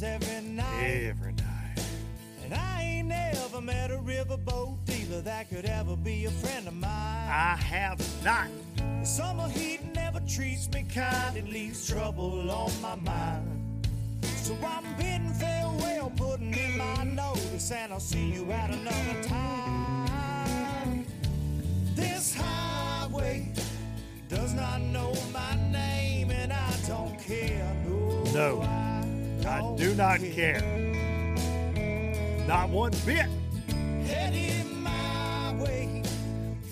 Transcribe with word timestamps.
Happens 0.00 0.02
every 0.02 0.48
night. 0.50 1.08
Every 1.08 1.32
night. 1.32 1.84
And 2.44 2.54
I 2.54 2.82
ain't 2.82 3.08
never 3.08 3.60
met 3.60 3.90
a 3.90 3.96
riverboat 3.96 4.84
dealer 4.86 5.20
that 5.22 5.48
could 5.48 5.64
ever 5.64 5.96
be 5.96 6.24
a 6.26 6.30
friend 6.30 6.68
of 6.68 6.74
mine. 6.74 6.90
I 6.90 7.56
have 7.56 8.00
not. 8.24 8.48
The 8.76 9.04
summer 9.06 9.48
heat 9.48 9.80
never 9.94 10.20
treats 10.20 10.70
me 10.70 10.84
kind, 10.94 11.36
it 11.36 11.48
leaves 11.48 11.88
trouble 11.88 12.50
on 12.50 12.70
my 12.80 12.96
mind. 12.96 13.86
So 14.22 14.56
I'm 14.64 14.84
bidding 14.96 15.32
farewell, 15.34 16.12
putting 16.16 16.52
in 16.54 16.78
my 16.78 17.04
notice, 17.04 17.70
and 17.70 17.92
I'll 17.92 18.00
see 18.00 18.32
you 18.32 18.50
at 18.52 18.70
another 18.70 19.22
time. 19.22 21.06
This 21.94 22.34
highway 22.34 23.52
does 24.28 24.54
not 24.54 24.80
know 24.80 25.14
my 25.32 25.54
name, 25.70 26.30
and 26.30 26.52
I 26.52 26.72
don't 26.86 27.18
care. 27.18 27.74
No, 27.84 28.60
No, 28.60 28.79
I 29.50 29.60
don't 29.60 30.32
care. 30.32 30.60
Not 32.46 32.68
one 32.70 32.92
bit. 33.04 33.26
Heading 34.06 34.80
my 34.80 35.54
way 35.60 36.04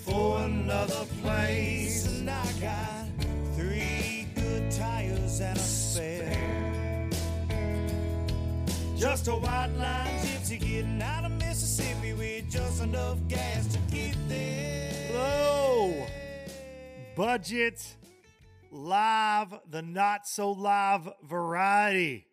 for 0.05 0.43
another 0.43 1.05
place, 1.21 2.07
and 2.07 2.31
I 2.31 2.53
got 2.61 3.07
three 3.57 4.29
good 4.37 4.71
tires 4.71 5.41
and 5.41 5.59
a 5.59 5.61
spare. 5.61 7.11
Just 8.97 9.27
a 9.27 9.33
white 9.33 9.73
line 9.77 10.19
gypsy 10.21 10.61
getting 10.61 11.03
out 11.03 11.25
of 11.25 11.33
Mississippi 11.33 12.13
with 12.13 12.49
just 12.49 12.81
enough 12.81 13.19
gas 13.27 13.67
to 13.73 13.79
get 13.93 14.17
there. 14.29 15.15
Low 15.15 16.07
budget 17.17 17.97
live, 18.71 19.53
the 19.69 19.83
not 19.83 20.29
so 20.29 20.53
live 20.53 21.09
variety. 21.25 22.28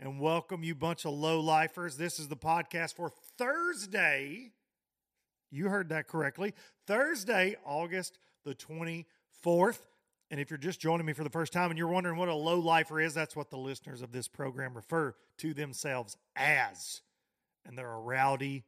And 0.00 0.20
welcome, 0.20 0.62
you 0.62 0.76
bunch 0.76 1.04
of 1.04 1.12
low 1.12 1.40
lifers. 1.40 1.96
This 1.96 2.20
is 2.20 2.28
the 2.28 2.36
podcast 2.36 2.94
for 2.94 3.10
Thursday. 3.36 4.52
You 5.50 5.68
heard 5.68 5.88
that 5.88 6.06
correctly. 6.06 6.54
Thursday, 6.86 7.56
August 7.66 8.18
the 8.44 8.54
24th. 8.54 9.80
And 10.30 10.38
if 10.38 10.50
you're 10.50 10.58
just 10.58 10.78
joining 10.78 11.04
me 11.04 11.14
for 11.14 11.24
the 11.24 11.30
first 11.30 11.52
time 11.52 11.70
and 11.70 11.78
you're 11.78 11.88
wondering 11.88 12.16
what 12.16 12.28
a 12.28 12.34
low 12.34 12.60
lifer 12.60 13.00
is, 13.00 13.12
that's 13.12 13.34
what 13.34 13.50
the 13.50 13.56
listeners 13.56 14.00
of 14.00 14.12
this 14.12 14.28
program 14.28 14.76
refer 14.76 15.16
to 15.38 15.52
themselves 15.52 16.16
as. 16.36 17.02
And 17.66 17.76
they're 17.76 17.90
a 17.90 17.98
rowdy, 17.98 18.62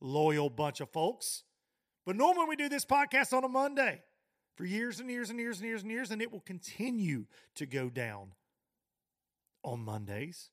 loyal 0.00 0.50
bunch 0.50 0.80
of 0.80 0.90
folks. 0.90 1.42
But 2.04 2.14
normally 2.14 2.46
we 2.50 2.54
do 2.54 2.68
this 2.68 2.84
podcast 2.84 3.32
on 3.32 3.42
a 3.42 3.48
Monday 3.48 4.02
for 4.56 4.64
years 4.64 5.00
and 5.00 5.10
years 5.10 5.30
and 5.30 5.40
years 5.40 5.58
and 5.58 5.66
years 5.66 5.82
and 5.82 5.90
years, 5.90 6.10
and 6.12 6.22
it 6.22 6.30
will 6.30 6.40
continue 6.40 7.26
to 7.56 7.66
go 7.66 7.90
down 7.90 8.34
on 9.64 9.80
Mondays. 9.80 10.50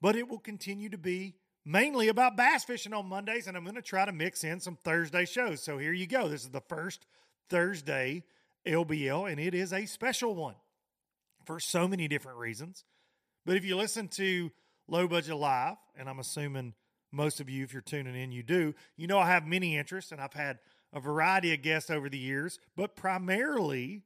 But 0.00 0.16
it 0.16 0.28
will 0.28 0.38
continue 0.38 0.88
to 0.90 0.98
be 0.98 1.34
mainly 1.64 2.08
about 2.08 2.36
bass 2.36 2.64
fishing 2.64 2.94
on 2.94 3.06
Mondays, 3.06 3.46
and 3.46 3.56
I'm 3.56 3.64
going 3.64 3.74
to 3.74 3.82
try 3.82 4.04
to 4.04 4.12
mix 4.12 4.44
in 4.44 4.60
some 4.60 4.76
Thursday 4.76 5.24
shows. 5.24 5.62
So 5.62 5.78
here 5.78 5.92
you 5.92 6.06
go. 6.06 6.28
This 6.28 6.42
is 6.42 6.50
the 6.50 6.62
first 6.62 7.06
Thursday 7.50 8.24
LBL, 8.66 9.30
and 9.30 9.40
it 9.40 9.54
is 9.54 9.72
a 9.72 9.86
special 9.86 10.34
one 10.34 10.54
for 11.44 11.60
so 11.60 11.88
many 11.88 12.08
different 12.08 12.38
reasons. 12.38 12.84
But 13.44 13.56
if 13.56 13.64
you 13.64 13.76
listen 13.76 14.08
to 14.08 14.50
Low 14.86 15.08
Budget 15.08 15.36
Live, 15.36 15.76
and 15.96 16.08
I'm 16.08 16.18
assuming 16.18 16.74
most 17.10 17.40
of 17.40 17.48
you, 17.48 17.64
if 17.64 17.72
you're 17.72 17.82
tuning 17.82 18.14
in, 18.14 18.32
you 18.32 18.42
do, 18.42 18.74
you 18.96 19.06
know 19.06 19.18
I 19.18 19.26
have 19.30 19.46
many 19.46 19.76
interests, 19.76 20.12
and 20.12 20.20
I've 20.20 20.34
had 20.34 20.58
a 20.92 21.00
variety 21.00 21.52
of 21.52 21.62
guests 21.62 21.90
over 21.90 22.08
the 22.08 22.18
years, 22.18 22.58
but 22.76 22.96
primarily, 22.96 24.02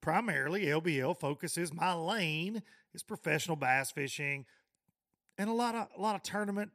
primarily 0.00 0.66
LBL 0.66 1.18
focuses 1.18 1.72
my 1.72 1.94
lane 1.94 2.62
is 2.92 3.02
professional 3.02 3.56
bass 3.56 3.90
fishing 3.90 4.44
and 5.38 5.48
a 5.48 5.52
lot 5.52 5.74
of 5.74 5.88
a 5.96 6.00
lot 6.00 6.14
of 6.14 6.22
tournament 6.22 6.70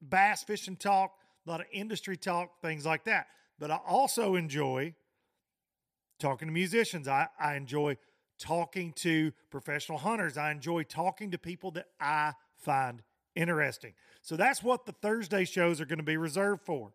bass 0.00 0.44
fishing 0.44 0.76
talk, 0.76 1.12
a 1.46 1.50
lot 1.50 1.60
of 1.60 1.66
industry 1.72 2.16
talk, 2.16 2.60
things 2.60 2.84
like 2.86 3.04
that. 3.04 3.26
But 3.58 3.70
I 3.70 3.78
also 3.86 4.34
enjoy 4.34 4.94
talking 6.18 6.48
to 6.48 6.52
musicians. 6.52 7.08
I, 7.08 7.28
I 7.38 7.56
enjoy 7.56 7.96
talking 8.38 8.92
to 8.94 9.32
professional 9.50 9.98
hunters. 9.98 10.36
I 10.36 10.50
enjoy 10.50 10.82
talking 10.82 11.30
to 11.30 11.38
people 11.38 11.70
that 11.72 11.86
I 12.00 12.32
find 12.56 13.02
interesting. 13.34 13.94
So 14.22 14.36
that's 14.36 14.62
what 14.62 14.86
the 14.86 14.92
Thursday 14.92 15.44
shows 15.44 15.80
are 15.80 15.86
going 15.86 15.98
to 15.98 16.04
be 16.04 16.16
reserved 16.16 16.62
for. 16.62 16.92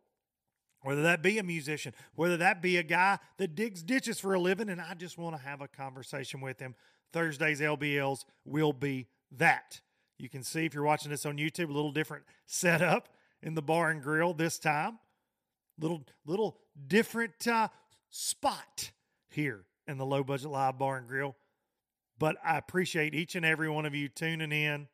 Whether 0.84 1.04
that 1.04 1.22
be 1.22 1.38
a 1.38 1.44
musician, 1.44 1.94
whether 2.16 2.38
that 2.38 2.60
be 2.62 2.78
a 2.78 2.84
guy 2.84 3.20
that 3.38 3.54
digs 3.54 3.84
ditches 3.84 4.20
for 4.20 4.34
a 4.34 4.40
living, 4.40 4.68
and 4.68 4.82
I 4.82 4.96
just 4.96 5.16
want 5.16 5.36
to 5.36 5.42
have 5.42 5.62
a 5.62 5.68
conversation 5.68 6.42
with 6.42 6.60
him. 6.60 6.74
Thursdays 7.14 7.62
LBLs 7.62 8.26
will 8.46 8.74
be 8.74 9.08
that. 9.38 9.80
You 10.22 10.30
can 10.30 10.44
see 10.44 10.66
if 10.66 10.76
you're 10.76 10.84
watching 10.84 11.10
this 11.10 11.26
on 11.26 11.38
YouTube, 11.38 11.70
a 11.70 11.74
little 11.74 11.92
different 11.92 12.26
setup 12.46 13.10
in 13.42 13.56
the 13.56 13.62
bar 13.62 13.90
and 13.90 14.04
grill 14.04 14.36
this 14.36 14.60
time. 14.60 15.00
Little 15.80 16.06
little 16.28 16.60
different 16.88 17.48
uh, 17.48 17.70
spot 18.12 18.92
here 19.30 19.66
in 19.88 19.98
the 19.98 20.06
low 20.06 20.24
budget 20.24 20.52
live 20.52 20.78
bar 20.78 20.98
and 20.98 21.08
grill. 21.08 21.36
But 22.20 22.38
I 22.46 22.60
appreciate 22.60 23.16
each 23.16 23.36
and 23.36 23.44
every 23.44 23.68
one 23.68 23.88
of 23.88 23.96
you 23.96 24.10
tuning 24.10 24.52
in. 24.52 24.88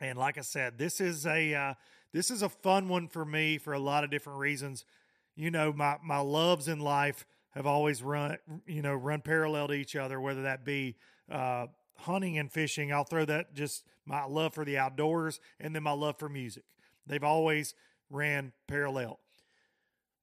And 0.00 0.18
like 0.18 0.38
I 0.38 0.40
said, 0.40 0.76
this 0.76 1.00
is 1.00 1.24
a 1.24 1.54
uh, 1.54 1.74
this 2.12 2.28
is 2.28 2.42
a 2.42 2.48
fun 2.48 2.88
one 2.88 3.06
for 3.06 3.24
me 3.24 3.58
for 3.58 3.74
a 3.74 3.78
lot 3.78 4.02
of 4.02 4.10
different 4.10 4.40
reasons. 4.40 4.84
You 5.36 5.52
know, 5.52 5.72
my 5.72 5.98
my 6.02 6.18
loves 6.18 6.66
in 6.66 6.80
life 6.80 7.24
have 7.50 7.66
always 7.66 8.02
run 8.02 8.38
you 8.66 8.82
know 8.82 8.94
run 8.94 9.20
parallel 9.20 9.68
to 9.68 9.74
each 9.74 9.94
other, 9.94 10.20
whether 10.20 10.42
that 10.42 10.64
be 10.64 10.96
uh, 11.30 11.66
hunting 12.00 12.38
and 12.38 12.50
fishing. 12.52 12.92
I'll 12.92 13.04
throw 13.04 13.24
that 13.24 13.54
just 13.54 13.84
my 14.06 14.24
love 14.24 14.54
for 14.54 14.64
the 14.64 14.78
outdoors 14.78 15.40
and 15.60 15.74
then 15.74 15.82
my 15.82 15.92
love 15.92 16.18
for 16.18 16.28
music. 16.28 16.64
They've 17.06 17.24
always 17.24 17.74
ran 18.10 18.52
parallel. 18.66 19.18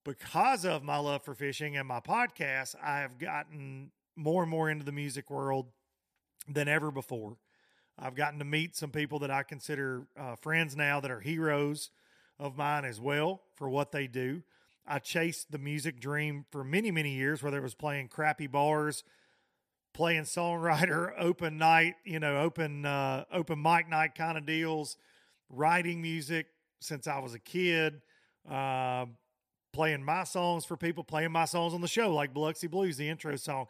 Because 0.03 0.65
of 0.65 0.83
my 0.83 0.97
love 0.97 1.23
for 1.23 1.33
fishing 1.33 1.77
and 1.77 1.87
my 1.87 1.99
podcast, 1.99 2.75
I 2.81 2.99
have 2.99 3.17
gotten 3.17 3.91
more 4.15 4.43
and 4.43 4.49
more 4.49 4.69
into 4.69 4.85
the 4.85 4.91
music 4.91 5.29
world 5.29 5.67
than 6.47 6.67
ever 6.67 6.91
before. 6.91 7.37
I've 7.97 8.15
gotten 8.15 8.39
to 8.39 8.45
meet 8.45 8.75
some 8.75 8.91
people 8.91 9.19
that 9.19 9.31
I 9.31 9.43
consider 9.43 10.05
uh, 10.19 10.35
friends 10.35 10.75
now 10.75 10.99
that 10.99 11.09
are 11.09 11.21
heroes 11.21 11.89
of 12.39 12.57
mine 12.57 12.85
as 12.85 12.99
well 12.99 13.41
for 13.55 13.69
what 13.69 13.91
they 13.91 14.07
do. 14.07 14.43
I 14.87 14.99
chased 14.99 15.51
the 15.51 15.57
music 15.57 15.99
dream 15.99 16.45
for 16.51 16.63
many, 16.63 16.91
many 16.91 17.13
years, 17.13 17.41
whether 17.41 17.57
it 17.57 17.63
was 17.63 17.73
playing 17.73 18.09
crappy 18.09 18.47
bars, 18.47 19.03
playing 19.95 20.23
songwriter, 20.23 21.13
open 21.17 21.57
night, 21.57 21.95
you 22.03 22.19
know, 22.19 22.41
open 22.41 22.85
uh, 22.85 23.23
open 23.31 23.61
mic 23.61 23.89
night 23.89 24.13
kind 24.13 24.37
of 24.37 24.45
deals, 24.45 24.97
writing 25.49 26.01
music 26.01 26.47
since 26.81 27.07
I 27.07 27.17
was 27.19 27.33
a 27.33 27.39
kid, 27.39 28.01
uh, 28.49 29.05
playing 29.73 30.03
my 30.03 30.25
songs 30.25 30.65
for 30.65 30.77
people, 30.77 31.03
playing 31.03 31.31
my 31.31 31.45
songs 31.45 31.73
on 31.73 31.81
the 31.81 31.87
show 31.87 32.13
like 32.13 32.33
Biloxi 32.33 32.67
Blues, 32.67 32.97
the 32.97 33.07
intro 33.09 33.35
song. 33.37 33.65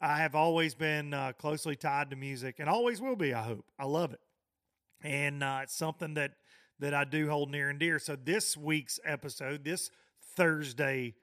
I 0.00 0.18
have 0.18 0.34
always 0.34 0.74
been 0.74 1.14
uh, 1.14 1.32
closely 1.32 1.74
tied 1.74 2.10
to 2.10 2.16
music 2.16 2.56
and 2.58 2.68
always 2.68 3.00
will 3.00 3.16
be. 3.16 3.32
I 3.32 3.42
hope. 3.42 3.64
I 3.78 3.86
love 3.86 4.12
it, 4.12 4.20
and 5.02 5.42
uh, 5.42 5.60
it's 5.62 5.76
something 5.76 6.14
that 6.14 6.32
that 6.80 6.92
I 6.92 7.04
do 7.04 7.28
hold 7.28 7.50
near 7.50 7.70
and 7.70 7.78
dear. 7.78 7.98
So 7.98 8.16
this 8.16 8.56
week's 8.56 8.98
episode, 9.04 9.64
this 9.64 9.90
Thursday 10.36 11.14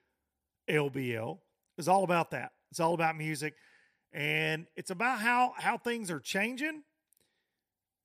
LBL, 0.69 1.39
is 1.77 1.87
all 1.87 2.03
about 2.03 2.31
that. 2.31 2.51
It's 2.71 2.79
all 2.79 2.93
about 2.93 3.17
music, 3.17 3.53
and 4.15 4.67
it's 4.77 4.91
about 4.91 5.19
how 5.19 5.53
how 5.57 5.77
things 5.77 6.09
are 6.09 6.21
changing, 6.21 6.83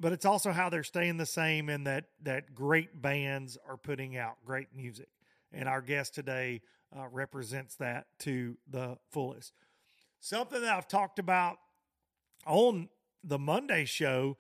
but 0.01 0.13
it's 0.13 0.25
also 0.25 0.51
how 0.51 0.69
they're 0.69 0.83
staying 0.83 1.19
the 1.19 1.25
same, 1.25 1.69
and 1.69 1.87
that 1.87 2.07
that 2.25 2.53
great 2.53 3.01
bands 3.01 3.57
are 3.67 3.77
putting 3.77 4.17
out 4.17 4.35
great 4.45 4.69
music. 4.75 5.09
And 5.53 5.69
our 5.69 5.81
guest 5.81 6.15
today 6.15 6.63
uh, 6.97 7.07
represents 7.11 7.77
that 7.77 8.07
to 8.21 8.57
the 8.69 8.99
fullest. 9.11 9.53
Something 10.19 10.63
that 10.63 10.77
I've 10.77 10.89
talked 10.89 11.21
about 11.21 11.59
on 12.45 12.89
the 13.23 13.39
Monday 13.39 13.85
show, 13.85 14.37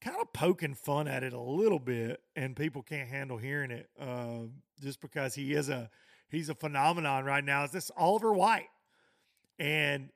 kind 0.00 0.16
of 0.20 0.32
poking 0.32 0.74
fun 0.74 1.06
at 1.06 1.22
it 1.22 1.32
a 1.32 1.40
little 1.40 1.78
bit, 1.78 2.20
and 2.34 2.56
people 2.56 2.82
can't 2.82 3.08
handle 3.08 3.38
hearing 3.38 3.70
it 3.70 3.88
uh, 3.98 4.46
just 4.82 5.00
because 5.00 5.36
he 5.36 5.52
is 5.52 5.68
a 5.68 5.88
he's 6.30 6.48
a 6.48 6.54
phenomenon 6.56 7.24
right 7.24 7.44
now. 7.44 7.62
Is 7.62 7.70
this 7.70 7.92
Oliver 7.96 8.32
White 8.32 8.70
and 9.60 10.10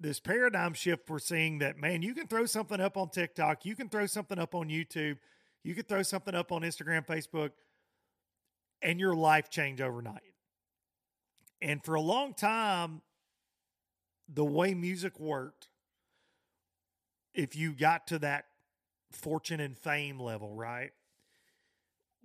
this 0.00 0.20
paradigm 0.20 0.74
shift 0.74 1.08
we're 1.08 1.18
seeing 1.18 1.58
that 1.58 1.78
man, 1.78 2.02
you 2.02 2.14
can 2.14 2.26
throw 2.26 2.46
something 2.46 2.80
up 2.80 2.96
on 2.96 3.10
TikTok, 3.10 3.64
you 3.64 3.76
can 3.76 3.88
throw 3.88 4.06
something 4.06 4.38
up 4.38 4.54
on 4.54 4.68
YouTube, 4.68 5.18
you 5.62 5.74
can 5.74 5.84
throw 5.84 6.02
something 6.02 6.34
up 6.34 6.52
on 6.52 6.62
Instagram, 6.62 7.06
Facebook, 7.06 7.50
and 8.82 9.00
your 9.00 9.14
life 9.14 9.48
change 9.50 9.80
overnight. 9.80 10.22
And 11.62 11.82
for 11.82 11.94
a 11.94 12.00
long 12.00 12.34
time, 12.34 13.00
the 14.28 14.44
way 14.44 14.74
music 14.74 15.18
worked, 15.18 15.68
if 17.34 17.56
you 17.56 17.72
got 17.72 18.06
to 18.08 18.18
that 18.20 18.44
fortune 19.10 19.60
and 19.60 19.76
fame 19.76 20.20
level, 20.20 20.54
right, 20.54 20.90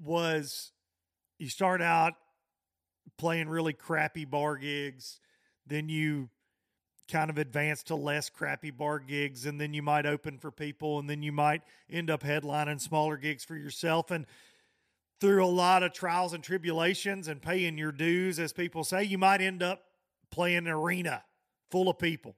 was 0.02 0.72
you 1.38 1.50
start 1.50 1.82
out 1.82 2.14
playing 3.18 3.50
really 3.50 3.74
crappy 3.74 4.26
bar 4.26 4.58
gigs, 4.58 5.20
then 5.66 5.90
you 5.90 6.30
kind 7.10 7.30
of 7.30 7.38
advance 7.38 7.84
to 7.84 7.96
less 7.96 8.30
crappy 8.30 8.72
bar 8.72 9.00
gigs, 9.00 9.46
and 9.46 9.60
then 9.60 9.74
you 9.74 9.82
might 9.82 10.06
open 10.06 10.38
for 10.38 10.52
people, 10.52 11.00
and 11.00 11.10
then 11.10 11.22
you 11.22 11.32
might 11.32 11.62
end 11.90 12.10
up 12.10 12.24
headlining 12.24 12.80
smaller 12.80 13.18
gigs 13.18 13.44
for 13.44 13.56
yourself. 13.56 14.12
And 14.12 14.26
through 15.20 15.44
a 15.44 15.48
lot 15.48 15.84
of 15.84 15.92
trials 15.92 16.34
and 16.34 16.44
tribulations 16.44 17.28
and 17.28 17.42
paying 17.42 17.78
your 17.78 17.92
dues, 17.92 18.40
as 18.40 18.54
people 18.54 18.84
say, 18.84 19.04
you 19.04 19.18
might 19.18 19.42
end 19.42 19.62
up 19.62 19.84
playing 20.32 20.60
an 20.60 20.68
arena 20.68 21.24
full 21.72 21.90
of 21.90 22.00
people, 22.00 22.36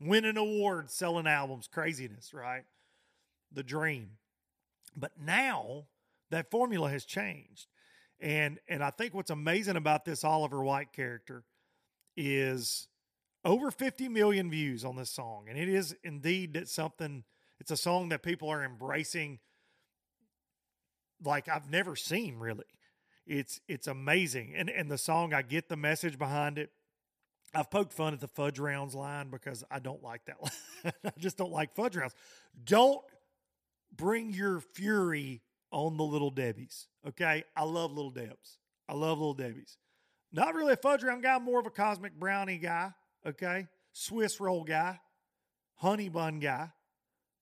winning 0.00 0.36
awards, 0.36 0.92
selling 0.92 1.26
albums, 1.26 1.68
craziness, 1.68 2.34
right? 2.34 2.64
The 3.52 3.62
dream. 3.62 4.10
But 4.96 5.12
now 5.20 5.86
that 6.30 6.50
formula 6.50 6.90
has 6.90 7.04
changed. 7.04 7.66
And 8.20 8.58
and 8.68 8.82
I 8.82 8.90
think 8.90 9.14
what's 9.14 9.30
amazing 9.30 9.76
about 9.76 10.04
this 10.04 10.24
Oliver 10.24 10.62
White 10.62 10.92
character 10.92 11.44
is 12.16 12.88
over 13.48 13.70
50 13.70 14.10
million 14.10 14.50
views 14.50 14.84
on 14.84 14.96
this 14.96 15.10
song. 15.10 15.46
And 15.48 15.58
it 15.58 15.70
is 15.70 15.96
indeed 16.04 16.52
that 16.52 16.68
something 16.68 17.24
it's 17.58 17.70
a 17.70 17.76
song 17.76 18.10
that 18.10 18.22
people 18.22 18.50
are 18.50 18.62
embracing 18.62 19.38
like 21.24 21.48
I've 21.48 21.70
never 21.70 21.96
seen 21.96 22.38
really. 22.38 22.66
It's 23.26 23.60
it's 23.66 23.86
amazing. 23.86 24.54
And 24.54 24.68
and 24.68 24.90
the 24.90 24.98
song 24.98 25.32
I 25.32 25.42
get 25.42 25.68
the 25.68 25.76
message 25.76 26.18
behind 26.18 26.58
it. 26.58 26.70
I've 27.54 27.70
poked 27.70 27.94
fun 27.94 28.12
at 28.12 28.20
the 28.20 28.28
fudge 28.28 28.58
rounds 28.58 28.94
line 28.94 29.30
because 29.30 29.64
I 29.70 29.78
don't 29.78 30.02
like 30.02 30.26
that 30.26 30.36
line. 30.42 30.92
I 31.02 31.12
just 31.18 31.38
don't 31.38 31.50
like 31.50 31.74
fudge 31.74 31.96
rounds. 31.96 32.14
Don't 32.62 33.00
bring 33.96 34.34
your 34.34 34.60
fury 34.60 35.40
on 35.72 35.96
the 35.96 36.04
little 36.04 36.30
Debbie's. 36.30 36.86
Okay. 37.06 37.44
I 37.56 37.64
love 37.64 37.92
little 37.92 38.10
Debs. 38.10 38.58
I 38.86 38.92
love 38.92 39.18
little 39.18 39.32
Debbie's. 39.32 39.78
Not 40.30 40.54
really 40.54 40.74
a 40.74 40.76
fudge 40.76 41.02
round 41.02 41.22
guy, 41.22 41.38
more 41.38 41.58
of 41.58 41.66
a 41.66 41.70
cosmic 41.70 42.12
brownie 42.12 42.58
guy. 42.58 42.92
Okay. 43.28 43.66
Swiss 43.92 44.40
roll 44.40 44.64
guy, 44.64 44.98
honey 45.76 46.08
bun 46.08 46.40
guy. 46.40 46.70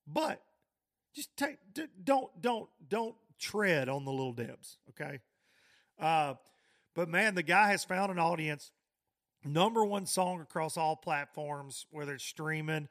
But 0.07 0.43
just 1.15 1.37
take, 1.37 1.59
don't, 2.03 2.31
don't, 2.41 2.69
don't 2.89 3.15
tread 3.39 3.89
on 3.89 4.05
the 4.05 4.11
little 4.11 4.33
Debs. 4.33 4.79
Okay. 4.91 5.21
Uh, 5.99 6.35
but 6.95 7.09
man, 7.09 7.35
the 7.35 7.43
guy 7.43 7.69
has 7.69 7.85
found 7.85 8.11
an 8.11 8.19
audience 8.19 8.71
number 9.45 9.85
one 9.85 10.07
song 10.07 10.41
across 10.41 10.77
all 10.77 10.97
platforms, 10.97 11.87
whether 11.91 12.15
it's 12.15 12.25
streaming, 12.25 12.89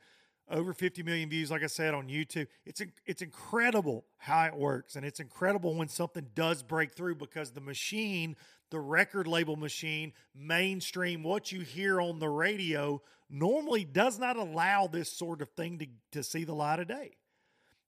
over 0.49 0.73
50 0.73 1.03
million 1.03 1.29
views, 1.29 1.49
like 1.49 1.63
I 1.63 1.67
said, 1.67 1.93
on 1.93 2.07
YouTube. 2.07 2.47
It's 2.65 2.81
it's 3.05 3.21
incredible 3.21 4.05
how 4.17 4.45
it 4.45 4.55
works, 4.55 4.95
and 4.95 5.05
it's 5.05 5.19
incredible 5.19 5.73
when 5.73 5.87
something 5.87 6.27
does 6.35 6.61
break 6.61 6.91
through 6.91 7.15
because 7.15 7.51
the 7.51 7.61
machine, 7.61 8.35
the 8.71 8.79
record 8.79 9.27
label 9.27 9.55
machine, 9.55 10.13
mainstream, 10.33 11.23
what 11.23 11.51
you 11.51 11.61
hear 11.61 12.01
on 12.01 12.19
the 12.19 12.29
radio 12.29 13.01
normally 13.29 13.83
does 13.83 14.19
not 14.19 14.37
allow 14.37 14.87
this 14.87 15.11
sort 15.11 15.41
of 15.41 15.49
thing 15.51 15.79
to, 15.79 15.87
to 16.11 16.23
see 16.23 16.43
the 16.43 16.53
light 16.53 16.79
of 16.79 16.87
day. 16.87 17.17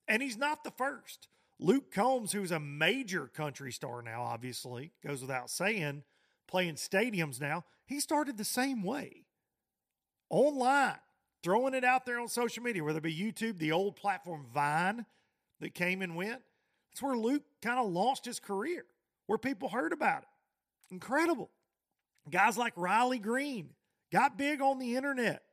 And 0.08 0.22
he's 0.22 0.38
not 0.38 0.64
the 0.64 0.72
first. 0.72 1.28
Luke 1.60 1.92
Combs, 1.92 2.32
who's 2.32 2.52
a 2.52 2.60
major 2.60 3.28
country 3.28 3.72
star 3.72 4.02
now, 4.02 4.24
obviously, 4.24 4.92
goes 5.06 5.22
without 5.22 5.50
saying, 5.50 6.04
playing 6.48 6.76
stadiums 6.76 7.42
now, 7.42 7.66
he 7.86 8.00
started 8.00 8.38
the 8.38 8.44
same 8.44 8.84
way. 8.84 9.26
Online, 10.30 11.00
throwing 11.44 11.74
it 11.74 11.84
out 11.84 12.06
there 12.06 12.20
on 12.20 12.28
social 12.28 12.64
media, 12.64 12.84
whether 12.84 13.00
it 13.00 13.04
be 13.04 13.16
YouTube, 13.16 13.58
the 13.58 13.72
old 13.72 13.96
platform 13.96 14.46
Vine 14.54 15.06
that 15.62 15.74
came 15.74 16.02
and 16.02 16.16
went. 16.16 16.42
That's 16.92 17.02
where 17.02 17.18
Luke 17.18 17.44
kind 17.62 17.80
of 17.80 17.92
launched 17.92 18.26
his 18.26 18.40
career, 18.40 18.86
where 19.26 19.38
people 19.38 19.70
heard 19.70 19.94
about 19.94 20.24
it. 20.24 20.28
Incredible. 20.92 21.50
Guys 22.30 22.58
like 22.58 22.74
Riley 22.76 23.20
Green 23.20 23.70
got 24.12 24.38
big 24.38 24.62
on 24.62 24.80
the 24.80 24.96
internet. 24.96 25.44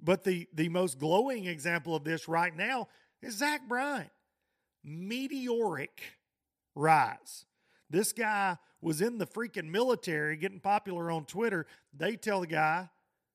But 0.00 0.24
the, 0.24 0.46
the 0.52 0.68
most 0.68 0.98
glowing 0.98 1.46
example 1.46 1.94
of 1.94 2.04
this 2.04 2.28
right 2.28 2.54
now 2.54 2.88
is 3.22 3.38
Zach 3.38 3.66
Bryan. 3.68 4.10
Meteoric 4.84 6.02
rise. 6.74 7.46
This 7.88 8.12
guy 8.12 8.58
was 8.80 9.00
in 9.00 9.18
the 9.18 9.26
freaking 9.26 9.70
military 9.70 10.36
getting 10.36 10.60
popular 10.60 11.10
on 11.10 11.24
Twitter. 11.24 11.66
They 11.96 12.16
tell 12.16 12.40
the 12.40 12.46
guy, 12.46 12.90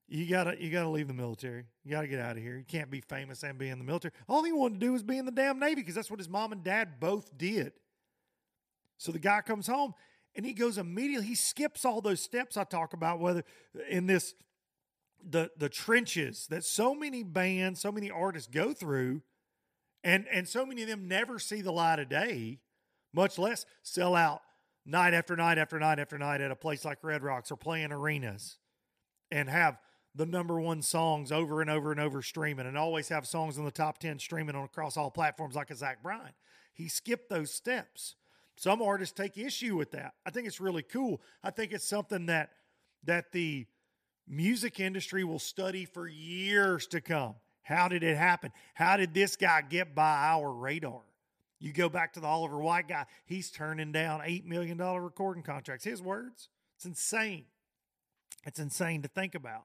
you 0.08 0.30
gotta 0.30 0.62
you 0.62 0.70
gotta 0.70 0.90
leave 0.90 1.08
the 1.08 1.14
military. 1.14 1.66
You 1.84 1.92
gotta 1.92 2.08
get 2.08 2.20
out 2.20 2.38
of 2.38 2.44
here. 2.44 2.58
You 2.58 2.66
can't 2.66 2.92
be 2.92 3.02
famous 3.02 3.44
and 3.44 3.58
be 3.58 3.70
in 3.70 3.80
the 3.80 3.86
military. 3.86 4.12
All 4.28 4.44
he 4.44 4.52
wanted 4.52 4.80
to 4.80 4.86
do 4.86 4.92
was 4.92 5.04
be 5.04 5.18
in 5.18 5.26
the 5.26 5.32
damn 5.32 5.58
Navy 5.58 5.76
because 5.76 5.96
that's 5.96 6.12
what 6.12 6.20
his 6.20 6.30
mom 6.30 6.52
and 6.52 6.64
dad 6.64 7.00
both 7.00 7.38
did. 7.38 7.72
So 8.98 9.12
the 9.12 9.20
guy 9.20 9.42
comes 9.42 9.68
home 9.68 9.94
and 10.36 10.46
he 10.46 10.54
goes 10.54 10.78
immediately, 10.78 11.28
he 11.28 11.36
skips 11.36 11.86
all 11.86 12.02
those 12.02 12.22
steps 12.22 12.58
I 12.58 12.64
talk 12.64 12.94
about, 12.94 13.20
whether 13.20 13.44
in 13.90 14.08
this 14.08 14.34
the 15.24 15.52
the 15.58 15.70
trenches 15.70 16.48
that 16.50 16.64
so 16.64 16.96
many 16.96 17.24
bands, 17.24 17.80
so 17.80 17.92
many 17.92 18.10
artists 18.10 18.50
go 18.52 18.74
through, 18.74 19.22
and 20.04 20.26
and 20.32 20.48
so 20.48 20.66
many 20.66 20.82
of 20.84 20.88
them 20.88 21.08
never 21.08 21.38
see 21.40 21.62
the 21.62 21.72
light 21.72 22.00
of 22.00 22.10
day, 22.10 22.60
much 23.14 23.38
less 23.38 23.66
sell 23.84 24.16
out 24.16 24.42
night 24.86 25.14
after 25.14 25.36
night 25.36 25.58
after 25.58 25.80
night 25.80 26.00
after 26.00 26.18
night 26.18 26.42
at 26.42 26.52
a 26.52 26.56
place 26.56 26.84
like 26.86 27.04
Red 27.04 27.24
Rocks 27.24 27.52
or 27.52 27.58
playing 27.58 27.92
arenas 27.92 28.58
and 29.30 29.50
have 29.50 29.78
the 30.14 30.26
number 30.26 30.60
one 30.60 30.82
songs 30.82 31.32
over 31.32 31.62
and 31.62 31.70
over 31.70 31.92
and 31.92 32.00
over 32.00 32.22
streaming 32.22 32.66
and 32.66 32.78
always 32.78 33.10
have 33.10 33.26
songs 33.26 33.58
in 33.58 33.64
the 33.64 33.72
top 33.72 33.98
10 34.00 34.20
streaming 34.20 34.56
on 34.56 34.66
across 34.66 34.98
all 34.98 35.10
platforms 35.10 35.56
like 35.56 35.72
a 35.72 35.76
Zach 35.76 36.04
Bryan. 36.04 36.34
He 36.74 36.90
skipped 36.90 37.30
those 37.30 37.52
steps. 37.52 38.16
Some 38.62 38.84
artists 38.84 39.12
take 39.12 39.40
issue 39.40 39.76
with 39.76 39.90
that. 39.94 40.14
I 40.24 40.30
think 40.30 40.46
it's 40.46 40.62
really 40.62 40.84
cool. 40.84 41.20
I 41.44 41.50
think 41.50 41.72
it's 41.72 41.84
something 41.84 42.28
that 42.28 42.52
that 43.06 43.32
the 43.32 43.66
music 44.28 44.80
industry 44.80 45.24
will 45.24 45.40
study 45.40 45.86
for 45.86 46.08
years 46.08 46.86
to 46.90 47.02
come. 47.02 47.34
How 47.64 47.88
did 47.88 48.04
it 48.04 48.16
happen? 48.16 48.52
How 48.76 48.98
did 48.98 49.16
this 49.16 49.36
guy 49.36 49.64
get 49.68 49.96
by 49.96 50.16
our 50.28 50.52
radar? 50.54 51.02
You 51.58 51.74
go 51.74 51.90
back 51.90 52.14
to 52.14 52.20
the 52.20 52.28
Oliver 52.28 52.60
White 52.60 52.88
guy, 52.88 53.08
he's 53.26 53.50
turning 53.50 53.92
down 53.92 54.20
$8 54.20 54.46
million 54.46 54.78
recording 54.78 55.42
contracts. 55.42 55.84
His 55.84 56.00
words. 56.00 56.48
It's 56.76 56.86
insane. 56.86 57.46
It's 58.46 58.60
insane 58.60 59.02
to 59.02 59.08
think 59.08 59.34
about. 59.34 59.64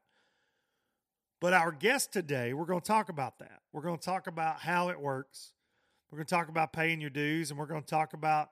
But 1.39 1.53
our 1.53 1.71
guest 1.71 2.15
today, 2.15 2.55
we're 2.55 2.65
going 2.65 2.81
to 2.81 2.87
talk 2.87 3.11
about 3.11 3.41
that. 3.41 3.61
We're 3.75 3.83
going 3.83 3.99
to 3.99 4.05
talk 4.05 4.27
about 4.27 4.61
how 4.61 4.89
it 4.89 4.99
works. 4.99 5.53
We're 6.11 6.17
going 6.17 6.27
to 6.29 6.35
talk 6.35 6.49
about 6.49 6.73
paying 6.73 7.03
your 7.03 7.11
dues, 7.11 7.51
and 7.51 7.61
we're 7.61 7.67
going 7.67 7.83
to 7.83 7.87
talk 7.87 8.15
about 8.15 8.49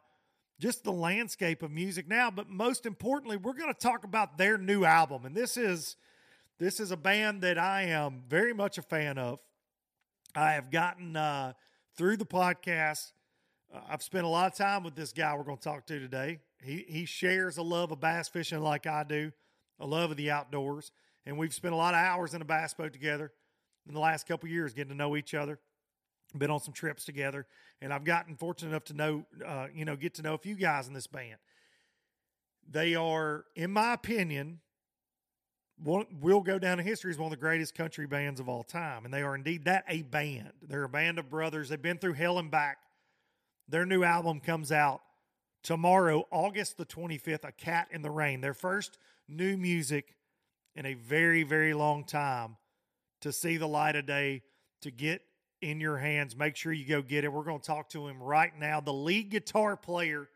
just 0.60 0.84
the 0.84 0.92
landscape 0.92 1.62
of 1.62 1.70
music 1.70 2.08
now. 2.08 2.30
But 2.30 2.48
most 2.48 2.86
importantly, 2.86 3.36
we're 3.36 3.54
going 3.54 3.72
to 3.72 3.78
talk 3.78 4.04
about 4.04 4.38
their 4.38 4.58
new 4.58 4.84
album. 4.84 5.26
And 5.26 5.34
this 5.34 5.56
is 5.56 5.96
this 6.58 6.78
is 6.78 6.90
a 6.90 6.96
band 6.96 7.42
that 7.42 7.58
I 7.58 7.82
am 7.82 8.22
very 8.28 8.52
much 8.52 8.78
a 8.78 8.82
fan 8.82 9.18
of. 9.18 9.40
I 10.36 10.52
have 10.52 10.70
gotten 10.70 11.16
uh, 11.16 11.52
through 11.96 12.16
the 12.16 12.26
podcast. 12.26 13.12
Uh, 13.72 13.80
I've 13.88 14.02
spent 14.02 14.24
a 14.24 14.28
lot 14.28 14.50
of 14.50 14.56
time 14.56 14.84
with 14.84 14.94
this 14.94 15.12
guy 15.12 15.34
we're 15.36 15.44
going 15.44 15.58
to 15.58 15.64
talk 15.64 15.86
to 15.86 15.98
today. 15.98 16.40
He 16.62 16.84
he 16.88 17.04
shares 17.04 17.56
a 17.56 17.62
love 17.62 17.90
of 17.90 18.00
bass 18.00 18.28
fishing 18.28 18.60
like 18.60 18.86
I 18.86 19.04
do, 19.04 19.32
a 19.80 19.86
love 19.86 20.10
of 20.10 20.16
the 20.16 20.30
outdoors, 20.30 20.92
and 21.26 21.36
we've 21.36 21.54
spent 21.54 21.74
a 21.74 21.76
lot 21.76 21.94
of 21.94 22.00
hours 22.00 22.34
in 22.34 22.40
a 22.40 22.44
bass 22.44 22.74
boat 22.74 22.92
together 22.92 23.32
in 23.86 23.94
the 23.94 24.00
last 24.00 24.26
couple 24.26 24.48
years, 24.48 24.72
getting 24.72 24.90
to 24.90 24.96
know 24.96 25.16
each 25.16 25.34
other. 25.34 25.58
Been 26.36 26.50
on 26.50 26.60
some 26.60 26.74
trips 26.74 27.04
together, 27.04 27.46
and 27.80 27.92
I've 27.92 28.04
gotten 28.04 28.36
fortunate 28.36 28.70
enough 28.70 28.84
to 28.84 28.94
know, 28.94 29.24
uh, 29.46 29.68
you 29.72 29.84
know, 29.84 29.94
get 29.94 30.14
to 30.14 30.22
know 30.22 30.34
a 30.34 30.38
few 30.38 30.56
guys 30.56 30.88
in 30.88 30.94
this 30.94 31.06
band. 31.06 31.36
They 32.68 32.94
are, 32.96 33.44
in 33.54 33.70
my 33.70 33.92
opinion, 33.92 34.60
one, 35.82 36.06
will 36.20 36.40
go 36.40 36.58
down 36.58 36.80
in 36.80 36.86
history 36.86 37.10
as 37.10 37.18
one 37.18 37.26
of 37.26 37.30
the 37.30 37.40
greatest 37.40 37.74
country 37.74 38.06
bands 38.06 38.40
of 38.40 38.48
all 38.48 38.62
time. 38.62 39.04
And 39.04 39.12
they 39.12 39.22
are 39.22 39.34
indeed 39.34 39.64
that 39.66 39.84
a 39.88 40.02
band. 40.02 40.52
They're 40.62 40.84
a 40.84 40.88
band 40.88 41.18
of 41.18 41.28
brothers. 41.28 41.68
They've 41.68 41.80
been 41.80 41.98
through 41.98 42.14
hell 42.14 42.38
and 42.38 42.50
back. 42.50 42.78
Their 43.68 43.86
new 43.86 44.02
album 44.02 44.40
comes 44.40 44.70
out 44.70 45.00
tomorrow, 45.62 46.26
August 46.30 46.76
the 46.76 46.86
25th, 46.86 47.44
A 47.44 47.52
Cat 47.52 47.88
in 47.90 48.02
the 48.02 48.10
Rain. 48.10 48.40
Their 48.40 48.54
first 48.54 48.98
new 49.28 49.56
music 49.56 50.14
in 50.76 50.86
a 50.86 50.94
very, 50.94 51.42
very 51.42 51.74
long 51.74 52.04
time 52.04 52.56
to 53.20 53.32
see 53.32 53.56
the 53.56 53.68
light 53.68 53.96
of 53.96 54.06
day, 54.06 54.42
to 54.82 54.90
get 54.90 55.22
in 55.60 55.80
your 55.80 55.98
hands. 55.98 56.36
Make 56.36 56.56
sure 56.56 56.72
you 56.72 56.86
go 56.86 57.02
get 57.02 57.24
it. 57.24 57.32
We're 57.32 57.44
going 57.44 57.60
to 57.60 57.66
talk 57.66 57.90
to 57.90 58.06
him 58.06 58.22
right 58.22 58.52
now. 58.58 58.80
The 58.80 58.92
lead 58.92 59.30
guitar 59.30 59.76
player, 59.76 60.28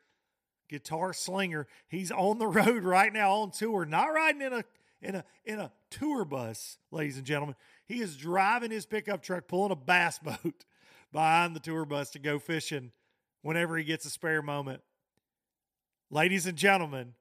guitar 0.68 1.12
slinger, 1.12 1.66
he's 1.88 2.10
on 2.10 2.38
the 2.38 2.46
road 2.48 2.84
right 2.84 3.12
now 3.12 3.32
on 3.32 3.50
tour, 3.50 3.84
not 3.84 4.06
riding 4.06 4.42
in 4.42 4.52
a 4.52 4.64
in 5.00 5.14
a 5.14 5.25
in 5.44 5.60
a 5.60 5.70
tour 5.90 6.25
bus, 6.25 6.78
ladies 6.90 7.16
and 7.16 7.26
gentlemen. 7.26 7.56
He 7.87 8.00
is 8.00 8.16
driving 8.16 8.70
his 8.70 8.87
pickup 8.87 9.22
truck, 9.22 9.48
pulling 9.48 9.72
a 9.72 9.76
bass 9.76 10.18
boat 10.22 10.64
behind 11.12 11.54
the 11.54 11.60
tour 11.60 11.84
bus 11.84 12.10
to 12.10 12.18
go 12.18 12.38
fishing 12.38 12.92
whenever 13.42 13.76
he 13.76 13.84
gets 13.84 14.04
a 14.04 14.10
spare 14.10 14.42
moment. 14.42 14.82
Ladies 16.10 16.46
and 16.46 16.56
gentlemen, 16.56 17.14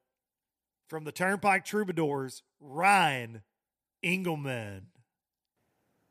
from 0.88 1.04
the 1.04 1.12
Turnpike 1.12 1.64
Troubadours, 1.64 2.42
Ryan 2.60 3.42
Engleman. 4.04 4.82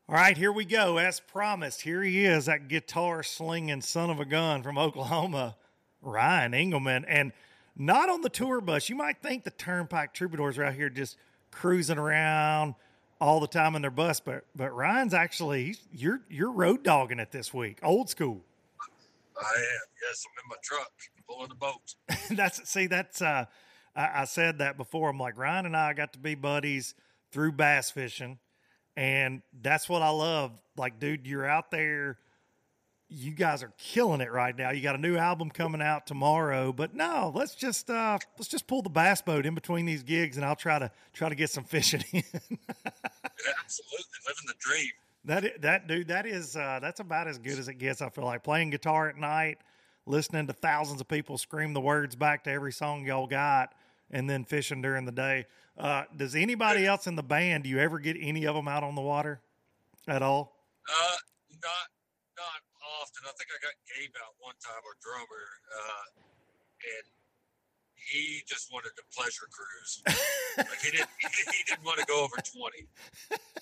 All 0.08 0.14
right, 0.14 0.36
here 0.36 0.52
we 0.52 0.64
go. 0.64 0.96
As 0.96 1.20
promised, 1.20 1.82
here 1.82 2.02
he 2.02 2.24
is, 2.24 2.46
that 2.46 2.68
guitar 2.68 3.22
slinging 3.22 3.82
son 3.82 4.08
of 4.08 4.20
a 4.20 4.24
gun 4.24 4.62
from 4.62 4.78
Oklahoma, 4.78 5.56
Ryan 6.00 6.52
Engleman. 6.52 7.04
And 7.06 7.32
not 7.76 8.08
on 8.08 8.22
the 8.22 8.30
tour 8.30 8.60
bus. 8.62 8.88
You 8.88 8.96
might 8.96 9.20
think 9.22 9.44
the 9.44 9.50
Turnpike 9.50 10.14
Troubadours 10.14 10.56
are 10.56 10.64
out 10.64 10.74
here 10.74 10.88
just 10.88 11.16
cruising 11.50 11.98
around 11.98 12.74
all 13.20 13.38
the 13.40 13.46
time 13.46 13.76
in 13.76 13.82
their 13.82 13.90
bus, 13.90 14.20
but 14.20 14.44
but 14.54 14.74
Ryan's 14.74 15.14
actually 15.14 15.66
he's, 15.66 15.80
you're 15.92 16.20
you're 16.28 16.52
road 16.52 16.82
dogging 16.82 17.18
it 17.18 17.30
this 17.30 17.52
week, 17.52 17.78
old 17.82 18.08
school. 18.08 18.40
I 19.40 19.54
am. 19.56 19.86
Yes, 20.02 20.24
I'm 20.26 20.44
in 20.44 20.48
my 20.48 20.56
truck 20.62 20.90
pulling 21.28 21.48
the 21.48 21.54
boat. 21.54 21.94
that's 22.36 22.68
see 22.68 22.86
that's 22.86 23.22
uh 23.22 23.44
I, 23.94 24.22
I 24.22 24.24
said 24.24 24.58
that 24.58 24.76
before. 24.76 25.10
I'm 25.10 25.18
like 25.18 25.38
Ryan 25.38 25.66
and 25.66 25.76
I 25.76 25.92
got 25.92 26.12
to 26.14 26.18
be 26.18 26.34
buddies 26.34 26.94
through 27.30 27.52
bass 27.52 27.90
fishing, 27.90 28.38
and 28.98 29.42
that's 29.62 29.88
what 29.88 30.02
I 30.02 30.08
love. 30.08 30.60
Like, 30.76 30.98
dude, 30.98 31.24
you're 31.24 31.46
out 31.46 31.70
there. 31.70 32.18
You 33.08 33.30
guys 33.30 33.62
are 33.62 33.72
killing 33.78 34.20
it 34.20 34.32
right 34.32 34.54
now. 34.54 34.72
You 34.72 34.82
got 34.82 34.96
a 34.96 34.98
new 34.98 35.16
album 35.16 35.50
coming 35.50 35.80
out 35.80 36.04
tomorrow, 36.04 36.72
but 36.72 36.94
no, 36.94 37.30
let's 37.32 37.54
just 37.54 37.88
uh 37.88 38.18
let's 38.36 38.48
just 38.48 38.66
pull 38.66 38.82
the 38.82 38.90
bass 38.90 39.22
boat 39.22 39.46
in 39.46 39.54
between 39.54 39.86
these 39.86 40.02
gigs, 40.02 40.36
and 40.36 40.44
I'll 40.44 40.56
try 40.56 40.80
to 40.80 40.90
try 41.14 41.28
to 41.28 41.36
get 41.36 41.48
some 41.48 41.62
fishing 41.64 42.02
in. 42.12 42.24
Absolutely, 43.62 44.18
living 44.26 44.46
the 44.46 44.54
dream. 44.58 44.90
That 45.24 45.62
that 45.62 45.86
dude, 45.86 46.08
that 46.08 46.26
is 46.26 46.56
uh, 46.56 46.80
that's 46.82 46.98
about 46.98 47.28
as 47.28 47.38
good 47.38 47.58
as 47.58 47.68
it 47.68 47.74
gets. 47.74 48.02
I 48.02 48.10
feel 48.10 48.24
like 48.24 48.42
playing 48.42 48.70
guitar 48.70 49.08
at 49.08 49.16
night, 49.16 49.58
listening 50.06 50.48
to 50.48 50.52
thousands 50.52 51.00
of 51.00 51.06
people 51.06 51.38
scream 51.38 51.72
the 51.72 51.80
words 51.80 52.16
back 52.16 52.44
to 52.44 52.50
every 52.50 52.72
song 52.72 53.06
y'all 53.06 53.28
got, 53.28 53.74
and 54.10 54.28
then 54.28 54.44
fishing 54.44 54.82
during 54.82 55.04
the 55.04 55.12
day. 55.12 55.46
Uh, 55.78 56.04
does 56.16 56.34
anybody 56.34 56.86
else 56.86 57.06
in 57.06 57.14
the 57.14 57.22
band? 57.22 57.62
Do 57.64 57.70
you 57.70 57.78
ever 57.78 57.98
get 57.98 58.16
any 58.20 58.46
of 58.46 58.54
them 58.54 58.66
out 58.66 58.82
on 58.82 58.94
the 58.94 59.00
water 59.00 59.40
at 60.08 60.22
all? 60.22 60.56
Uh, 60.88 61.16
not 61.62 61.86
not 62.36 62.60
often. 63.00 63.22
I 63.24 63.32
think 63.38 63.48
I 63.54 63.58
got 63.62 63.74
Gabe 63.86 64.10
out 64.18 64.34
one 64.40 64.54
time, 64.58 64.82
our 64.82 64.96
drummer, 64.98 65.44
uh, 65.70 66.04
and 66.82 67.06
he 67.94 68.42
just 68.46 68.72
wanted 68.72 68.90
a 68.98 69.06
pleasure 69.14 69.46
cruise. 69.54 70.02
like 70.58 70.80
he 70.82 70.90
didn't 70.90 71.10
he, 71.22 71.62
didn't 71.68 71.84
want 71.84 72.00
to 72.00 72.06
go 72.06 72.24
over 72.24 72.36
twenty. 72.42 72.88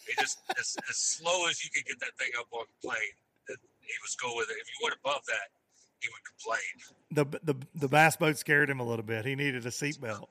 He 0.09 0.15
just 0.19 0.39
as, 0.59 0.77
as 0.89 0.97
slow 0.97 1.49
as 1.49 1.63
you 1.65 1.71
could 1.71 1.85
get 1.85 2.01
that 2.01 2.17
thing 2.19 2.31
up 2.39 2.47
on 2.53 2.65
the 2.65 2.89
plane, 2.89 3.17
he 3.49 3.93
was 4.03 4.17
go 4.17 4.33
with 4.37 4.49
it. 4.49 4.57
If 4.61 4.69
you 4.73 4.79
went 4.89 4.97
above 5.05 5.21
that, 5.27 5.53
he 6.01 6.09
would 6.09 6.25
complain. 6.25 6.73
The 7.13 7.25
the 7.45 7.57
the 7.75 7.89
bass 7.89 8.17
boat 8.17 8.39
scared 8.39 8.71
him 8.71 8.81
a 8.81 8.85
little 8.85 9.05
bit. 9.05 9.27
He 9.27 9.35
needed 9.35 9.67
a 9.67 9.71
seatbelt. 9.71 10.29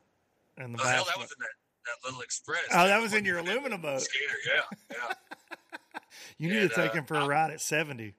And 0.58 0.74
the 0.74 0.80
Oh, 0.80 0.84
bass 0.84 0.96
hell, 0.96 1.06
that 1.06 1.16
boat. 1.16 1.22
was 1.22 1.32
in 1.36 1.42
that, 1.44 1.56
that 1.86 2.08
little 2.08 2.22
express. 2.22 2.64
Oh, 2.74 2.88
that 2.88 3.02
was 3.02 3.14
in 3.14 3.26
your 3.26 3.38
aluminum 3.40 3.82
boat. 3.82 4.02
Skater, 4.02 4.36
yeah, 4.48 4.78
yeah. 4.92 5.14
you 6.38 6.50
need 6.50 6.62
and, 6.64 6.70
to 6.70 6.76
take 6.76 6.92
uh, 6.92 6.96
him 6.96 7.06
for 7.06 7.16
a 7.16 7.26
I- 7.26 7.28
ride 7.28 7.52
at 7.52 7.62
seventy. 7.62 8.16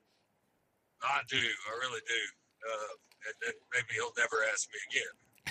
I 1.02 1.20
do. 1.28 1.36
I 1.36 1.86
really 1.86 2.00
do. 2.08 2.68
Uh, 2.68 2.94
and, 3.26 3.34
and 3.48 3.54
maybe 3.72 3.94
he'll 3.94 4.12
never 4.16 4.36
ask 4.52 4.68
me 4.72 5.50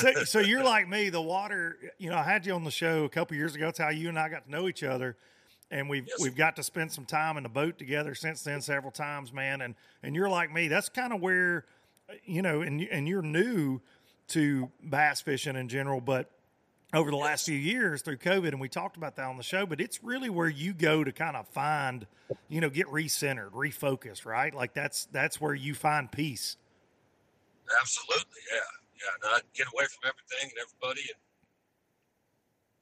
again. 0.00 0.14
so, 0.14 0.24
so 0.24 0.38
you're 0.38 0.64
like 0.64 0.88
me. 0.88 1.08
The 1.10 1.20
water, 1.20 1.76
you 1.98 2.08
know, 2.10 2.16
I 2.16 2.22
had 2.22 2.46
you 2.46 2.54
on 2.54 2.64
the 2.64 2.70
show 2.70 3.04
a 3.04 3.08
couple 3.08 3.36
years 3.36 3.54
ago. 3.54 3.66
That's 3.66 3.78
how 3.78 3.90
you 3.90 4.08
and 4.08 4.18
I 4.18 4.28
got 4.28 4.44
to 4.44 4.50
know 4.50 4.68
each 4.68 4.82
other, 4.82 5.16
and 5.70 5.88
we've 5.88 6.06
Yes. 6.06 6.20
we've 6.20 6.36
got 6.36 6.56
to 6.56 6.62
spend 6.62 6.92
some 6.92 7.04
time 7.04 7.36
in 7.36 7.42
the 7.42 7.48
boat 7.48 7.78
together 7.78 8.14
since 8.14 8.42
then, 8.42 8.60
several 8.60 8.92
times, 8.92 9.32
man. 9.32 9.60
And 9.60 9.74
and 10.02 10.14
you're 10.14 10.30
like 10.30 10.52
me. 10.52 10.68
That's 10.68 10.88
kind 10.88 11.12
of 11.12 11.20
where, 11.20 11.66
you 12.24 12.40
know, 12.42 12.62
and 12.62 12.80
and 12.82 13.08
you're 13.08 13.22
new 13.22 13.80
to 14.28 14.70
bass 14.82 15.20
fishing 15.20 15.56
in 15.56 15.68
general, 15.68 16.00
but 16.00 16.30
over 16.94 17.10
the 17.10 17.16
last 17.16 17.44
few 17.46 17.56
years 17.56 18.00
through 18.02 18.16
COVID, 18.16 18.48
and 18.48 18.60
we 18.60 18.68
talked 18.68 18.96
about 18.96 19.16
that 19.16 19.26
on 19.26 19.36
the 19.36 19.42
show, 19.42 19.66
but 19.66 19.80
it's 19.80 20.02
really 20.02 20.30
where 20.30 20.48
you 20.48 20.72
go 20.72 21.04
to 21.04 21.12
kind 21.12 21.36
of 21.36 21.46
find, 21.48 22.06
you 22.48 22.60
know, 22.60 22.70
get 22.70 22.86
recentered, 22.86 23.50
refocused, 23.52 24.24
right? 24.24 24.54
Like 24.54 24.72
that's 24.74 25.06
that's 25.12 25.40
where 25.40 25.54
you 25.54 25.74
find 25.74 26.10
peace. 26.10 26.56
Absolutely, 27.80 28.40
yeah, 28.50 28.60
yeah. 28.96 29.30
Not 29.30 29.42
get 29.54 29.66
away 29.74 29.84
from 29.84 30.08
everything 30.08 30.50
and 30.50 30.58
everybody, 30.64 31.02
and 31.12 31.20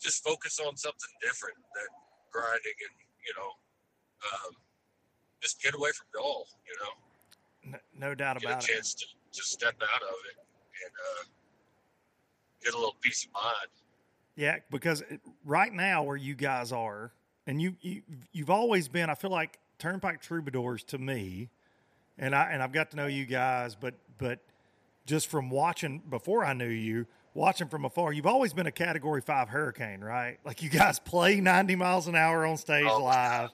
just 0.00 0.22
focus 0.22 0.60
on 0.64 0.76
something 0.76 1.10
different 1.20 1.56
than 1.74 1.86
grinding 2.32 2.78
and 2.88 2.96
you 3.26 3.34
know, 3.36 3.50
um, 4.32 4.52
just 5.42 5.60
get 5.60 5.74
away 5.74 5.90
from 5.90 6.06
it 6.14 6.18
all. 6.22 6.46
You 6.64 6.74
know, 6.78 7.78
No, 7.98 8.08
no 8.10 8.14
doubt 8.14 8.38
get 8.40 8.50
about 8.50 8.62
a 8.62 8.64
it. 8.70 8.74
chance 8.74 8.94
to 8.94 9.04
just 9.34 9.50
step 9.50 9.74
out 9.82 10.02
of 10.02 10.14
it 10.30 10.36
and 10.84 10.92
uh, 10.94 11.24
get 12.62 12.72
a 12.74 12.76
little 12.76 12.94
peace 13.00 13.24
of 13.26 13.32
mind. 13.32 13.72
Yeah, 14.36 14.56
because 14.70 15.02
right 15.44 15.72
now 15.72 16.02
where 16.02 16.16
you 16.16 16.34
guys 16.34 16.70
are, 16.70 17.12
and 17.46 17.60
you, 17.60 17.74
you 17.80 18.02
you've 18.32 18.50
always 18.50 18.86
been, 18.86 19.08
I 19.08 19.14
feel 19.14 19.30
like 19.30 19.58
Turnpike 19.78 20.20
Troubadours 20.20 20.82
to 20.84 20.98
me, 20.98 21.48
and 22.18 22.34
I 22.34 22.50
and 22.50 22.62
I've 22.62 22.72
got 22.72 22.90
to 22.90 22.96
know 22.96 23.06
you 23.06 23.24
guys, 23.24 23.74
but 23.74 23.94
but 24.18 24.40
just 25.06 25.28
from 25.28 25.48
watching 25.48 26.02
before 26.10 26.44
I 26.44 26.52
knew 26.52 26.68
you, 26.68 27.06
watching 27.32 27.68
from 27.68 27.84
afar, 27.86 28.12
you've 28.12 28.26
always 28.26 28.52
been 28.52 28.66
a 28.66 28.72
Category 28.72 29.22
Five 29.22 29.48
hurricane, 29.48 30.00
right? 30.02 30.38
Like 30.44 30.62
you 30.62 30.68
guys 30.68 30.98
play 30.98 31.40
ninety 31.40 31.76
miles 31.76 32.06
an 32.06 32.14
hour 32.14 32.44
on 32.44 32.58
stage 32.58 32.86
Oh, 32.88 33.02
live. 33.04 33.50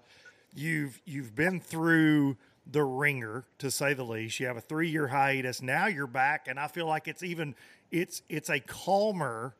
You've 0.55 1.01
you've 1.05 1.35
been 1.35 1.61
through 1.61 2.37
the 2.71 2.83
ringer 2.83 3.45
to 3.59 3.71
say 3.71 3.95
the 3.95 4.05
least. 4.05 4.39
You 4.41 4.47
have 4.47 4.57
a 4.57 4.61
three 4.61 4.89
year 4.89 5.09
hiatus. 5.09 5.63
Now 5.63 5.87
you're 5.87 6.07
back, 6.09 6.47
and 6.49 6.59
I 6.59 6.67
feel 6.67 6.87
like 6.87 7.07
it's 7.07 7.23
even 7.23 7.55
it's 7.91 8.23
it's 8.29 8.51
a 8.51 8.59
calmer 8.59 9.55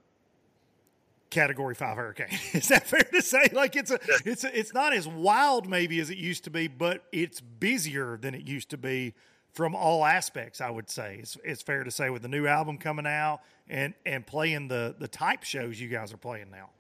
category 1.33 1.75
five 1.75 1.97
hurricane. 1.97 2.39
Is 2.53 2.69
that 2.69 2.87
fair 2.87 3.03
to 3.03 3.23
say? 3.23 3.49
Like 3.53 3.75
it's 3.75 3.91
a 3.91 3.99
it's 4.25 4.45
a, 4.45 4.57
it's 4.57 4.73
not 4.73 4.93
as 4.93 5.09
wild 5.09 5.69
maybe 5.69 5.99
as 5.99 6.11
it 6.11 6.19
used 6.19 6.45
to 6.45 6.51
be, 6.51 6.69
but 6.69 7.05
it's 7.11 7.41
busier 7.41 8.17
than 8.17 8.35
it 8.35 8.43
used 8.43 8.71
to 8.71 8.79
be 8.79 9.15
from 9.53 9.75
all 9.75 10.05
aspects. 10.05 10.61
I 10.61 10.71
would 10.71 10.89
say 10.89 11.19
it's 11.21 11.37
it's 11.43 11.63
fair 11.63 11.83
to 11.83 11.91
say 11.91 12.11
with 12.11 12.23
the 12.23 12.29
new 12.29 12.47
album 12.47 12.79
coming 12.79 13.07
out 13.07 13.41
and 13.69 13.95
and 14.07 14.25
playing 14.25 14.69
the 14.69 14.95
the 14.99 15.09
type 15.09 15.43
shows 15.43 15.81
you 15.81 15.89
guys 15.89 16.13
are 16.13 16.19
playing 16.19 16.51
now. 16.51 16.71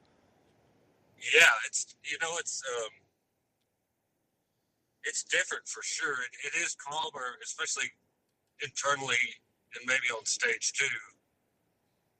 Yeah, 1.34 1.50
it's 1.66 1.96
you 2.04 2.18
know 2.20 2.36
it's 2.38 2.62
um, 2.78 2.90
it's 5.04 5.24
different 5.24 5.66
for 5.66 5.82
sure. 5.82 6.12
It, 6.12 6.54
it 6.54 6.58
is 6.60 6.76
calmer, 6.76 7.38
especially 7.42 7.90
internally 8.62 9.16
and 9.74 9.84
maybe 9.86 10.12
on 10.16 10.24
stage 10.26 10.72
too. 10.72 10.86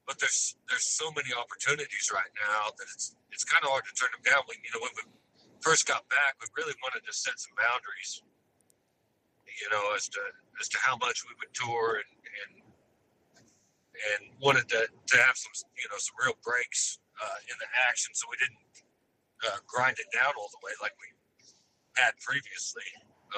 But 0.06 0.18
there's 0.18 0.56
there's 0.68 0.86
so 0.86 1.10
many 1.14 1.30
opportunities 1.30 2.10
right 2.12 2.32
now 2.34 2.74
that 2.74 2.88
it's 2.94 3.14
it's 3.30 3.44
kind 3.44 3.62
of 3.62 3.70
hard 3.70 3.86
to 3.86 3.94
turn 3.94 4.10
them 4.10 4.24
down. 4.26 4.42
We, 4.50 4.58
you 4.62 4.70
know, 4.74 4.82
when 4.82 4.94
we 4.98 5.04
first 5.62 5.86
got 5.86 6.08
back, 6.10 6.36
we 6.42 6.50
really 6.58 6.74
wanted 6.82 7.06
to 7.06 7.12
set 7.14 7.38
some 7.38 7.54
boundaries. 7.54 8.22
You 9.46 9.68
know, 9.70 9.94
as 9.94 10.08
to 10.10 10.22
as 10.60 10.68
to 10.74 10.78
how 10.82 10.96
much 10.98 11.22
we 11.28 11.34
would 11.38 11.52
tour 11.54 12.02
and 12.02 12.10
and, 12.42 12.52
and 14.10 14.20
wanted 14.42 14.66
to, 14.74 14.90
to 14.90 15.16
have 15.22 15.36
some 15.38 15.54
you 15.78 15.86
know 15.86 15.98
some 16.02 16.18
real 16.18 16.34
breaks 16.42 16.98
uh, 17.22 17.38
in 17.46 17.56
the 17.62 17.70
action, 17.86 18.10
so 18.14 18.26
we 18.26 18.36
didn't 18.42 18.58
uh, 19.46 19.62
grind 19.70 19.98
it 20.02 20.10
down 20.10 20.34
all 20.34 20.50
the 20.50 20.62
way 20.66 20.72
like 20.82 20.94
we 20.98 21.08
had 21.94 22.12
previously. 22.18 22.86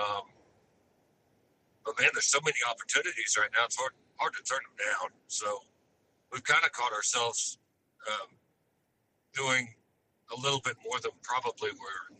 Um, 0.00 0.33
but 1.85 1.99
man, 2.00 2.09
there's 2.14 2.30
so 2.33 2.40
many 2.44 2.56
opportunities 2.64 3.37
right 3.37 3.50
now. 3.52 3.68
It's 3.68 3.76
hard 3.76 3.92
hard 4.16 4.33
to 4.35 4.42
turn 4.42 4.64
them 4.64 4.76
down. 4.80 5.11
So 5.28 5.61
we've 6.34 6.44
kind 6.44 6.64
of 6.64 6.72
caught 6.72 6.92
ourselves 6.92 7.58
um, 8.10 8.28
doing 9.32 9.68
a 10.36 10.40
little 10.40 10.60
bit 10.60 10.74
more 10.84 10.98
than 11.00 11.12
probably 11.22 11.70
we're 11.70 12.16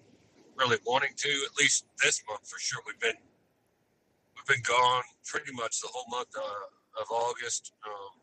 really 0.57 0.79
wanting 0.87 1.11
to. 1.17 1.29
At 1.29 1.59
least 1.59 1.85
this 2.03 2.23
month 2.29 2.49
for 2.49 2.59
sure. 2.61 2.81
We've 2.87 3.01
been 3.01 3.19
we've 4.37 4.47
been 4.47 4.63
gone 4.63 5.03
pretty 5.27 5.53
much 5.53 5.81
the 5.81 5.89
whole 5.93 6.07
month 6.09 6.29
uh, 6.37 7.03
of 7.03 7.11
August. 7.11 7.73
Um, 7.85 8.21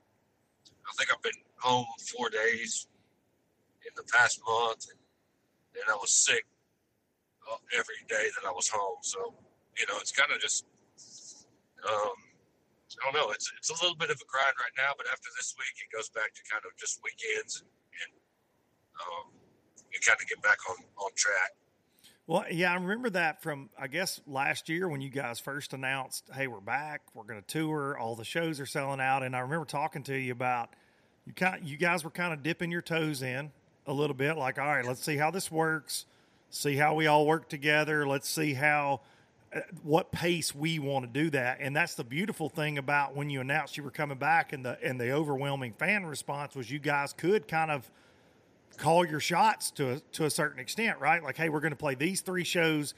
I 0.65 0.93
think 0.98 1.10
I've 1.13 1.21
been 1.21 1.41
home 1.57 1.86
four 2.15 2.29
days 2.29 2.88
in 3.86 3.91
the 3.95 4.03
past 4.12 4.39
month, 4.48 4.88
and, 4.89 5.00
and 5.75 5.91
I 5.91 5.95
was 5.95 6.12
sick 6.12 6.45
uh, 7.51 7.57
every 7.77 8.00
day 8.07 8.29
that 8.39 8.48
I 8.48 8.51
was 8.51 8.69
home. 8.69 8.98
So 9.01 9.33
you 9.77 9.86
know, 9.88 10.00
it's 10.00 10.12
kind 10.12 10.31
of 10.31 10.39
just 10.39 10.65
um, 11.88 12.15
I 13.00 13.12
don't 13.12 13.15
know. 13.15 13.31
It's 13.31 13.51
it's 13.57 13.69
a 13.69 13.77
little 13.81 13.95
bit 13.95 14.10
of 14.10 14.17
a 14.17 14.27
grind 14.27 14.55
right 14.60 14.75
now, 14.77 14.93
but 14.98 15.07
after 15.12 15.29
this 15.38 15.55
week, 15.57 15.75
it 15.79 15.95
goes 15.95 16.10
back 16.10 16.33
to 16.33 16.41
kind 16.50 16.63
of 16.65 16.75
just 16.77 17.00
weekends 17.03 17.62
and, 17.62 17.69
and 17.69 18.12
um, 19.01 19.25
you 19.91 20.00
kind 20.05 20.19
of 20.19 20.27
get 20.27 20.41
back 20.41 20.57
on 20.69 20.77
on 20.98 21.12
track. 21.15 21.51
Well, 22.27 22.45
yeah, 22.50 22.71
I 22.71 22.75
remember 22.75 23.10
that 23.12 23.41
from 23.41 23.69
I 23.77 23.88
guess 23.88 24.21
last 24.27 24.69
year 24.69 24.88
when 24.88 25.01
you 25.01 25.10
guys 25.10 25.39
first 25.39 25.74
announced, 25.74 26.29
"Hey, 26.33 26.48
we're 26.48 26.60
back. 26.60 27.01
We're 27.13 27.24
going 27.24 27.41
to 27.41 27.48
tour. 27.48 27.98
All 27.98 28.15
the 28.15 28.25
shows 28.25 28.60
are 28.60 28.65
selling 28.65 29.01
out." 29.01 29.24
And 29.24 29.36
I 29.36 29.39
remember 29.39 29.65
talking 29.65 30.03
to 30.03 30.15
you 30.15 30.31
about 30.31 30.69
you 31.25 31.33
kind 31.33 31.65
you 31.67 31.77
guys 31.77 32.03
were 32.03 32.12
kind 32.12 32.33
of 32.33 32.43
dipping 32.43 32.71
your 32.71 32.81
toes 32.81 33.21
in 33.21 33.51
a 33.86 33.93
little 33.93 34.15
bit, 34.15 34.38
like, 34.38 34.60
"All 34.60 34.67
right, 34.67 34.86
let's 34.86 35.03
see 35.03 35.17
how 35.17 35.31
this 35.31 35.51
works. 35.51 36.05
See 36.50 36.75
how 36.75 36.93
we 36.93 37.07
all 37.07 37.25
work 37.25 37.50
together. 37.50 38.07
Let's 38.07 38.29
see 38.29 38.53
how." 38.53 39.01
What 39.84 40.12
pace 40.12 40.55
we 40.55 40.79
want 40.79 41.12
to 41.12 41.24
do 41.24 41.29
that 41.31 41.58
and 41.60 41.75
that's 41.75 41.96
the 41.96 42.03
beautiful 42.03 42.48
thing 42.48 42.77
about 42.77 43.15
when 43.15 43.29
you 43.29 43.41
announced 43.41 43.75
you 43.75 43.84
were 43.84 43.91
coming 43.91 44.17
back 44.17 44.53
and 44.53 44.63
the 44.63 44.77
and 44.81 45.00
the 45.00 45.12
overwhelming 45.12 45.74
fan 45.74 46.05
response 46.05 46.55
was 46.55 46.72
you 46.72 46.79
guys 46.79 47.12
could 47.13 47.48
kind 47.48 47.70
of 47.70 47.89
call 48.77 49.05
your 49.05 49.20
shots 49.20 49.72
to 49.72 49.93
a, 49.93 50.00
to 50.13 50.25
a 50.25 50.29
certain 50.29 50.60
extent, 50.60 51.00
right? 51.00 51.24
Like, 51.24 51.38
hey, 51.38 51.50
we're 51.50 51.60
going 51.60 51.72
to 51.72 51.77
play 51.77 51.96
these 51.96 52.22
three 52.22 52.43
shows 52.43 52.93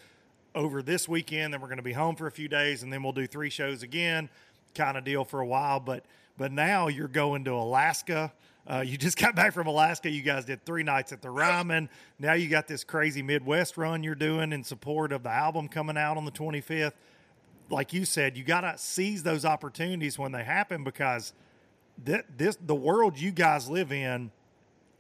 over 0.55 0.81
this 0.81 1.10
weekend, 1.10 1.53
then 1.53 1.62
we're 1.62 1.67
going 1.67 1.77
to 1.77 1.83
be 1.83 1.93
home 1.93 2.15
for 2.15 2.27
a 2.27 2.31
few 2.31 2.48
days, 2.48 2.83
and 2.83 2.93
then 2.93 3.01
we'll 3.03 3.12
do 3.12 3.25
three 3.25 3.50
shows 3.50 3.81
again, 3.81 4.29
kind 4.75 4.98
of 4.98 5.03
deal 5.03 5.25
for 5.25 5.39
a 5.39 5.45
while. 5.45 5.79
But 5.79 6.05
but 6.38 6.51
now 6.51 6.88
you're 6.88 7.07
going 7.07 7.45
to 7.45 7.51
Alaska. 7.51 8.31
Uh, 8.67 8.84
you 8.86 8.98
just 8.98 9.17
got 9.20 9.36
back 9.36 9.53
from 9.53 9.67
Alaska. 9.67 10.10
You 10.10 10.22
guys 10.22 10.46
did 10.46 10.65
three 10.65 10.84
nights 10.84 11.12
at 11.12 11.22
the 11.22 11.29
Ryman. 11.29 11.89
Now 12.20 12.34
you 12.34 12.50
got 12.50 12.67
this 12.67 12.84
crazy 12.84 13.22
Midwest 13.22 13.77
run 13.77 14.03
you're 14.03 14.15
doing 14.15 14.53
in 14.53 14.63
support 14.63 15.12
of 15.12 15.24
the 15.24 15.32
album 15.32 15.67
coming 15.67 15.98
out 15.98 16.17
on 16.17 16.25
the 16.25 16.32
25th. 16.32 16.93
Like 17.70 17.93
you 17.93 18.05
said, 18.05 18.38
you 18.38 18.43
got 18.43 18.62
to 18.62 18.77
seize 18.77 19.24
those 19.24 19.46
opportunities 19.46 20.20
when 20.20 20.32
they 20.32 20.43
happen 20.43 20.84
because 20.84 21.34
th- 22.05 22.25
this 22.36 22.58
the 22.62 22.75
world 22.75 23.17
you 23.17 23.32
guys 23.32 23.70
live 23.70 23.91
in 23.91 24.32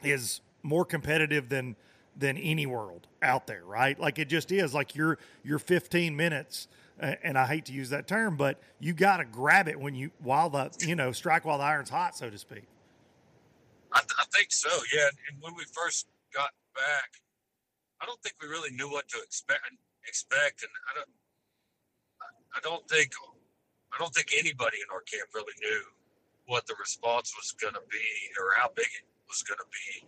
is 0.01 0.41
more 0.63 0.85
competitive 0.85 1.49
than 1.49 1.75
than 2.15 2.37
any 2.37 2.65
world 2.65 3.07
out 3.21 3.47
there, 3.47 3.63
right? 3.65 3.99
Like 3.99 4.19
it 4.19 4.29
just 4.29 4.51
is. 4.51 4.73
Like 4.73 4.95
you're 4.95 5.17
you're 5.43 5.59
15 5.59 6.15
minutes, 6.15 6.67
and 6.99 7.37
I 7.37 7.45
hate 7.45 7.65
to 7.65 7.73
use 7.73 7.89
that 7.89 8.07
term, 8.07 8.37
but 8.37 8.59
you 8.79 8.93
got 8.93 9.17
to 9.17 9.25
grab 9.25 9.67
it 9.67 9.79
when 9.79 9.93
you 9.95 10.11
while 10.19 10.49
the 10.49 10.71
you 10.79 10.95
know 10.95 11.11
strike 11.11 11.45
while 11.45 11.57
the 11.57 11.63
iron's 11.63 11.89
hot, 11.89 12.15
so 12.15 12.29
to 12.29 12.37
speak. 12.37 12.63
I, 13.93 13.99
th- 13.99 14.17
I 14.19 14.25
think 14.33 14.51
so, 14.51 14.69
yeah. 14.93 15.09
And 15.29 15.41
when 15.41 15.53
we 15.55 15.63
first 15.71 16.07
got 16.33 16.51
back, 16.73 17.21
I 18.01 18.05
don't 18.05 18.21
think 18.21 18.35
we 18.41 18.47
really 18.47 18.71
knew 18.71 18.89
what 18.89 19.07
to 19.09 19.21
expect. 19.21 19.61
Expect, 20.05 20.63
and 20.63 20.71
I 20.91 20.99
don't. 20.99 21.13
I 22.55 22.59
don't 22.59 22.83
think. 22.89 23.13
I 23.93 23.97
don't 23.99 24.13
think 24.13 24.33
anybody 24.37 24.77
in 24.83 24.91
our 24.91 25.01
camp 25.01 25.29
really 25.33 25.53
knew 25.61 25.81
what 26.47 26.67
the 26.67 26.75
response 26.79 27.33
was 27.37 27.53
going 27.53 27.75
to 27.75 27.85
be 27.89 28.03
or 28.39 28.51
how 28.57 28.67
big 28.75 28.87
it 28.87 29.05
was 29.29 29.43
going 29.43 29.59
to 29.59 29.69
be. 29.71 30.05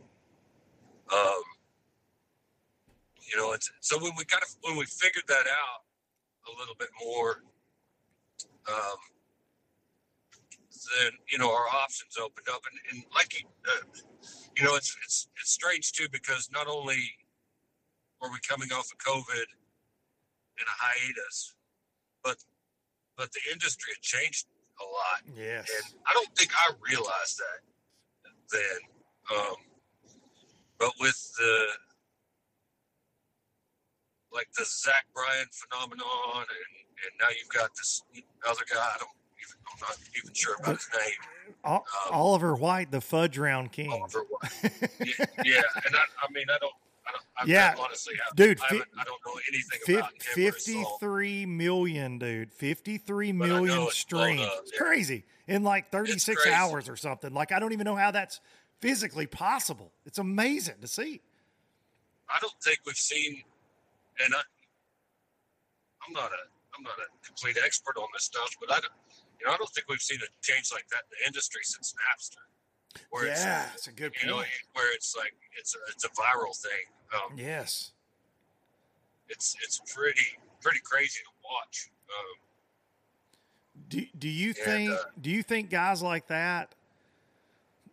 Um, 1.16 1.44
you 3.22 3.38
know, 3.38 3.54
it's, 3.54 3.72
so 3.80 3.98
when 3.98 4.12
we 4.18 4.26
kind 4.26 4.44
of 4.44 4.50
when 4.62 4.76
we 4.76 4.86
figured 4.86 5.26
that 5.28 5.46
out 5.48 5.86
a 6.48 6.60
little 6.60 6.76
bit 6.78 6.90
more, 7.04 7.44
um, 8.68 9.00
then 10.98 11.12
you 11.32 11.38
know 11.38 11.52
our 11.52 11.68
options 11.84 12.18
opened 12.22 12.48
up, 12.50 12.62
and, 12.70 12.80
and 12.92 13.04
like 13.14 13.46
uh, 13.68 13.86
you 14.58 14.64
know, 14.64 14.76
it's 14.76 14.96
it's 15.04 15.28
it's 15.40 15.52
strange 15.52 15.92
too 15.92 16.08
because 16.12 16.50
not 16.52 16.68
only 16.68 16.98
were 18.22 18.30
we 18.30 18.40
coming 18.48 18.72
off 18.72 18.92
of 18.92 18.98
COVID 18.98 19.48
and 20.60 20.68
a 20.68 20.76
hiatus, 20.76 21.56
but 22.24 22.38
but 23.18 23.32
the 23.34 23.52
industry 23.52 23.94
had 23.96 24.02
changed 24.02 24.46
a 24.82 24.84
lot. 24.84 25.38
Yes, 25.38 25.70
and 25.70 26.00
I 26.06 26.12
don't 26.14 26.34
think 26.36 26.52
I 26.58 26.72
realized 26.90 27.40
that 27.40 27.60
then. 28.52 29.38
Um, 29.38 29.56
but 30.80 30.92
with 31.00 31.34
the 31.38 31.66
like 34.32 34.48
the 34.58 34.66
Zach 34.66 35.06
Bryan 35.14 35.48
phenomenon, 35.52 36.44
and, 36.44 36.74
and 37.04 37.12
now 37.20 37.28
you've 37.30 37.50
got 37.50 37.72
this 37.76 38.04
other 38.48 38.64
guy. 38.72 38.80
I 38.80 38.98
don't 39.00 39.25
even, 39.46 39.58
I'm 39.72 39.80
not 39.82 39.98
even 40.18 40.34
sure 40.34 40.56
about 40.60 40.76
his 40.76 40.90
name. 40.94 41.56
um, 41.64 41.82
Oliver 42.12 42.56
White, 42.56 42.92
the 42.92 43.02
fudge 43.02 43.38
round 43.38 43.72
king. 43.72 43.92
Oliver 43.92 44.26
White. 44.30 44.52
yeah, 45.00 45.26
yeah, 45.44 45.62
and 45.86 45.96
I, 45.96 46.04
I 46.24 46.32
mean, 46.32 46.46
I 46.50 46.58
don't. 46.60 46.74
I 47.08 47.12
don't 47.12 47.24
I 47.38 47.44
yeah, 47.46 47.76
honestly, 47.80 48.16
I, 48.16 48.34
dude, 48.36 48.60
I, 48.62 48.66
I, 48.66 49.04
don't 49.04 49.22
know 49.28 49.40
anything 49.48 49.98
about 50.00 50.12
him 50.14 50.20
53 50.20 51.46
million, 51.46 52.18
dude. 52.18 52.52
53 52.52 53.32
million 53.32 53.88
streams. 53.92 54.42
It's 54.42 54.72
yeah. 54.74 54.80
crazy 54.80 55.24
in 55.48 55.62
like 55.62 55.92
36 55.92 56.48
hours 56.48 56.90
or 56.90 56.96
something. 56.96 57.32
Like, 57.32 57.52
I 57.52 57.60
don't 57.60 57.74
even 57.74 57.86
know 57.86 57.96
how 57.96 58.10
that's 58.10 58.42
physically 58.80 59.28
possible. 59.28 59.92
It's 60.08 60.18
amazing 60.18 60.76
to 60.82 60.88
see. 60.88 61.22
I 62.28 62.40
don't 62.40 62.54
think 62.64 62.80
we've 62.88 62.96
seen, 62.96 63.44
and 64.24 64.34
I, 64.34 64.42
I'm 66.08 66.14
not 66.14 66.32
a 66.32 66.50
I'm 66.78 66.84
not 66.84 66.98
a 67.00 67.26
complete 67.26 67.58
expert 67.64 67.98
on 67.98 68.08
this 68.14 68.24
stuff, 68.24 68.56
but 68.60 68.72
I 68.72 68.80
don't, 68.82 68.94
you 69.46 69.52
know, 69.52 69.56
I 69.56 69.58
don't 69.58 69.70
think 69.70 69.88
we've 69.90 70.02
seen 70.02 70.20
a 70.22 70.30
change 70.42 70.72
like 70.74 70.88
that 70.90 71.04
in 71.06 71.18
the 71.20 71.28
industry 71.28 71.62
since 71.64 71.94
Napster. 71.94 73.02
Where 73.12 73.28
yeah, 73.28 73.66
it's, 73.74 73.76
it's 73.76 73.88
a 73.88 73.92
good 73.92 74.14
point. 74.14 74.28
Know, 74.28 74.44
where 74.74 74.96
it's 74.96 75.16
like 75.16 75.34
it's 75.60 75.76
a 75.76 75.80
it's 75.92 76.06
a 76.06 76.10
viral 76.10 76.56
thing. 76.56 76.72
Um, 77.14 77.38
yes, 77.38 77.92
it's 79.30 79.56
it's 79.64 79.82
pretty 79.94 80.26
pretty 80.62 80.80
crazy 80.84 81.20
to 81.24 81.30
watch. 81.44 81.92
Um, 82.10 82.46
do 83.90 84.06
do 84.18 84.30
you 84.30 84.48
and, 84.48 84.58
think 84.58 84.92
uh, 84.92 84.98
do 85.20 85.30
you 85.30 85.44
think 85.44 85.70
guys 85.70 86.02
like 86.02 86.28
that 86.28 86.74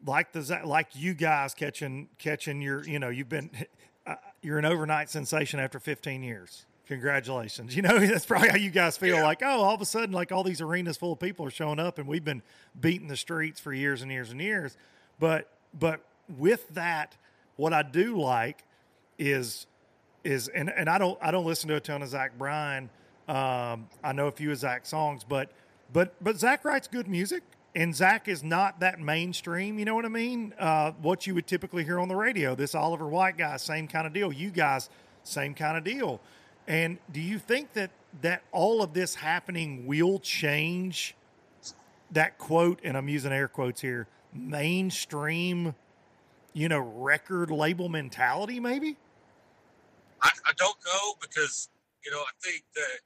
like 0.06 0.32
the 0.32 0.60
like 0.64 0.88
you 0.94 1.14
guys 1.14 1.52
catching 1.52 2.08
catching 2.18 2.62
your 2.62 2.84
you 2.84 2.98
know 2.98 3.08
you've 3.08 3.28
been 3.28 3.50
uh, 4.06 4.14
you're 4.40 4.58
an 4.58 4.64
overnight 4.64 5.10
sensation 5.10 5.58
after 5.58 5.80
15 5.80 6.22
years 6.22 6.66
congratulations 6.92 7.74
you 7.76 7.82
know 7.82 7.98
that's 7.98 8.26
probably 8.26 8.48
how 8.48 8.56
you 8.56 8.70
guys 8.70 8.96
feel 8.96 9.16
yeah. 9.16 9.22
like 9.22 9.42
oh 9.42 9.62
all 9.62 9.74
of 9.74 9.80
a 9.80 9.86
sudden 9.86 10.12
like 10.12 10.32
all 10.32 10.44
these 10.44 10.60
arenas 10.60 10.96
full 10.96 11.12
of 11.12 11.18
people 11.18 11.46
are 11.46 11.50
showing 11.50 11.78
up 11.78 11.98
and 11.98 12.06
we've 12.06 12.24
been 12.24 12.42
beating 12.80 13.08
the 13.08 13.16
streets 13.16 13.60
for 13.60 13.72
years 13.72 14.02
and 14.02 14.10
years 14.10 14.30
and 14.30 14.40
years 14.40 14.76
but 15.18 15.48
but 15.78 16.00
with 16.38 16.68
that 16.70 17.16
what 17.56 17.72
i 17.72 17.82
do 17.82 18.18
like 18.18 18.64
is 19.18 19.66
is 20.24 20.48
and, 20.48 20.70
and 20.70 20.88
i 20.88 20.98
don't 20.98 21.18
i 21.22 21.30
don't 21.30 21.46
listen 21.46 21.68
to 21.68 21.76
a 21.76 21.80
ton 21.80 22.02
of 22.02 22.08
zach 22.08 22.36
bryan 22.38 22.88
um, 23.28 23.88
i 24.04 24.12
know 24.12 24.26
a 24.26 24.32
few 24.32 24.50
of 24.50 24.58
zach's 24.58 24.88
songs 24.88 25.24
but 25.24 25.50
but 25.92 26.14
but 26.22 26.38
zach 26.38 26.64
writes 26.64 26.88
good 26.88 27.08
music 27.08 27.42
and 27.74 27.94
Zach 27.94 28.28
is 28.28 28.42
not 28.42 28.80
that 28.80 29.00
mainstream. 29.00 29.78
You 29.78 29.84
know 29.84 29.94
what 29.94 30.04
I 30.04 30.08
mean? 30.08 30.54
Uh, 30.58 30.92
what 31.00 31.26
you 31.26 31.34
would 31.34 31.46
typically 31.46 31.84
hear 31.84 31.98
on 31.98 32.08
the 32.08 32.16
radio. 32.16 32.54
This 32.54 32.74
Oliver 32.74 33.08
White 33.08 33.38
guy, 33.38 33.56
same 33.56 33.88
kind 33.88 34.06
of 34.06 34.12
deal. 34.12 34.32
You 34.32 34.50
guys, 34.50 34.90
same 35.24 35.54
kind 35.54 35.76
of 35.76 35.84
deal. 35.84 36.20
And 36.66 36.98
do 37.10 37.20
you 37.20 37.38
think 37.38 37.72
that 37.74 37.90
that 38.20 38.42
all 38.52 38.82
of 38.82 38.92
this 38.92 39.14
happening 39.14 39.86
will 39.86 40.18
change 40.18 41.14
that 42.10 42.38
quote? 42.38 42.80
And 42.84 42.96
I'm 42.96 43.08
using 43.08 43.32
air 43.32 43.48
quotes 43.48 43.80
here. 43.80 44.06
Mainstream, 44.32 45.74
you 46.52 46.68
know, 46.68 46.78
record 46.78 47.50
label 47.50 47.88
mentality, 47.88 48.60
maybe. 48.60 48.96
I, 50.20 50.30
I 50.46 50.52
don't 50.56 50.76
know 50.86 51.14
because 51.20 51.68
you 52.04 52.10
know, 52.10 52.18
I 52.18 52.32
think 52.42 52.64
that 52.74 53.00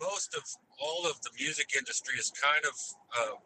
most 0.00 0.34
of 0.36 0.42
all 0.80 1.08
of 1.08 1.20
the 1.22 1.30
music 1.38 1.70
industry 1.76 2.14
is 2.18 2.30
kind 2.30 2.64
of 2.64 2.74
uh, 3.18 3.36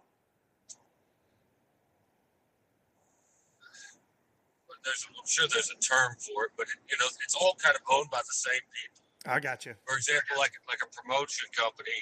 there's 4.85 5.07
I'm 5.09 5.27
sure 5.27 5.47
there's 5.49 5.71
a 5.71 5.81
term 5.81 6.17
for 6.19 6.49
it, 6.49 6.53
but 6.57 6.67
it, 6.69 6.79
you 6.89 6.97
know, 6.99 7.09
it's 7.25 7.37
all 7.37 7.57
kind 7.61 7.77
of 7.77 7.83
owned 7.91 8.11
by 8.11 8.23
the 8.25 8.37
same 8.37 8.65
people. 8.73 9.01
I 9.29 9.39
got 9.41 9.67
you. 9.69 9.77
For 9.85 9.97
example, 9.97 10.41
like 10.41 10.53
like 10.69 10.81
a 10.81 10.91
promotion 10.91 11.49
company 11.53 12.01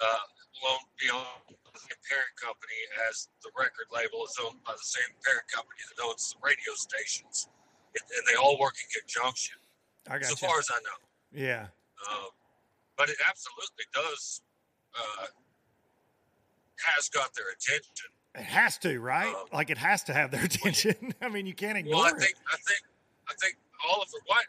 uh, 0.00 0.24
won't 0.64 0.88
be 0.96 1.12
owned 1.12 1.52
by 1.52 1.76
the 1.76 1.98
parent 2.08 2.32
company 2.40 2.80
as 3.08 3.28
the 3.44 3.52
record 3.56 3.88
label 3.92 4.24
is 4.24 4.36
owned 4.40 4.60
by 4.64 4.72
the 4.72 4.88
same 4.88 5.12
parent 5.20 5.44
company 5.52 5.80
that 5.92 6.00
owns 6.00 6.32
the 6.32 6.40
radio 6.40 6.72
stations, 6.74 7.52
and, 7.92 8.04
and 8.16 8.22
they 8.24 8.36
all 8.40 8.56
work 8.56 8.76
in 8.80 8.88
conjunction. 8.88 9.60
I 10.08 10.18
got 10.18 10.32
so 10.32 10.36
you. 10.40 10.48
far 10.48 10.58
as 10.58 10.68
I 10.72 10.80
know. 10.82 10.98
yeah. 11.30 11.68
Um, 12.08 12.32
but 12.96 13.08
it 13.08 13.16
absolutely 13.28 13.86
does 13.94 14.42
uh, 14.96 15.26
has 16.82 17.08
got 17.08 17.34
their 17.34 17.50
attention. 17.52 18.10
It 18.34 18.44
has 18.44 18.78
to, 18.78 18.98
right? 18.98 19.28
Um, 19.34 19.44
like 19.52 19.70
it 19.70 19.78
has 19.78 20.02
to 20.04 20.14
have 20.14 20.30
their 20.30 20.44
attention. 20.50 21.14
I 21.20 21.28
mean, 21.28 21.46
you 21.46 21.54
can't 21.54 21.76
ignore 21.76 21.96
Well, 22.02 22.04
I 22.06 22.16
it. 22.16 22.20
think 22.20 22.34
I 22.50 22.56
think 22.56 22.80
I 23.28 23.34
think 23.40 23.56
Oliver 23.88 24.18
White. 24.26 24.46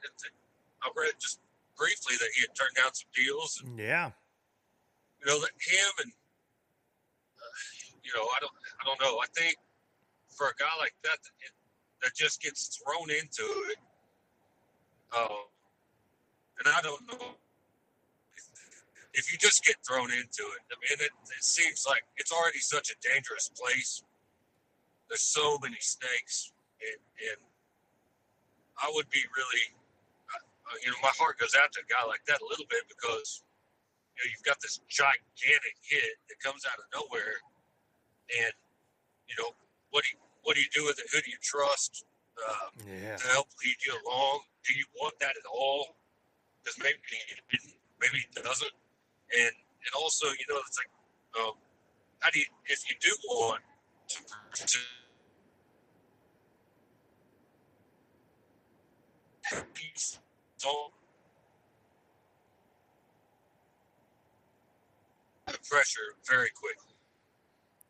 I 0.84 0.90
read 0.96 1.14
just 1.20 1.40
briefly 1.78 2.16
that 2.20 2.30
he 2.36 2.42
had 2.42 2.56
turned 2.56 2.76
down 2.76 2.94
some 2.94 3.10
deals, 3.16 3.62
and 3.66 3.78
yeah. 3.80 4.12
you 5.20 5.28
know 5.28 5.40
that 5.40 5.52
him 5.60 5.92
and 6.04 6.12
uh, 7.40 7.56
you 8.04 8.12
know 8.16 8.24
I 8.24 8.40
don't 8.42 8.52
I 8.82 8.84
don't 8.86 9.00
know. 9.02 9.20
I 9.20 9.28
think 9.36 9.58
for 10.30 10.48
a 10.48 10.56
guy 10.60 10.72
like 10.80 10.94
that 11.04 11.18
that, 11.24 11.32
it, 11.40 11.52
that 12.04 12.16
just 12.16 12.42
gets 12.42 12.80
thrown 12.80 13.10
into 13.10 13.44
it, 13.72 13.78
um, 15.18 15.44
and 16.60 16.68
I 16.74 16.82
don't 16.82 17.02
know 17.08 17.36
if 19.14 19.32
you 19.32 19.38
just 19.38 19.64
get 19.66 19.76
thrown 19.88 20.10
into 20.12 20.44
it. 20.58 20.62
I 20.72 20.76
mean, 20.82 20.98
it, 21.00 21.14
it 21.38 21.44
seems 21.44 21.86
like 21.88 22.04
it's 22.18 22.32
already 22.32 22.60
such 22.60 22.90
a 22.90 22.96
dangerous 23.14 23.50
place. 23.50 24.02
There's 25.10 25.22
so 25.22 25.60
many 25.62 25.78
snakes, 25.80 26.52
and, 26.82 27.00
and 27.30 27.40
I 28.82 28.90
would 28.94 29.10
be 29.10 29.22
really, 29.38 29.66
uh, 30.34 30.76
you 30.84 30.90
know, 30.90 30.98
my 31.04 31.14
heart 31.14 31.38
goes 31.38 31.54
out 31.54 31.72
to 31.74 31.80
a 31.82 31.88
guy 31.92 32.02
like 32.08 32.26
that 32.26 32.42
a 32.42 32.48
little 32.50 32.66
bit 32.70 32.82
because 32.90 33.44
you 34.18 34.26
know 34.26 34.28
you've 34.34 34.46
got 34.46 34.58
this 34.62 34.80
gigantic 34.90 35.78
hit 35.86 36.18
that 36.30 36.38
comes 36.42 36.66
out 36.66 36.80
of 36.82 36.86
nowhere, 36.90 37.38
and 38.42 38.54
you 39.30 39.36
know 39.38 39.54
what 39.92 40.02
do 40.04 40.10
you 40.18 40.20
what 40.42 40.56
do 40.58 40.62
you 40.62 40.72
do 40.74 40.86
with 40.86 40.98
it? 40.98 41.06
Who 41.14 41.22
do 41.22 41.30
you 41.30 41.38
trust 41.42 42.06
uh, 42.42 42.74
Yeah. 42.82 43.16
to 43.18 43.28
help 43.30 43.48
lead 43.64 43.78
you 43.86 43.94
along? 44.08 44.42
Do 44.66 44.74
you 44.74 44.86
want 44.98 45.14
that 45.22 45.38
at 45.38 45.46
all? 45.46 45.96
Because 46.64 46.80
maybe 46.82 46.98
maybe 48.02 48.26
it 48.26 48.44
doesn't, 48.44 48.72
and 49.32 49.54
and 49.86 49.94
also 49.96 50.28
you 50.28 50.46
know 50.50 50.60
it's 50.68 50.78
like, 50.78 50.90
um, 51.44 51.54
how 52.20 52.30
do 52.32 52.40
you 52.40 52.46
if 52.66 52.90
you 52.90 52.96
do 53.00 53.12
want 53.28 53.62
to, 54.08 54.66
to 54.66 54.78
don't 60.62 60.94
pressure 65.70 66.16
very 66.28 66.50
quickly. 66.50 66.96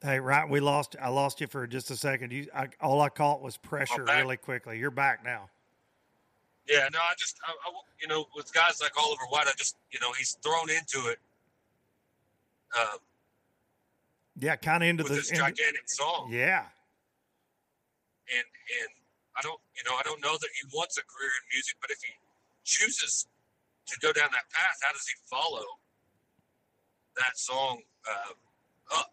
Hey, 0.02 0.20
right. 0.20 0.50
We 0.50 0.60
lost. 0.60 0.96
I 1.02 1.10
lost 1.10 1.40
you 1.40 1.48
for 1.48 1.66
just 1.66 1.90
a 1.92 1.96
second. 1.96 2.32
You, 2.32 2.48
I, 2.54 2.68
all 2.82 3.02
I 3.02 3.10
caught 3.10 3.42
was 3.42 3.58
pressure 3.58 4.04
really 4.04 4.38
quickly. 4.38 4.78
You're 4.78 4.92
back 4.92 5.24
now. 5.24 5.50
Yeah, 6.68 6.88
no, 6.94 7.00
I 7.00 7.14
just, 7.18 7.38
I, 7.46 7.52
I, 7.52 7.72
you 8.02 8.08
know, 8.08 8.26
with 8.36 8.54
guys 8.54 8.80
like 8.82 8.92
Oliver 8.98 9.24
White, 9.30 9.48
I 9.48 9.52
just, 9.58 9.76
you 9.92 10.00
know, 10.00 10.12
he's 10.14 10.38
thrown 10.42 10.70
into 10.70 11.10
it 11.10 11.20
um, 12.80 13.00
Yeah, 14.40 14.56
kind 14.56 14.82
of 14.84 14.90
into 14.90 15.04
the. 15.04 15.10
this 15.16 15.30
into- 15.30 15.42
gigantic 15.42 15.84
song, 15.90 16.30
yeah. 16.32 16.66
and 18.32 18.46
and 18.82 18.90
I 19.36 19.42
don't, 19.42 19.60
you 19.76 19.84
know, 19.90 19.98
I 19.98 20.04
don't 20.04 20.22
know 20.22 20.38
that 20.40 20.50
he 20.56 20.68
wants 20.76 20.98
a 20.98 21.02
career 21.02 21.30
in 21.42 21.44
music, 21.54 21.76
but 21.82 21.92
if 21.92 22.00
he 22.02 22.14
chooses 22.64 23.28
to 23.88 24.00
go 24.00 24.14
down 24.14 24.30
that 24.32 24.48
path, 24.54 24.78
how 24.82 24.94
does 24.94 25.06
he 25.08 25.16
follow 25.30 25.66
that 27.18 27.38
song 27.38 27.82
uh, 28.10 28.98
up? 29.00 29.12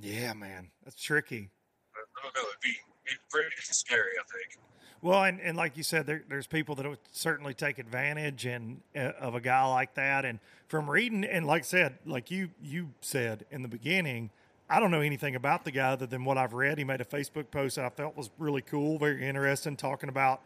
Yeah, 0.00 0.32
man, 0.34 0.70
that's 0.84 1.02
tricky. 1.02 1.50
I 1.96 2.22
don't 2.22 2.34
know. 2.36 2.48
It'd 2.48 2.60
be, 2.62 2.76
it'd 3.06 3.18
be 3.18 3.24
pretty 3.30 3.50
scary, 3.60 4.12
I 4.20 4.24
think. 4.30 4.58
Well, 5.02 5.24
and, 5.24 5.40
and 5.40 5.56
like 5.56 5.76
you 5.76 5.82
said, 5.82 6.06
there, 6.06 6.22
there's 6.28 6.46
people 6.46 6.76
that 6.76 6.88
would 6.88 6.98
certainly 7.10 7.54
take 7.54 7.78
advantage 7.80 8.46
and 8.46 8.80
uh, 8.96 9.10
of 9.20 9.34
a 9.34 9.40
guy 9.40 9.64
like 9.66 9.94
that. 9.94 10.24
And 10.24 10.38
from 10.68 10.88
reading, 10.88 11.24
and 11.24 11.44
like 11.44 11.62
I 11.62 11.64
said, 11.64 11.98
like 12.06 12.30
you 12.30 12.50
you 12.62 12.90
said 13.00 13.44
in 13.50 13.62
the 13.62 13.68
beginning, 13.68 14.30
I 14.70 14.78
don't 14.78 14.92
know 14.92 15.00
anything 15.00 15.34
about 15.34 15.64
the 15.64 15.72
guy 15.72 15.90
other 15.90 16.06
than 16.06 16.24
what 16.24 16.38
I've 16.38 16.52
read. 16.54 16.78
He 16.78 16.84
made 16.84 17.00
a 17.00 17.04
Facebook 17.04 17.50
post 17.50 17.74
that 17.76 17.84
I 17.84 17.88
felt 17.90 18.16
was 18.16 18.30
really 18.38 18.62
cool, 18.62 18.96
very 18.96 19.26
interesting, 19.26 19.76
talking 19.76 20.08
about 20.08 20.40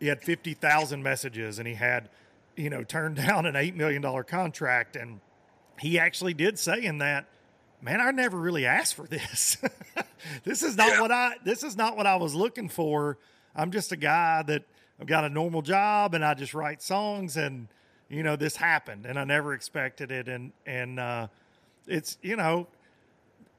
he 0.00 0.08
had 0.08 0.20
fifty 0.20 0.52
thousand 0.52 1.04
messages 1.04 1.60
and 1.60 1.68
he 1.68 1.74
had, 1.74 2.08
you 2.56 2.70
know, 2.70 2.82
turned 2.82 3.16
down 3.24 3.46
an 3.46 3.54
eight 3.54 3.76
million 3.76 4.02
dollar 4.02 4.24
contract, 4.24 4.96
and 4.96 5.20
he 5.78 5.96
actually 5.96 6.34
did 6.34 6.58
say 6.58 6.82
in 6.84 6.98
that, 6.98 7.26
man, 7.80 8.00
I 8.00 8.10
never 8.10 8.36
really 8.36 8.66
asked 8.66 8.96
for 8.96 9.06
this. 9.06 9.58
this 10.44 10.64
is 10.64 10.76
not 10.76 10.88
Yeah. 10.88 11.00
what 11.02 11.12
I 11.12 11.34
this 11.44 11.62
is 11.62 11.76
not 11.76 11.96
what 11.96 12.06
I 12.08 12.16
was 12.16 12.34
looking 12.34 12.68
for. 12.68 13.16
I'm 13.60 13.70
just 13.70 13.92
a 13.92 13.96
guy 13.96 14.42
that 14.44 14.64
I've 14.98 15.06
got 15.06 15.24
a 15.24 15.28
normal 15.28 15.60
job 15.60 16.14
and 16.14 16.24
I 16.24 16.32
just 16.32 16.54
write 16.54 16.80
songs 16.80 17.36
and 17.36 17.68
you 18.08 18.22
know 18.22 18.34
this 18.34 18.56
happened 18.56 19.04
and 19.04 19.18
I 19.18 19.24
never 19.24 19.52
expected 19.52 20.10
it 20.10 20.28
and 20.28 20.52
and 20.64 20.98
uh 20.98 21.28
it's 21.86 22.16
you 22.22 22.36
know 22.36 22.66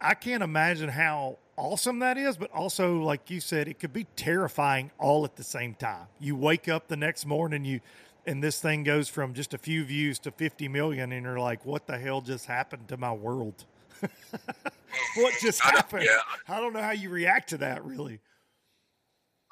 I 0.02 0.16
can't 0.16 0.42
imagine 0.42 0.90
how 0.90 1.38
awesome 1.56 2.00
that 2.00 2.18
is, 2.18 2.36
but 2.36 2.52
also 2.52 2.98
like 2.98 3.30
you 3.30 3.40
said, 3.40 3.68
it 3.68 3.80
could 3.80 3.94
be 3.94 4.06
terrifying 4.16 4.90
all 4.98 5.24
at 5.24 5.36
the 5.36 5.44
same 5.44 5.76
time. 5.76 6.08
You 6.20 6.36
wake 6.36 6.68
up 6.68 6.88
the 6.88 6.98
next 6.98 7.28
morning, 7.28 7.64
you 7.64 7.82
and 8.26 8.44
this 8.44 8.60
thing 8.60 8.84
goes 8.84 9.08
from 9.08 9.36
just 9.36 9.54
a 9.54 9.60
few 9.60 9.84
views 9.84 10.18
to 10.20 10.32
50 10.32 10.68
million, 10.68 11.12
and 11.12 11.24
you're 11.24 11.40
like, 11.40 11.64
what 11.64 11.86
the 11.86 11.98
hell 11.98 12.22
just 12.22 12.48
happened 12.48 12.88
to 12.88 12.98
my 12.98 13.14
world? 13.14 13.66
what 15.16 15.34
just 15.42 15.64
I 15.64 15.70
happened? 15.70 16.06
yeah. 16.06 16.20
I 16.48 16.60
don't 16.60 16.74
know 16.74 16.82
how 16.82 16.92
you 16.92 17.10
react 17.10 17.50
to 17.50 17.58
that, 17.60 17.86
really. 17.86 18.20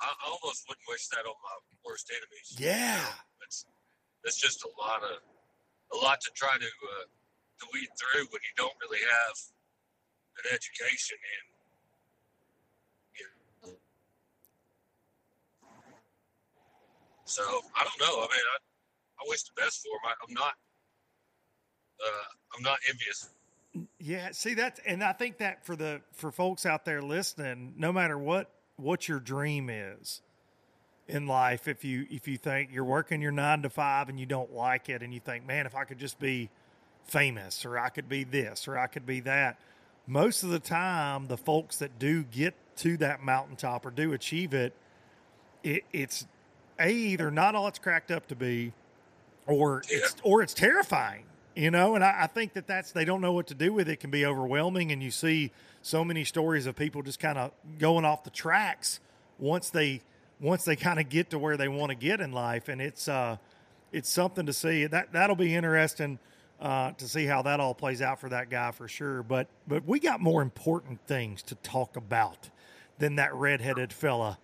I 0.01 0.13
almost 0.27 0.65
wouldn't 0.67 0.87
wish 0.87 1.07
that 1.09 1.27
on 1.27 1.35
my 1.43 1.57
worst 1.85 2.11
enemies. 2.11 2.55
Yeah. 2.57 3.03
It's 3.43 3.65
it's 4.23 4.39
just 4.39 4.63
a 4.63 4.71
lot 4.79 5.03
of 5.03 5.19
a 5.93 5.97
lot 6.03 6.21
to 6.21 6.31
try 6.35 6.55
to 6.55 6.65
uh, 6.65 7.05
to 7.59 7.65
weed 7.73 7.89
through 7.99 8.25
when 8.31 8.41
you 8.43 8.53
don't 8.55 8.73
really 8.81 9.03
have 9.03 9.35
an 10.43 10.53
education 10.53 11.17
in. 11.19 11.43
You 13.19 13.25
know. 13.27 13.75
So 17.25 17.43
I 17.75 17.83
don't 17.83 17.99
know. 17.99 18.19
I 18.19 18.27
mean, 18.31 18.47
I, 18.55 18.57
I 19.19 19.23
wish 19.27 19.43
the 19.43 19.51
best 19.55 19.81
for 19.83 19.89
him. 19.89 20.05
I, 20.05 20.13
I'm 20.27 20.33
not. 20.33 20.53
Uh, 21.99 22.27
I'm 22.55 22.63
not 22.63 22.79
envious. 22.87 23.29
Yeah, 23.99 24.31
see 24.31 24.53
that's 24.53 24.79
and 24.85 25.03
I 25.03 25.11
think 25.11 25.37
that 25.39 25.65
for 25.65 25.75
the 25.75 26.01
for 26.13 26.31
folks 26.31 26.65
out 26.65 26.85
there 26.85 27.01
listening, 27.01 27.73
no 27.77 27.91
matter 27.91 28.17
what 28.17 28.49
what 28.79 29.07
your 29.07 29.19
dream 29.19 29.69
is 29.69 30.21
in 31.07 31.27
life, 31.27 31.67
if 31.67 31.83
you 31.83 32.05
if 32.09 32.27
you 32.27 32.37
think 32.37 32.69
you're 32.71 32.83
working 32.83 33.21
your 33.21 33.31
nine 33.31 33.61
to 33.63 33.69
five 33.69 34.09
and 34.09 34.19
you 34.19 34.25
don't 34.25 34.53
like 34.53 34.89
it, 34.89 35.01
and 35.01 35.13
you 35.13 35.19
think, 35.19 35.45
man, 35.45 35.65
if 35.65 35.75
I 35.75 35.83
could 35.83 35.97
just 35.97 36.19
be 36.19 36.49
famous, 37.05 37.65
or 37.65 37.77
I 37.77 37.89
could 37.89 38.07
be 38.07 38.23
this, 38.23 38.67
or 38.67 38.77
I 38.77 38.87
could 38.87 39.05
be 39.05 39.19
that, 39.21 39.59
most 40.07 40.43
of 40.43 40.49
the 40.49 40.59
time, 40.59 41.27
the 41.27 41.37
folks 41.37 41.77
that 41.77 41.99
do 41.99 42.23
get 42.23 42.53
to 42.77 42.97
that 42.97 43.21
mountaintop 43.21 43.85
or 43.85 43.91
do 43.91 44.13
achieve 44.13 44.53
it, 44.53 44.73
it 45.63 45.83
it's 45.91 46.25
a 46.79 46.91
either 46.91 47.31
not 47.31 47.55
all 47.55 47.67
it's 47.67 47.79
cracked 47.79 48.11
up 48.11 48.27
to 48.27 48.35
be, 48.35 48.71
or 49.47 49.83
it's 49.89 50.15
or 50.23 50.41
it's 50.41 50.53
terrifying 50.53 51.25
you 51.59 51.69
know 51.69 51.95
and 51.95 52.03
I, 52.03 52.21
I 52.21 52.27
think 52.27 52.53
that 52.53 52.67
that's 52.67 52.91
they 52.93 53.05
don't 53.05 53.21
know 53.21 53.33
what 53.33 53.47
to 53.47 53.53
do 53.53 53.73
with 53.73 53.89
it 53.89 53.99
can 53.99 54.09
be 54.09 54.25
overwhelming 54.25 54.91
and 54.91 55.03
you 55.03 55.11
see 55.11 55.51
so 55.81 56.05
many 56.05 56.23
stories 56.23 56.65
of 56.65 56.75
people 56.75 57.01
just 57.01 57.19
kind 57.19 57.37
of 57.37 57.51
going 57.77 58.05
off 58.05 58.23
the 58.23 58.29
tracks 58.29 58.99
once 59.37 59.69
they 59.69 60.01
once 60.39 60.63
they 60.63 60.77
kind 60.77 60.99
of 60.99 61.09
get 61.09 61.29
to 61.31 61.39
where 61.39 61.57
they 61.57 61.67
want 61.67 61.89
to 61.89 61.95
get 61.95 62.21
in 62.21 62.31
life 62.31 62.69
and 62.69 62.81
it's 62.81 63.07
uh 63.07 63.35
it's 63.91 64.09
something 64.09 64.45
to 64.45 64.53
see 64.53 64.85
that 64.85 65.11
that'll 65.11 65.35
be 65.35 65.53
interesting 65.53 66.17
uh, 66.61 66.91
to 66.91 67.07
see 67.07 67.25
how 67.25 67.41
that 67.41 67.61
all 67.61 67.73
plays 67.73 68.01
out 68.01 68.19
for 68.19 68.27
that 68.29 68.49
guy 68.49 68.71
for 68.71 68.87
sure 68.87 69.23
but 69.23 69.47
but 69.67 69.85
we 69.85 69.99
got 69.99 70.21
more 70.21 70.41
important 70.41 70.99
things 71.07 71.41
to 71.41 71.55
talk 71.55 71.95
about 71.97 72.49
than 72.99 73.15
that 73.15 73.33
redheaded 73.33 73.91
fella 73.91 74.37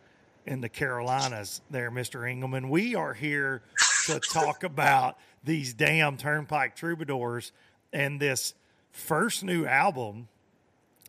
in 0.46 0.62
the 0.62 0.70
Carolinas 0.70 1.62
there, 1.72 1.90
Mr. 1.90 2.22
Engleman. 2.22 2.70
We 2.70 2.96
are 2.96 3.14
here 3.14 3.62
to 4.06 4.20
talk 4.20 4.64
about 4.64 5.18
these 5.44 5.74
damn 5.74 6.18
Turnpike 6.18 6.76
Troubadours 6.76 7.52
and 7.94 8.20
this 8.20 8.54
first 8.92 9.44
new 9.44 9.66
album 9.66 10.28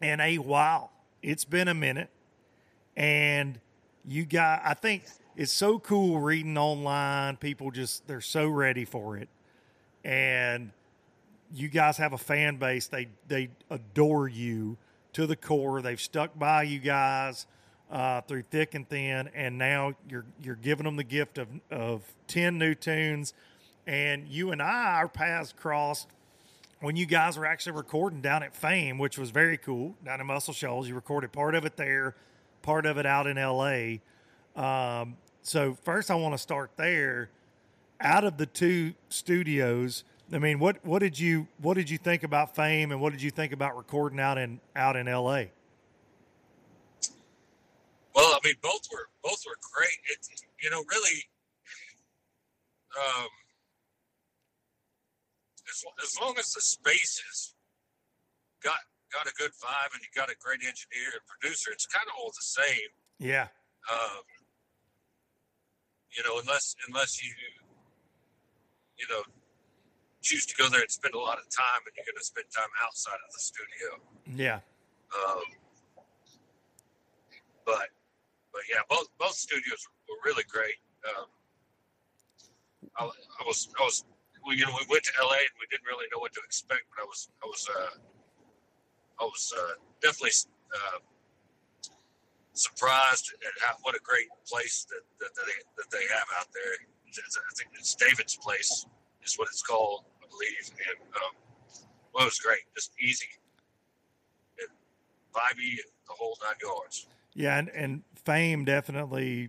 in 0.02 0.20
a 0.20 0.38
while. 0.38 0.92
It's 1.22 1.44
been 1.44 1.68
a 1.68 1.74
minute. 1.74 2.10
And 2.96 3.60
you 4.06 4.24
got, 4.24 4.62
I 4.64 4.74
think, 4.74 5.04
it's 5.36 5.52
so 5.52 5.78
cool 5.78 6.18
reading 6.20 6.56
online. 6.56 7.36
People 7.36 7.70
just 7.70 8.06
they're 8.06 8.22
so 8.22 8.48
ready 8.48 8.86
for 8.86 9.18
it, 9.18 9.28
and 10.02 10.70
you 11.52 11.68
guys 11.68 11.98
have 11.98 12.14
a 12.14 12.18
fan 12.18 12.56
base. 12.56 12.86
They 12.86 13.08
they 13.28 13.50
adore 13.68 14.28
you 14.28 14.78
to 15.12 15.26
the 15.26 15.36
core. 15.36 15.82
They've 15.82 16.00
stuck 16.00 16.38
by 16.38 16.62
you 16.62 16.78
guys 16.78 17.46
uh, 17.90 18.20
through 18.22 18.42
thick 18.50 18.74
and 18.74 18.88
thin, 18.88 19.28
and 19.34 19.58
now 19.58 19.92
you're 20.08 20.24
you're 20.42 20.56
giving 20.56 20.84
them 20.84 20.96
the 20.96 21.04
gift 21.04 21.38
of 21.38 21.48
of 21.70 22.02
ten 22.26 22.58
new 22.58 22.74
tunes. 22.74 23.34
And 23.86 24.26
you 24.26 24.50
and 24.50 24.60
I, 24.60 24.94
our 24.94 25.08
paths 25.08 25.54
crossed 25.56 26.08
when 26.80 26.96
you 26.96 27.06
guys 27.06 27.38
were 27.38 27.46
actually 27.46 27.72
recording 27.72 28.20
down 28.20 28.42
at 28.42 28.54
Fame, 28.54 28.98
which 28.98 29.16
was 29.16 29.30
very 29.30 29.56
cool 29.56 29.94
down 30.04 30.20
in 30.20 30.26
Muscle 30.26 30.52
Shoals. 30.52 30.88
You 30.88 30.94
recorded 30.94 31.32
part 31.32 31.54
of 31.54 31.64
it 31.64 31.76
there, 31.76 32.16
part 32.62 32.84
of 32.84 32.98
it 32.98 33.06
out 33.06 33.26
in 33.26 33.38
L.A. 33.38 34.00
Um, 34.56 35.16
so 35.42 35.76
first, 35.84 36.10
I 36.10 36.16
want 36.16 36.34
to 36.34 36.38
start 36.38 36.72
there. 36.76 37.30
Out 38.00 38.24
of 38.24 38.36
the 38.36 38.44
two 38.44 38.94
studios, 39.08 40.04
I 40.32 40.38
mean, 40.38 40.58
what 40.58 40.84
what 40.84 40.98
did 40.98 41.18
you 41.18 41.46
what 41.58 41.74
did 41.74 41.88
you 41.88 41.98
think 41.98 42.24
about 42.24 42.54
Fame, 42.56 42.90
and 42.90 43.00
what 43.00 43.12
did 43.12 43.22
you 43.22 43.30
think 43.30 43.52
about 43.52 43.76
recording 43.76 44.20
out 44.20 44.36
in 44.36 44.60
out 44.74 44.96
in 44.96 45.08
L.A. 45.08 45.52
Mean, 48.46 48.54
both 48.62 48.86
were 48.92 49.10
both 49.24 49.42
were 49.42 49.58
great. 49.74 49.98
It, 50.06 50.22
you 50.62 50.70
know, 50.70 50.84
really, 50.86 51.18
um, 52.94 53.26
as, 55.66 55.82
as 55.98 56.20
long 56.22 56.38
as 56.38 56.52
the 56.52 56.60
spaces 56.60 57.56
got 58.62 58.78
got 59.12 59.26
a 59.26 59.34
good 59.34 59.50
vibe 59.58 59.90
and 59.94 60.00
you 60.00 60.06
got 60.14 60.30
a 60.30 60.36
great 60.38 60.62
engineer 60.62 61.10
and 61.18 61.26
producer, 61.26 61.72
it's 61.72 61.86
kind 61.86 62.06
of 62.06 62.14
all 62.22 62.30
the 62.30 62.46
same. 62.46 62.90
Yeah. 63.18 63.48
Um, 63.90 64.22
you 66.16 66.22
know, 66.22 66.38
unless 66.38 66.76
unless 66.86 67.20
you 67.20 67.34
you 68.96 69.06
know 69.10 69.22
choose 70.22 70.46
to 70.46 70.54
go 70.54 70.68
there 70.68 70.82
and 70.82 70.90
spend 70.90 71.14
a 71.14 71.18
lot 71.18 71.38
of 71.38 71.50
time, 71.50 71.82
and 71.82 71.90
you're 71.96 72.06
going 72.06 72.14
to 72.14 72.24
spend 72.24 72.46
time 72.54 72.70
outside 72.78 73.18
of 73.26 73.32
the 73.34 73.42
studio. 73.42 73.98
Yeah. 74.38 74.60
Um, 75.10 75.42
but 77.64 77.90
but 78.56 78.64
yeah, 78.72 78.80
both 78.88 79.12
both 79.20 79.36
studios 79.36 79.84
were 80.08 80.16
really 80.24 80.48
great. 80.48 80.80
Um, 81.04 81.28
I, 82.96 83.04
I 83.04 83.42
was 83.44 83.68
I 83.78 83.84
was 83.84 84.08
we 84.48 84.56
you 84.56 84.64
know 84.64 84.72
we 84.72 84.88
went 84.88 85.04
to 85.04 85.12
LA 85.20 85.44
and 85.44 85.56
we 85.60 85.68
didn't 85.68 85.84
really 85.84 86.08
know 86.08 86.24
what 86.24 86.32
to 86.32 86.40
expect, 86.40 86.88
but 86.88 87.04
I 87.04 87.06
was 87.06 87.28
I 87.44 87.46
was 87.46 87.68
uh, 87.68 87.94
I 89.20 89.24
was 89.28 89.52
uh, 89.52 89.76
definitely 90.00 90.32
uh, 90.72 90.98
surprised 92.56 93.36
at 93.44 93.52
how, 93.60 93.76
what 93.82 93.94
a 93.94 94.00
great 94.00 94.28
place 94.48 94.86
that, 94.88 95.04
that, 95.20 95.32
they, 95.36 95.52
that 95.76 95.90
they 95.92 96.04
have 96.08 96.28
out 96.40 96.48
there. 96.52 96.72
I 96.72 97.52
think 97.56 97.70
it's 97.78 97.94
David's 97.94 98.36
place 98.36 98.84
is 99.24 99.36
what 99.36 99.48
it's 99.48 99.62
called, 99.62 100.04
I 100.22 100.26
believe. 100.28 100.68
And 100.68 101.00
um, 101.16 101.32
well, 102.12 102.24
it 102.24 102.32
was 102.32 102.38
great, 102.38 102.60
just 102.74 102.92
easy 103.00 103.28
and 104.60 104.68
vibey, 105.32 105.80
and 105.80 105.92
the 106.08 106.12
whole 106.12 106.36
nine 106.42 106.56
yards. 106.62 107.06
Yeah, 107.34 107.58
and, 107.58 107.68
and 107.70 108.02
Fame 108.26 108.64
definitely 108.66 109.48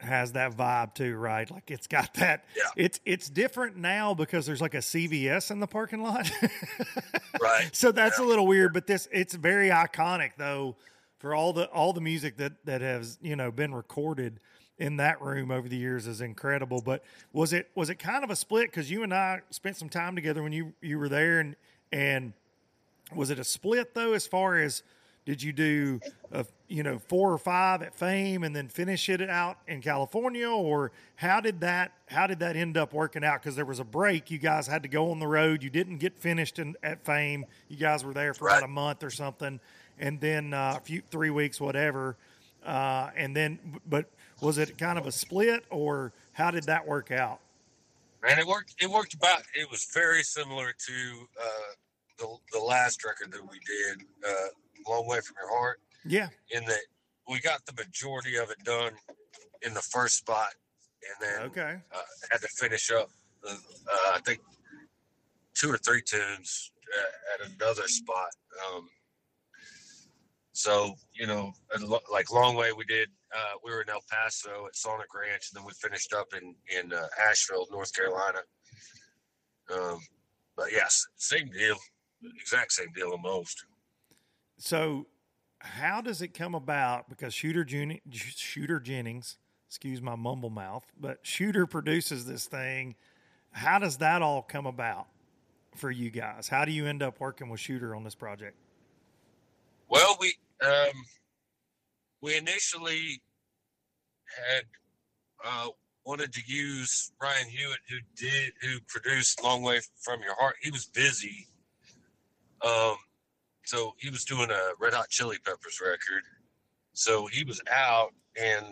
has 0.00 0.32
that 0.32 0.56
vibe 0.56 0.94
too, 0.94 1.14
right? 1.16 1.50
Like 1.50 1.70
it's 1.70 1.86
got 1.86 2.12
that. 2.14 2.44
Yeah. 2.56 2.62
It's 2.76 3.00
it's 3.06 3.30
different 3.30 3.76
now 3.76 4.12
because 4.14 4.44
there's 4.46 4.60
like 4.60 4.74
a 4.74 4.78
CVS 4.78 5.50
in 5.50 5.60
the 5.60 5.66
parking 5.66 6.02
lot. 6.02 6.30
Right. 7.40 7.74
so 7.74 7.90
that's 7.90 8.18
Yeah. 8.18 8.24
a 8.24 8.26
little 8.26 8.46
weird, 8.46 8.74
but 8.74 8.86
this 8.86 9.08
it's 9.10 9.34
very 9.34 9.70
iconic 9.70 10.32
though 10.36 10.76
for 11.20 11.34
all 11.34 11.52
the 11.54 11.64
all 11.70 11.92
the 11.94 12.00
music 12.02 12.36
that 12.36 12.52
that 12.66 12.82
has 12.82 13.18
you 13.22 13.34
know 13.36 13.50
been 13.50 13.72
recorded 13.74 14.40
in 14.78 14.96
that 14.96 15.20
room 15.22 15.50
over 15.50 15.66
the 15.68 15.76
years 15.76 16.06
is 16.06 16.20
incredible. 16.20 16.82
But 16.82 17.02
was 17.32 17.52
it 17.54 17.70
was 17.74 17.88
it 17.88 17.94
kind 17.96 18.22
of 18.24 18.28
a 18.30 18.36
split 18.36 18.66
because 18.70 18.90
you 18.90 19.02
and 19.04 19.14
I 19.14 19.40
spent 19.50 19.76
some 19.76 19.88
time 19.88 20.14
together 20.16 20.42
when 20.42 20.52
you 20.52 20.74
you 20.82 20.98
were 20.98 21.08
there 21.08 21.40
and 21.40 21.56
and 21.92 22.32
was 23.14 23.30
it 23.30 23.38
a 23.38 23.44
split 23.44 23.94
though 23.94 24.12
as 24.12 24.26
far 24.26 24.58
as 24.58 24.82
did 25.26 25.42
you 25.42 25.52
do 25.52 26.00
a, 26.32 26.44
you 26.68 26.82
know 26.82 26.98
four 26.98 27.32
or 27.32 27.38
five 27.38 27.82
at 27.82 27.94
fame 27.94 28.42
and 28.42 28.54
then 28.54 28.68
finish 28.68 29.08
it 29.08 29.20
out 29.28 29.58
in 29.68 29.80
california 29.80 30.48
or 30.48 30.92
how 31.16 31.40
did 31.40 31.60
that 31.60 31.92
how 32.08 32.26
did 32.26 32.38
that 32.38 32.56
end 32.56 32.76
up 32.76 32.92
working 32.92 33.22
out 33.24 33.40
because 33.42 33.54
there 33.56 33.64
was 33.64 33.78
a 33.80 33.84
break 33.84 34.30
you 34.30 34.38
guys 34.38 34.66
had 34.66 34.82
to 34.82 34.88
go 34.88 35.10
on 35.10 35.18
the 35.18 35.26
road 35.26 35.62
you 35.62 35.70
didn't 35.70 35.98
get 35.98 36.16
finished 36.18 36.58
in, 36.58 36.74
at 36.82 37.04
fame 37.04 37.44
you 37.68 37.76
guys 37.76 38.04
were 38.04 38.14
there 38.14 38.34
for 38.34 38.46
Right. 38.46 38.58
about 38.58 38.64
a 38.64 38.72
month 38.72 39.02
or 39.04 39.10
something 39.10 39.60
and 39.98 40.20
then 40.20 40.54
uh, 40.54 40.74
a 40.76 40.80
few 40.80 41.02
three 41.10 41.30
weeks 41.30 41.60
whatever 41.60 42.16
uh, 42.64 43.10
and 43.16 43.36
then 43.36 43.58
but 43.86 44.06
was 44.40 44.56
it 44.58 44.78
kind 44.78 44.98
of 44.98 45.06
a 45.06 45.12
split 45.12 45.64
or 45.70 46.12
how 46.32 46.50
did 46.50 46.64
that 46.64 46.86
work 46.86 47.10
out 47.10 47.40
And 48.26 48.38
it 48.38 48.46
worked. 48.46 48.74
It 48.80 48.90
worked 48.90 49.14
about. 49.14 49.42
It 49.54 49.70
was 49.70 49.86
very 49.94 50.22
similar 50.22 50.72
to 50.86 51.26
uh, 51.40 51.72
the 52.18 52.36
the 52.52 52.58
last 52.58 53.02
record 53.04 53.32
that 53.32 53.42
we 53.42 53.58
did, 53.60 54.06
uh, 54.26 54.48
"Long 54.86 55.06
Way 55.06 55.20
from 55.20 55.36
Your 55.40 55.50
Heart," 55.58 55.80
yeah 56.04 56.28
in 56.50 56.64
that 56.64 56.80
we 57.28 57.40
got 57.40 57.64
the 57.66 57.72
majority 57.72 58.36
of 58.36 58.50
it 58.50 58.58
done 58.64 58.92
in 59.62 59.74
the 59.74 59.82
first 59.82 60.16
spot, 60.18 60.50
and 61.02 61.28
then 61.28 61.42
okay 61.46 61.78
uh, 61.94 62.02
had 62.30 62.40
to 62.40 62.48
finish 62.48 62.90
up. 62.90 63.10
Uh, 63.46 63.52
uh, 63.52 64.12
I 64.14 64.20
think 64.24 64.40
two 65.54 65.70
or 65.70 65.78
three 65.78 66.02
tunes 66.02 66.72
uh, 66.98 67.44
at 67.44 67.50
another 67.52 67.86
spot. 67.86 68.30
Um, 68.66 68.88
so 70.52 70.94
you 71.14 71.26
know, 71.26 71.52
like 72.12 72.30
long 72.30 72.56
way 72.56 72.72
we 72.72 72.84
did. 72.84 73.08
Uh, 73.34 73.54
we 73.64 73.70
were 73.70 73.82
in 73.82 73.88
El 73.88 74.02
Paso 74.10 74.66
at 74.66 74.74
Sonic 74.74 75.06
Ranch, 75.14 75.50
and 75.50 75.60
then 75.60 75.64
we 75.64 75.72
finished 75.72 76.12
up 76.12 76.28
in 76.34 76.54
in 76.78 76.92
uh, 76.92 77.06
Asheville, 77.28 77.66
North 77.70 77.94
Carolina. 77.94 78.40
Um, 79.72 80.00
but 80.56 80.72
yes, 80.72 81.06
same 81.16 81.48
deal, 81.50 81.76
exact 82.40 82.72
same 82.72 82.92
deal 82.94 83.10
almost. 83.10 83.64
So, 84.60 85.06
how 85.60 86.02
does 86.02 86.20
it 86.20 86.34
come 86.34 86.54
about? 86.54 87.08
Because 87.08 87.32
Shooter 87.32 87.64
Jen- 87.64 88.00
Shooter 88.10 88.78
Jennings, 88.78 89.38
excuse 89.66 90.02
my 90.02 90.16
mumble 90.16 90.50
mouth, 90.50 90.84
but 91.00 91.18
Shooter 91.22 91.66
produces 91.66 92.26
this 92.26 92.44
thing. 92.46 92.94
How 93.52 93.78
does 93.78 93.96
that 93.98 94.20
all 94.20 94.42
come 94.42 94.66
about 94.66 95.06
for 95.76 95.90
you 95.90 96.10
guys? 96.10 96.46
How 96.46 96.66
do 96.66 96.72
you 96.72 96.86
end 96.86 97.02
up 97.02 97.20
working 97.20 97.48
with 97.48 97.58
Shooter 97.58 97.96
on 97.96 98.04
this 98.04 98.14
project? 98.14 98.54
Well, 99.88 100.18
we 100.20 100.34
um, 100.62 100.92
we 102.20 102.36
initially 102.36 103.22
had 104.46 104.64
uh, 105.42 105.68
wanted 106.04 106.34
to 106.34 106.40
use 106.46 107.12
Ryan 107.20 107.48
Hewitt, 107.48 107.80
who 107.88 107.96
did 108.14 108.52
who 108.60 108.78
produced 108.88 109.42
"Long 109.42 109.62
Way 109.62 109.80
from 110.02 110.20
Your 110.20 110.34
Heart." 110.34 110.56
He 110.60 110.70
was 110.70 110.84
busy, 110.84 111.48
um, 112.62 112.96
so 113.70 113.94
he 113.98 114.10
was 114.10 114.24
doing 114.24 114.50
a 114.50 114.72
Red 114.80 114.94
Hot 114.94 115.08
Chili 115.10 115.36
Peppers 115.44 115.80
record. 115.80 116.24
So 116.92 117.26
he 117.26 117.44
was 117.44 117.60
out, 117.70 118.12
and 118.36 118.66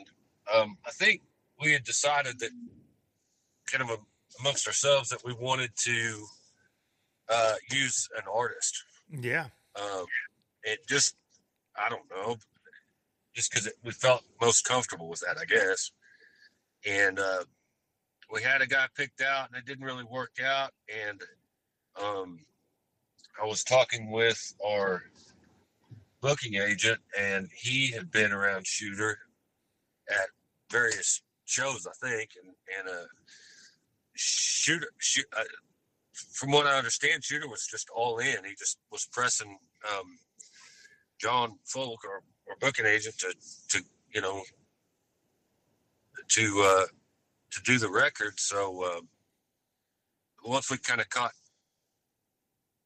um, 0.53 0.77
I 0.85 0.91
think 0.91 1.23
we 1.63 1.73
had 1.73 1.85
decided 1.85 2.41
that 2.41 2.51
kind 3.71 3.89
of 3.89 4.01
amongst 4.41 4.67
ourselves 4.67 5.09
that 5.11 5.25
we 5.25 5.35
wanted 5.35 5.71
to 5.85 6.27
uh, 7.29 7.55
use 7.71 8.09
an 8.17 8.25
artist. 8.33 8.83
Yeah, 9.09 9.47
Um, 9.81 10.07
it 10.65 10.81
just, 10.89 11.15
I 11.77 11.89
don't 11.89 12.11
know, 12.11 12.37
just 13.37 13.53
because 13.53 13.71
we 13.85 13.93
felt 13.93 14.25
most 14.41 14.65
comfortable 14.65 15.09
with 15.09 15.21
that, 15.21 15.39
I 15.41 15.45
guess. 15.45 15.93
And 16.85 17.21
uh, 17.21 17.45
we 18.33 18.43
had 18.43 18.63
a 18.63 18.67
guy 18.67 18.87
picked 18.97 19.21
out, 19.21 19.47
and 19.49 19.57
it 19.57 19.65
didn't 19.65 19.85
really 19.85 20.05
work 20.05 20.39
out. 20.45 20.73
And 21.09 21.23
um, 22.03 22.41
I 23.41 23.47
was 23.47 23.62
talking 23.62 24.11
with 24.11 24.55
our 24.64 25.03
booking 26.21 26.57
agent, 26.57 26.99
and 27.19 27.49
he 27.55 27.93
had 27.93 28.11
been 28.11 28.33
around 28.33 28.67
Shooter 28.67 29.19
at 30.11 30.29
various 30.71 31.23
shows, 31.45 31.87
I 31.87 32.07
think, 32.07 32.31
and 32.43 32.55
and 32.79 32.97
uh, 32.97 33.07
Shooter, 34.14 34.88
shoot, 34.99 35.27
uh, 35.37 35.45
from 36.33 36.51
what 36.51 36.67
I 36.67 36.77
understand, 36.77 37.25
Shooter 37.25 37.49
was 37.49 37.67
just 37.67 37.88
all 37.95 38.19
in. 38.19 38.45
He 38.45 38.55
just 38.59 38.79
was 38.91 39.07
pressing 39.12 39.59
um, 39.93 40.19
John 41.21 41.59
Folk, 41.64 42.01
our, 42.05 42.23
our 42.49 42.57
booking 42.61 42.87
agent, 42.87 43.17
to 43.19 43.35
to 43.69 43.85
you 44.12 44.21
know 44.21 44.43
to 46.29 46.62
uh, 46.64 46.87
to 47.53 47.62
do 47.62 47.79
the 47.79 47.91
record. 47.91 48.38
So 48.38 48.85
uh, 48.85 49.01
once 50.45 50.71
we 50.71 50.79
kind 50.79 51.01
of 51.01 51.09
caught 51.11 51.33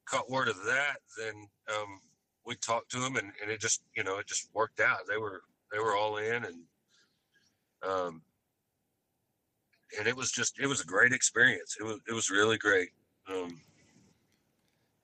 caught 0.05 0.29
word 0.29 0.47
of 0.47 0.57
that, 0.65 0.97
then 1.17 1.47
um, 1.69 1.99
we 2.45 2.55
talked 2.55 2.91
to 2.91 2.97
him, 2.97 3.15
and, 3.15 3.31
and 3.41 3.51
it 3.51 3.59
just 3.59 3.81
you 3.95 4.03
know 4.03 4.17
it 4.17 4.27
just 4.27 4.49
worked 4.53 4.79
out. 4.79 4.99
They 5.09 5.17
were 5.17 5.41
they 5.71 5.79
were 5.79 5.95
all 5.95 6.17
in, 6.17 6.45
and 6.45 6.59
um, 7.87 8.21
and 9.97 10.07
it 10.07 10.15
was 10.15 10.31
just 10.31 10.59
it 10.59 10.67
was 10.67 10.81
a 10.81 10.85
great 10.85 11.13
experience. 11.13 11.77
It 11.79 11.83
was 11.83 11.99
it 12.07 12.13
was 12.13 12.29
really 12.29 12.57
great. 12.57 12.89
Um, 13.29 13.61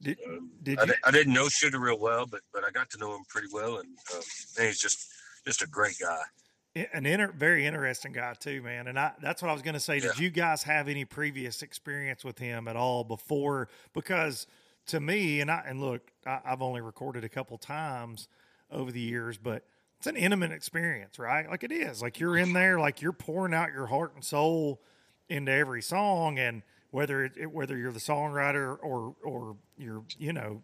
did 0.02 0.18
um, 0.28 0.52
did 0.64 0.80
I, 0.80 0.86
you? 0.86 0.94
I 1.06 1.12
didn't 1.12 1.34
know 1.34 1.50
Shooter 1.50 1.80
real 1.80 2.00
well, 2.00 2.26
but 2.26 2.42
but 2.54 2.64
I 2.64 2.72
got 2.72 2.90
to 2.92 2.98
know 2.98 3.16
him 3.16 3.24
pretty 3.30 3.48
well, 3.52 3.78
and 3.78 3.88
um, 4.16 4.22
he's 4.58 4.80
just 4.80 5.08
just 5.46 5.62
a 5.62 5.68
great 5.68 5.98
guy. 6.00 6.86
an 6.94 7.06
inter, 7.06 7.32
very 7.36 7.66
interesting 7.66 8.12
guy 8.12 8.34
too, 8.40 8.62
man. 8.62 8.88
And 8.88 9.00
I 9.00 9.14
that's 9.22 9.42
what 9.42 9.50
I 9.50 9.54
was 9.54 9.62
going 9.62 9.74
to 9.74 9.80
say. 9.80 10.00
Did 10.00 10.18
you 10.20 10.30
guys 10.30 10.64
have 10.64 10.88
any 10.88 11.06
previous 11.06 11.62
experience 11.62 12.24
with 12.24 12.40
him 12.40 12.68
at 12.68 12.76
all 12.76 13.04
before? 13.04 13.70
Because 13.94 14.48
to 14.90 15.00
me, 15.00 15.40
and 15.42 15.50
I 15.50 15.64
and 15.66 15.82
look, 15.82 16.12
I, 16.26 16.40
I've 16.46 16.62
only 16.62 16.82
recorded 16.82 17.24
a 17.24 17.30
couple 17.30 17.58
times 17.58 18.28
over 18.72 18.92
the 18.92 19.00
years, 19.00 19.38
but 19.38 19.64
it's 19.98 20.08
an 20.08 20.16
intimate 20.16 20.52
experience, 20.52 21.18
right? 21.20 21.50
Like 21.50 21.64
it 21.64 21.72
is. 21.72 22.02
Like 22.02 22.20
you're 22.20 22.38
in 22.38 22.54
there, 22.54 22.80
like 22.80 23.02
you're 23.02 23.12
pouring 23.14 23.54
out 23.54 23.72
your 23.74 23.88
heart 23.88 24.14
and 24.16 24.24
soul 24.24 24.80
into 25.28 25.52
every 25.52 25.82
song, 25.82 26.40
and 26.40 26.62
whether 26.92 27.24
it, 27.26 27.34
it- 27.38 27.52
whether 27.52 27.78
you're 27.78 27.92
the 27.92 28.00
songwriter 28.00 28.78
or 28.82 29.16
or 29.24 29.56
you're 29.78 30.04
you 30.18 30.34
know 30.34 30.62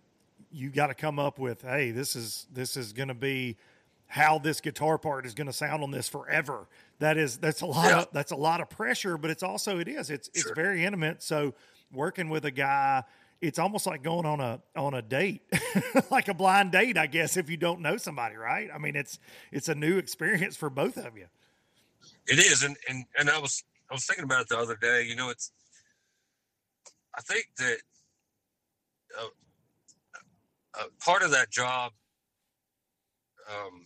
you 0.52 0.70
got 0.70 0.88
to 0.88 0.94
come 0.94 1.20
up 1.20 1.38
with 1.38 1.62
hey 1.64 1.92
this 1.92 2.16
is 2.16 2.48
this 2.54 2.78
is 2.78 2.94
going 2.94 3.10
to 3.10 3.14
be 3.14 3.58
how 4.08 4.38
this 4.40 4.62
guitar 4.62 4.98
part 4.98 5.26
is 5.26 5.34
going 5.34 5.48
to 5.48 5.54
sound 5.54 5.84
on 5.84 5.92
this 5.92 6.08
forever 6.08 6.68
that 7.00 7.18
is 7.18 7.38
that's 7.38 7.62
a 7.62 7.66
lot 7.66 7.86
Yeah. 7.90 8.00
of 8.02 8.08
that's 8.14 8.32
a 8.32 8.36
lot 8.36 8.62
of 8.62 8.70
pressure 8.70 9.18
but 9.18 9.30
it's 9.32 9.44
also 9.44 9.80
it 9.80 9.88
is 9.88 10.10
it's 10.10 10.30
it's 10.34 10.50
very 10.52 10.86
intimate 10.86 11.22
so 11.24 11.54
working 11.92 12.30
with 12.30 12.46
a 12.46 12.52
guy 12.52 13.04
it's 13.48 13.60
almost 13.60 13.86
like 13.86 14.04
going 14.04 14.26
on 14.26 14.40
a 14.40 14.62
on 14.76 14.94
a 14.94 15.02
date 15.02 15.42
like 16.12 16.28
a 16.28 16.34
blind 16.34 16.72
date 16.72 16.98
i 16.98 17.08
guess 17.08 17.38
if 17.38 17.50
you 17.50 17.58
don't 17.58 17.82
know 17.82 17.98
somebody 17.98 18.36
right? 18.36 18.70
I 18.74 18.78
mean 18.78 18.96
it's 18.96 19.20
it's 19.52 19.70
a 19.70 19.76
new 19.76 19.98
experience 19.98 20.56
for 20.56 20.70
both 20.70 20.98
of 20.98 21.18
you. 21.18 21.26
It 22.28 22.40
is, 22.40 22.64
and 22.64 22.78
and 22.90 23.06
and 23.18 23.30
I 23.30 23.40
was 23.40 23.64
I 23.90 23.94
was 23.94 24.06
thinking 24.06 24.26
about 24.26 24.42
it 24.42 24.50
the 24.50 24.58
other 24.58 24.76
day. 24.76 25.04
You 25.04 25.16
know, 25.16 25.30
it's 25.30 25.52
I 27.16 27.22
think 27.22 27.48
that 27.58 27.78
uh, 29.20 29.28
uh, 30.80 30.84
part 31.04 31.24
of 31.24 31.32
that 31.32 31.52
job, 31.52 31.92
um, 33.50 33.86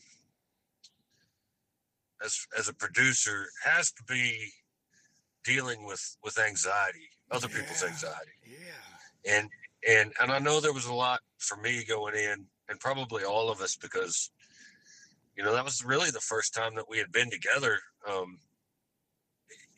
as 2.24 2.46
as 2.58 2.68
a 2.68 2.74
producer, 2.74 3.48
has 3.64 3.92
to 3.92 4.04
be 4.04 4.52
dealing 5.44 5.86
with 5.86 6.18
with 6.24 6.38
anxiety, 6.40 7.10
other 7.32 7.48
people's 7.48 7.84
anxiety, 7.84 8.32
yeah 8.46 8.99
and 9.28 9.50
and 9.88 10.12
and 10.22 10.32
I 10.32 10.40
know 10.40 10.60
there 10.60 10.74
was 10.74 10.86
a 10.86 10.94
lot 10.94 11.20
for 11.38 11.58
me 11.58 11.84
going 11.84 12.16
in, 12.16 12.46
and 12.70 12.80
probably 12.80 13.24
all 13.24 13.50
of 13.50 13.62
us 13.62 13.76
because 13.76 14.32
you 15.36 15.44
know 15.44 15.54
that 15.54 15.66
was 15.66 15.84
really 15.84 16.12
the 16.12 16.20
first 16.20 16.54
time 16.54 16.76
that 16.76 16.90
we 16.90 16.98
had 16.98 17.12
been 17.12 17.30
together 17.30 17.80
um, 18.08 18.40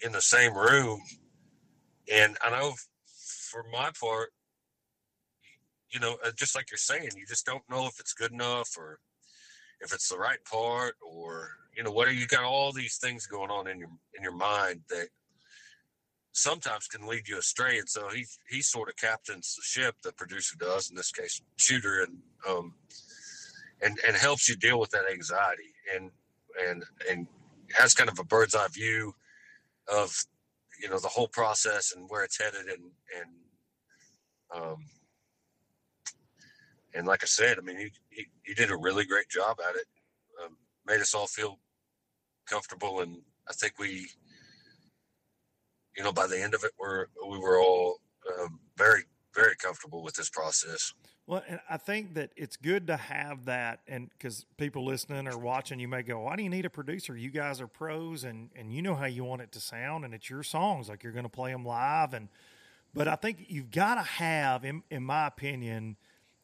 in 0.04 0.12
the 0.12 0.21
same 0.21 0.56
room, 0.56 0.99
and 2.12 2.38
I 2.43 2.49
know 2.49 2.73
for 3.49 3.65
my 3.71 3.91
part, 3.99 4.30
you 5.91 5.99
know, 5.99 6.15
uh, 6.25 6.32
just 6.36 6.56
like 6.56 6.71
you're 6.71 6.77
saying, 6.77 7.10
you 7.17 7.25
just 7.27 7.45
don't 7.45 7.63
know 7.69 7.86
if 7.86 7.99
it's 7.99 8.13
good 8.13 8.32
enough 8.32 8.69
or 8.77 8.99
if 9.82 9.93
it's 9.93 10.10
the 10.10 10.17
right 10.17 10.43
part 10.45 10.95
or 11.01 11.49
you 11.75 11.84
know 11.84 11.91
what 11.91 12.08
are 12.08 12.13
you 12.13 12.27
got 12.27 12.43
all 12.43 12.71
these 12.71 12.97
things 12.97 13.25
going 13.25 13.49
on 13.49 13.67
in 13.67 13.80
your 13.80 13.89
in 14.15 14.23
your 14.23 14.36
mind 14.36 14.82
that 14.89 15.08
sometimes 16.34 16.88
can 16.88 17.08
lead 17.08 17.28
you 17.28 17.38
astray 17.38 17.78
and 17.78 17.89
so 17.89 18.08
he 18.10 18.26
he 18.50 18.62
sort 18.62 18.89
of 18.89 18.96
captains 18.96 19.56
the 19.56 19.62
ship 19.63 19.96
the 20.04 20.13
producer 20.13 20.56
does 20.58 20.89
in 20.89 20.96
this 20.96 21.12
case 21.12 21.41
shooter 21.58 22.04
and 22.04 22.17
um 22.48 22.74
and 23.82 24.00
and 24.08 24.15
helps 24.15 24.48
you 24.48 24.56
deal 24.56 24.80
with 24.80 24.89
that 24.91 25.04
anxiety 25.12 25.74
and 25.94 26.10
and 26.67 26.84
and 27.10 27.28
has 27.78 27.94
kind 27.94 28.10
of 28.10 28.17
a 28.20 28.24
bird's 28.24 28.56
eye 28.56 28.67
view 28.72 29.13
of 29.94 30.26
you 30.82 30.89
know 30.89 31.00
the 31.00 31.08
whole 31.08 31.28
process 31.28 31.94
and 31.96 32.10
where 32.10 32.24
it's 32.24 32.39
headed 32.39 32.67
and 32.67 32.91
and 33.20 33.30
um 34.56 34.78
and 36.94 37.08
like 37.08 37.24
I 37.24 37.28
said, 37.28 37.58
I 37.58 37.62
mean, 37.62 37.78
he, 37.78 37.91
he, 38.10 38.28
he 38.44 38.54
did 38.54 38.72
a 38.72 38.78
really 38.78 39.06
great 39.06 39.30
job 39.30 39.58
at 39.67 39.76
it. 39.76 39.86
Um, 40.44 40.58
made 40.86 41.00
us 41.00 41.13
all 41.13 41.28
feel 41.28 41.60
comfortable, 42.46 43.02
and 43.02 43.17
I 43.50 43.54
think 43.54 43.74
we, 43.80 44.08
you 45.95 46.04
know, 46.04 46.12
by 46.12 46.27
the 46.27 46.41
end 46.41 46.54
of 46.54 46.63
it, 46.63 46.71
we're 46.80 47.08
we 47.30 47.38
were 47.38 47.60
all 47.60 47.99
um, 48.39 48.60
very 48.77 49.04
very 49.34 49.56
comfortable 49.56 50.04
with 50.04 50.15
this 50.15 50.30
process. 50.30 50.93
Well, 51.27 51.43
and 51.47 51.60
I 51.69 51.77
think 51.77 52.15
that 52.15 52.32
it's 52.36 52.58
good 52.58 52.88
to 52.88 52.97
have 52.97 53.45
that, 53.45 53.80
and 53.88 54.10
because 54.10 54.45
people 54.58 54.84
listening 54.84 55.27
or 55.27 55.38
watching, 55.38 55.80
you 55.80 55.88
may 55.88 56.01
go, 56.01 56.19
"Why 56.21 56.36
do 56.36 56.43
you 56.43 56.49
need 56.49 56.65
a 56.65 56.69
producer? 56.69 57.15
You 57.15 57.30
guys 57.30 57.62
are 57.62 57.67
pros, 57.67 58.23
and 58.23 58.49
and 58.56 58.73
you 58.73 58.82
know 58.82 58.95
how 58.95 59.06
you 59.06 59.23
want 59.23 59.41
it 59.41 59.51
to 59.54 59.60
sound, 59.60 60.04
and 60.04 60.13
it's 60.13 60.30
your 60.30 60.43
songs, 60.43 60.89
like 60.89 61.04
you're 61.04 61.13
going 61.13 61.23
to 61.23 61.30
play 61.30 61.51
them 61.51 61.65
live." 61.65 62.13
And 62.13 62.27
but 62.93 63.08
I 63.08 63.15
think 63.15 63.45
you've 63.47 63.71
got 63.71 63.95
to 63.95 64.01
have, 64.01 64.65
in 64.65 64.84
in 64.89 65.04
my 65.04 65.27
opinion, 65.27 65.95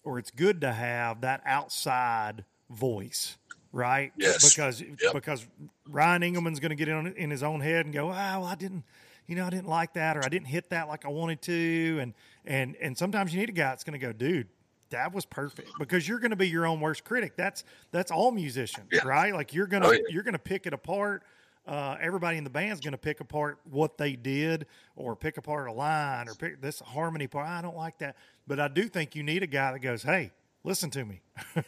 or 0.04 0.20
it's 0.20 0.32
good 0.32 0.62
to 0.62 0.72
have 0.72 1.22
that 1.22 1.42
outside 1.46 2.46
voice, 2.70 3.38
right? 3.72 4.14
Yes. 4.16 4.48
Because 4.48 4.82
Yep. 4.82 5.14
because 5.14 5.46
Ryan 5.86 6.22
Engleman's 6.22 6.60
going 6.60 6.70
to 6.70 6.76
get 6.76 6.88
in 6.88 7.08
in 7.08 7.30
his 7.30 7.44
own 7.44 7.62
head 7.62 7.86
and 7.86 7.94
go, 7.94 8.10
"Ah, 8.10 8.40
well, 8.40 8.46
I 8.46 8.56
didn't." 8.56 8.86
You 9.28 9.36
know, 9.36 9.46
I 9.46 9.50
didn't 9.50 9.68
like 9.68 9.94
that, 9.94 10.16
or 10.18 10.24
I 10.26 10.30
didn't 10.30 10.48
hit 10.48 10.70
that 10.70 10.88
like 10.88 11.06
I 11.06 11.10
wanted 11.10 11.42
to, 11.44 12.00
and 12.02 12.14
and 12.46 12.76
and 12.82 12.98
sometimes 12.98 13.34
you 13.34 13.40
need 13.40 13.50
a 13.50 13.54
guy 13.54 13.70
that's 13.70 13.84
going 13.84 14.00
to 14.00 14.06
go, 14.06 14.14
dude, 14.14 14.48
that 14.90 15.14
was 15.14 15.26
perfect 15.26 15.70
because 15.78 16.08
you're 16.08 16.20
going 16.20 16.32
to 16.32 16.38
be 16.38 16.48
your 16.48 16.66
own 16.66 16.80
worst 16.80 17.04
critic. 17.04 17.36
That's 17.36 17.64
that's 17.92 18.10
all 18.10 18.32
musicians, 18.32 18.88
Yeah. 18.92 19.06
right? 19.06 19.34
Like 19.34 19.54
you're 19.54 19.68
gonna 19.68 19.88
Oh, 19.88 19.92
yeah. 19.92 20.00
you're 20.10 20.24
gonna 20.24 20.40
pick 20.40 20.66
it 20.66 20.74
apart. 20.74 21.24
Uh, 21.68 21.98
everybody 22.00 22.38
in 22.38 22.46
the 22.46 22.50
band's 22.50 22.80
going 22.80 22.94
to 22.94 22.98
pick 22.98 23.20
apart 23.20 23.60
what 23.70 23.98
they 23.98 24.14
did, 24.16 24.66
or 24.96 25.18
pick 25.18 25.36
apart 25.36 25.68
a 25.68 25.72
line, 25.74 26.30
or 26.30 26.34
pick 26.34 26.62
this 26.62 26.80
harmony 26.80 27.28
part. 27.28 27.46
I 27.46 27.62
don't 27.62 27.76
like 27.76 27.98
that, 27.98 28.16
but 28.48 28.58
I 28.62 28.70
do 28.70 28.88
think 28.88 29.14
you 29.18 29.24
need 29.24 29.44
a 29.44 29.48
guy 29.48 29.74
that 29.74 29.80
goes, 29.80 30.02
"Hey, 30.04 30.32
listen 30.64 30.90
to 30.92 31.04
me, 31.04 31.20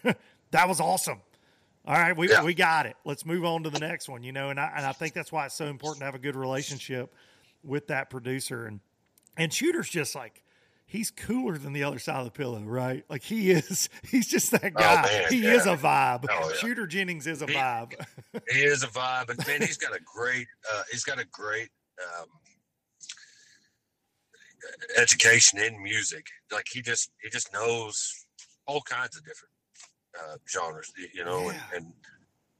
that 0.51 0.67
was 0.69 0.79
awesome." 0.79 1.21
All 1.85 1.95
right, 1.95 2.15
we, 2.15 2.29
Yeah. 2.29 2.43
we 2.43 2.53
got 2.53 2.85
it. 2.85 2.95
Let's 3.03 3.25
move 3.25 3.43
on 3.43 3.63
to 3.63 3.69
the 3.69 3.79
next 3.79 4.07
one, 4.07 4.23
you 4.23 4.31
know. 4.31 4.49
And 4.49 4.59
I 4.59 4.71
and 4.77 4.85
I 4.85 4.93
think 4.93 5.13
that's 5.13 5.31
why 5.33 5.45
it's 5.47 5.55
so 5.55 5.65
important 5.65 5.99
to 5.99 6.05
have 6.05 6.15
a 6.15 6.19
good 6.19 6.35
relationship 6.37 7.13
with 7.63 7.87
that 7.87 8.09
producer. 8.09 8.65
And 8.65 8.79
and 9.37 9.53
Shooter's 9.53 9.89
just 9.89 10.15
like 10.15 10.43
he's 10.85 11.11
cooler 11.11 11.57
than 11.57 11.73
the 11.73 11.83
other 11.83 11.99
side 11.99 12.17
of 12.19 12.25
the 12.25 12.31
pillow, 12.31 12.59
right? 12.61 13.05
Like 13.09 13.23
he 13.23 13.51
is. 13.51 13.89
He's 14.09 14.27
just 14.27 14.51
that 14.51 14.73
guy. 14.73 15.03
man, 15.03 15.25
he 15.29 15.43
yeah. 15.43 15.53
is 15.53 15.65
a 15.67 15.75
vibe. 15.77 16.25
Oh, 16.29 16.49
yeah. 16.49 16.55
Shooter 16.55 16.87
Jennings 16.87 17.27
is 17.27 17.41
a 17.43 17.45
He- 17.45 17.53
vibe. 17.53 17.93
He 18.51 18.59
is 18.63 18.81
a 18.83 18.87
vibe, 18.99 19.29
and 19.29 19.47
man, 19.47 19.61
he's 19.61 19.77
got 19.77 19.95
a 19.95 19.99
great 20.03 20.47
uh, 20.73 20.81
he's 20.91 21.03
got 21.03 21.19
a 21.19 21.25
great 21.25 21.69
um, 22.19 22.25
education 24.97 25.59
in 25.59 25.81
music. 25.81 26.25
Like 26.51 26.65
he 26.71 26.81
just 26.81 27.11
he 27.21 27.29
just 27.29 27.51
knows 27.53 28.25
all 28.65 28.81
kinds 28.81 29.15
of 29.17 29.23
different 29.25 29.53
uh, 30.19 30.37
genres, 30.49 30.91
you 31.13 31.23
know, 31.23 31.49
Yeah. 31.51 31.59
and, 31.75 31.85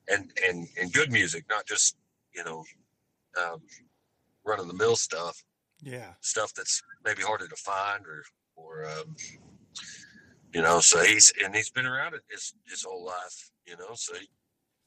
and 0.07 0.31
and 0.31 0.31
and 0.47 0.67
and 0.79 0.93
good 0.93 1.11
music, 1.11 1.45
not 1.49 1.65
just 1.65 1.95
you 2.35 2.43
know 2.43 2.63
um, 3.41 3.61
run 4.45 4.59
of 4.59 4.67
the 4.67 4.73
mill 4.73 4.95
stuff, 4.95 5.41
yeah. 5.81 6.13
stuff 6.21 6.53
that's 6.53 6.81
maybe 7.05 7.21
harder 7.21 7.47
to 7.47 7.55
find 7.55 8.05
or 8.05 8.23
or 8.55 8.85
um, 8.85 9.15
you 10.53 10.61
know. 10.61 10.79
So 10.79 11.03
he's 11.03 11.31
and 11.43 11.55
he's 11.55 11.69
been 11.69 11.85
around 11.85 12.13
it 12.13 12.21
his 12.29 12.53
his 12.67 12.83
whole 12.83 13.05
life, 13.05 13.51
you 13.65 13.77
know. 13.77 13.93
So 13.93 14.15
he, 14.15 14.27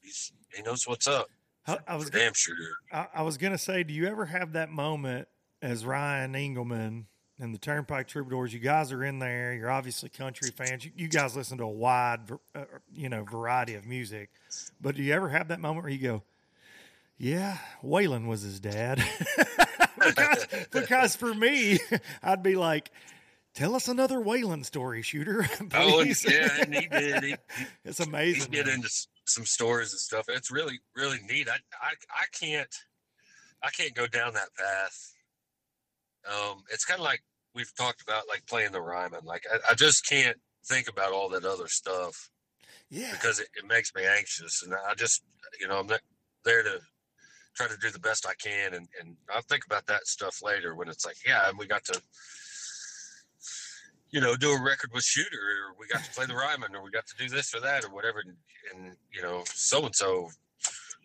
he's 0.01 0.33
he 0.55 0.63
knows 0.63 0.87
what's 0.87 1.07
up. 1.07 1.27
I, 1.67 1.79
I 1.87 1.97
was 1.97 2.11
damn 2.11 2.35
sure. 2.35 2.57
I, 2.93 3.07
I 3.15 3.23
was 3.23 3.37
gonna 3.37 3.59
say, 3.59 3.83
do 3.83 3.95
you 3.95 4.07
ever 4.07 4.27
have 4.27 4.53
that 4.53 4.71
moment 4.71 5.29
as 5.61 5.87
Ryan 5.87 6.33
Engleman 6.33 7.05
and 7.39 7.55
the 7.55 7.59
Turnpike 7.59 8.09
Troubadours? 8.09 8.53
You 8.53 8.59
guys 8.59 8.91
are 8.93 9.05
in 9.05 9.21
there. 9.21 9.55
You're 9.55 9.71
obviously 9.71 10.09
country 10.09 10.51
fans. 10.51 10.85
You, 10.85 10.91
you 10.97 11.09
guys 11.09 11.37
listen 11.37 11.59
to 11.59 11.65
a 11.65 11.69
wide, 11.69 12.31
uh, 12.55 12.65
you 12.93 13.09
know, 13.09 13.25
variety 13.25 13.75
of 13.75 13.87
music. 13.87 14.31
But 14.81 14.97
do 14.97 15.03
you 15.03 15.13
ever 15.13 15.29
have 15.29 15.49
that 15.49 15.61
moment 15.61 15.85
where 15.85 15.93
you 15.93 16.03
go, 16.03 16.23
"Yeah, 17.23 17.59
Waylon 17.85 18.27
was 18.27 18.43
his 18.43 18.59
dad"? 18.59 19.01
because, 20.05 20.47
because 20.73 21.17
for 21.17 21.33
me, 21.33 21.79
I'd 22.23 22.43
be 22.43 22.57
like. 22.57 22.91
Tell 23.55 23.75
us 23.75 23.87
another 23.87 24.19
Waylon 24.19 24.65
story, 24.65 25.03
shooter. 25.03 25.47
Oh, 25.75 26.01
yeah, 26.01 26.49
and 26.63 26.75
he 26.75 26.87
did. 26.87 27.23
He, 27.23 27.31
he, 27.31 27.37
it's 27.85 27.99
he 27.99 28.05
amazing. 28.05 28.51
get 28.51 28.65
man. 28.65 28.77
into 28.77 28.89
some 29.27 29.45
stories 29.45 29.93
and 29.93 30.01
stuff. 30.01 30.25
It's 30.31 30.51
really, 30.51 30.81
really 30.97 31.19
neat. 31.29 31.51
I, 31.51 31.57
I, 31.83 31.93
I 32.15 32.25
can't, 32.33 32.75
I 33.63 33.69
can't 33.69 33.95
go 33.95 34.07
down 34.07 34.33
that 34.33 34.49
path. 34.57 35.13
Um, 36.27 36.63
it's 36.73 36.87
kind 36.87 36.99
of 36.99 37.05
like 37.05 37.23
we've 37.55 37.75
talked 37.77 38.01
about, 38.01 38.27
like 38.27 38.47
playing 38.47 38.73
the 38.73 38.81
Ryman. 38.81 39.21
Like 39.27 39.45
I, 39.53 39.73
I 39.73 39.75
just 39.75 40.09
can't 40.09 40.39
think 40.65 40.89
about 40.89 41.13
all 41.13 41.29
that 41.29 41.45
other 41.45 41.69
stuff 41.69 42.31
yeah. 42.89 43.11
because 43.13 43.39
it, 43.39 43.49
it 43.55 43.67
makes 43.67 43.95
me 43.95 44.05
anxious, 44.07 44.63
and 44.63 44.73
I 44.73 44.95
just, 44.95 45.23
you 45.61 45.69
know, 45.69 45.79
I'm 45.79 45.87
not 45.87 46.01
there 46.43 46.63
to 46.63 46.81
try 47.55 47.67
to 47.69 47.77
do 47.79 47.91
the 47.91 47.99
best 47.99 48.27
I 48.27 48.35
can, 48.35 48.75
and 48.75 48.89
and 49.01 49.17
I'll 49.33 49.43
think 49.43 49.65
about 49.67 49.87
that 49.87 50.07
stuff 50.07 50.43
later 50.43 50.75
when 50.75 50.89
it's 50.89 51.07
like, 51.07 51.17
yeah, 51.27 51.49
and 51.49 51.59
we 51.59 51.67
got 51.67 51.85
to. 51.87 52.01
You 54.11 54.21
know, 54.21 54.37
do 54.37 54.51
a 54.51 54.63
record 54.63 54.91
with 54.93 55.05
Shooter, 55.05 55.39
or 55.39 55.75
we 55.81 55.87
got 55.87 56.05
to 56.05 56.11
play 56.11 56.27
the 56.27 56.35
Ryman, 56.35 56.77
or 56.77 56.83
we 56.85 56.91
got 56.91 57.07
to 57.07 57.17
do 57.17 57.35
this 57.35 57.55
or 57.55 57.61
that, 57.61 57.83
or 57.83 57.89
whatever. 57.89 58.23
And, 58.23 58.37
and 58.75 58.97
you 59.11 59.23
know, 59.23 59.43
so 59.47 59.87
and 59.87 59.97
so, 59.97 60.29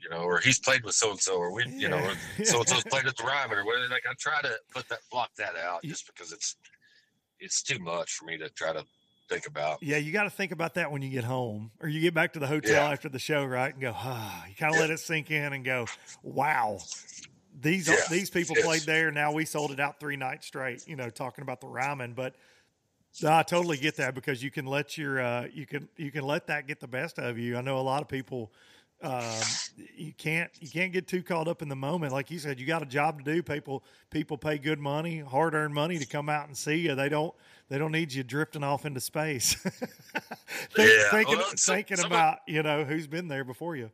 you 0.03 0.09
know, 0.09 0.23
or 0.23 0.39
he's 0.39 0.59
played 0.59 0.83
with 0.83 0.93
so 0.93 1.11
and 1.11 1.19
so, 1.19 1.37
or 1.37 1.53
we, 1.53 1.65
you 1.69 1.87
know, 1.87 2.05
so 2.43 2.59
and 2.59 2.67
so's 2.67 2.83
played 2.83 3.05
at 3.05 3.15
the 3.15 3.23
Ryman, 3.23 3.59
or 3.59 3.65
whatever. 3.65 3.87
Like 3.87 4.03
I 4.09 4.13
try 4.19 4.41
to 4.41 4.59
put 4.73 4.89
that 4.89 4.99
block 5.09 5.29
that 5.37 5.55
out 5.55 5.83
just 5.83 6.05
because 6.05 6.33
it's 6.33 6.57
it's 7.39 7.63
too 7.63 7.79
much 7.79 8.11
for 8.11 8.25
me 8.25 8.37
to 8.37 8.49
try 8.49 8.73
to 8.73 8.83
think 9.28 9.47
about. 9.47 9.80
Yeah, 9.82 9.97
you 9.97 10.11
got 10.11 10.23
to 10.23 10.30
think 10.30 10.51
about 10.51 10.73
that 10.75 10.91
when 10.91 11.01
you 11.01 11.09
get 11.09 11.23
home 11.23 11.71
or 11.82 11.88
you 11.89 12.01
get 12.01 12.13
back 12.13 12.34
to 12.34 12.39
the 12.39 12.47
hotel 12.47 12.86
Yeah. 12.86 12.91
after 12.91 13.09
the 13.09 13.19
show, 13.19 13.45
right? 13.45 13.71
And 13.73 13.82
go, 13.82 13.93
ah, 13.95 14.45
you 14.47 14.55
kind 14.55 14.71
of 14.71 14.75
Yeah. 14.75 14.82
let 14.82 14.89
it 14.91 14.99
sink 14.99 15.32
in 15.32 15.53
and 15.53 15.63
go, 15.63 15.89
wow, 16.23 16.80
these 17.59 17.88
Yeah. 17.88 17.95
these 18.09 18.30
people 18.30 18.55
Yes. 18.55 18.63
played 18.65 18.86
there. 18.86 19.11
Now 19.11 19.32
we 19.32 19.45
sold 19.45 19.71
it 19.71 19.80
out 19.80 19.99
three 19.99 20.15
nights 20.15 20.47
straight. 20.47 20.82
You 20.88 20.95
know, 20.95 21.09
talking 21.09 21.41
about 21.41 21.61
the 21.61 21.67
Ryman, 21.67 22.13
but 22.13 22.36
I 23.25 23.41
totally 23.43 23.78
get 23.78 23.95
that 23.97 24.13
because 24.13 24.43
you 24.43 24.51
can 24.51 24.65
let 24.65 24.97
your 24.97 25.19
uh, 25.19 25.47
you 25.51 25.65
can 25.65 25.89
you 25.97 26.11
can 26.11 26.23
let 26.23 26.47
that 26.47 26.67
get 26.67 26.80
the 26.80 26.88
best 26.88 27.17
of 27.19 27.38
you. 27.38 27.57
I 27.57 27.61
know 27.61 27.80
a 27.80 27.82
lot 27.82 28.01
of 28.01 28.07
people. 28.07 28.53
Um, 28.99 29.59
you 29.95 30.11
can't 30.11 30.49
you 30.59 30.69
can't 30.71 30.91
get 30.91 31.07
too 31.07 31.21
caught 31.21 31.47
up 31.47 31.61
in 31.61 31.69
the 31.69 31.75
moment. 31.75 32.13
Like 32.13 32.32
you 32.32 32.39
said, 32.39 32.59
you 32.59 32.65
got 32.65 32.82
a 32.82 32.86
job 32.86 33.19
to 33.19 33.23
do. 33.23 33.43
People 33.43 33.84
people 34.09 34.38
pay 34.38 34.57
good 34.57 34.80
money, 34.80 35.19
hard 35.19 35.53
earned 35.53 35.73
money 35.75 35.99
to 35.99 36.05
come 36.05 36.30
out 36.30 36.47
and 36.47 36.57
see 36.57 36.78
you. 36.78 36.95
They 36.95 37.07
don't 37.09 37.34
they 37.70 37.78
don't 37.78 37.91
need 37.91 38.13
you 38.13 38.24
drifting 38.24 38.63
off 38.63 38.86
into 38.86 38.99
space. 39.01 39.53
Think- 39.55 39.89
Yeah, 40.78 41.09
thinking 41.11 41.38
well, 41.38 41.47
some- 41.55 41.76
thinking 41.76 41.99
of- 41.99 42.05
about 42.05 42.39
you 42.47 42.63
know 42.63 42.84
who's 42.84 43.07
been 43.07 43.28
there 43.28 43.43
before 43.43 43.76
you. 43.76 43.91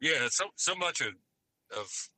Yeah, 0.00 0.28
so 0.30 0.46
so 0.56 0.74
much 0.74 1.00
of 1.00 1.14
of 1.76 2.08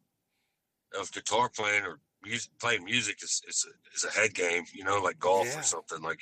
of 0.98 1.10
guitar 1.12 1.48
playing 1.48 1.84
or 1.84 1.98
music, 2.22 2.50
playing 2.60 2.84
music 2.84 3.22
is 3.22 3.42
is 3.48 3.66
a, 3.68 3.96
is 3.96 4.04
a 4.04 4.10
head 4.20 4.34
game. 4.34 4.64
You 4.72 4.84
know, 4.84 5.00
like 5.00 5.18
golf 5.18 5.46
Yeah. 5.48 5.60
or 5.60 5.62
something. 5.62 6.00
Like 6.02 6.20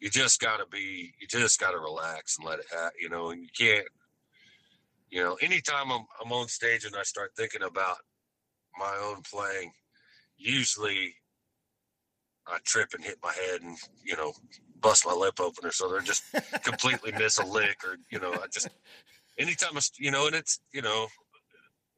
you 0.00 0.10
just 0.10 0.40
got 0.40 0.58
to 0.58 0.66
be, 0.66 1.14
you 1.20 1.26
just 1.26 1.58
got 1.60 1.70
to 1.72 1.78
relax 1.78 2.36
and 2.38 2.46
let 2.46 2.58
it 2.60 2.66
happen. 2.70 2.92
You 3.00 3.08
know, 3.10 3.30
and 3.30 3.42
you 3.42 3.48
can't. 3.56 3.86
You 5.10 5.22
know, 5.22 5.34
anytime 5.42 5.92
I'm 5.92 6.06
I'm 6.24 6.32
on 6.32 6.48
stage 6.48 6.84
and 6.84 6.96
I 6.96 7.02
start 7.02 7.32
thinking 7.36 7.62
about 7.62 7.98
my 8.78 8.96
own 9.02 9.22
playing, 9.22 9.70
usually 10.36 11.14
I 12.46 12.58
trip 12.64 12.90
and 12.94 13.02
hit 13.04 13.18
my 13.22 13.32
head 13.32 13.62
and 13.62 13.76
you 14.04 14.16
know 14.16 14.32
bust 14.80 15.06
my 15.06 15.12
lip 15.12 15.40
open 15.40 15.64
or 15.66 15.72
so. 15.72 15.88
They're 15.88 16.00
just 16.00 16.22
completely 16.62 17.12
miss 17.12 17.38
a 17.38 17.44
lick 17.58 17.76
or 17.84 17.96
you 18.10 18.20
know 18.20 18.32
I 18.32 18.46
just 18.52 18.68
anytime 19.38 19.76
I, 19.76 19.80
you 19.98 20.10
know 20.10 20.26
and 20.26 20.34
it's 20.36 20.60
you 20.72 20.82
know 20.82 21.06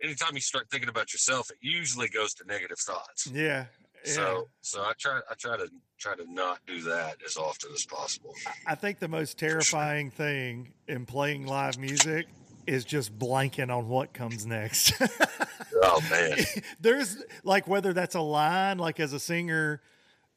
anytime 0.03 0.35
you 0.35 0.41
start 0.41 0.69
thinking 0.71 0.89
about 0.89 1.13
yourself 1.13 1.51
it 1.51 1.57
usually 1.61 2.09
goes 2.09 2.35
to 2.35 2.45
negative 2.47 2.79
thoughts 2.79 3.27
Yeah. 3.33 3.65
yeah. 4.05 4.13
so 4.13 4.49
so 4.61 4.83
i 4.83 4.93
try 4.99 5.21
i 5.31 5.35
try 5.39 5.57
to 5.57 5.69
try 5.99 6.15
to 6.15 6.31
not 6.33 6.59
do 6.67 6.83
that 6.83 7.17
as 7.25 7.37
often 7.37 7.71
as 7.75 7.85
possible 7.87 8.35
I 8.67 8.75
think 8.75 8.99
the 8.99 9.09
most 9.09 9.39
terrifying 9.39 10.11
thing 10.11 10.73
in 10.87 11.07
playing 11.07 11.47
live 11.47 11.79
music 11.79 12.27
is 12.67 12.85
just 12.85 13.19
blanking 13.19 13.75
on 13.75 13.89
what 13.89 14.13
comes 14.13 14.45
next. 14.45 14.93
oh 15.83 16.01
man 16.11 16.39
There's 16.81 17.23
like 17.45 17.67
whether 17.69 17.93
that's 17.93 18.15
a 18.15 18.21
line, 18.21 18.79
like 18.79 18.99
as 19.01 19.13
a 19.13 19.21
singer, 19.21 19.81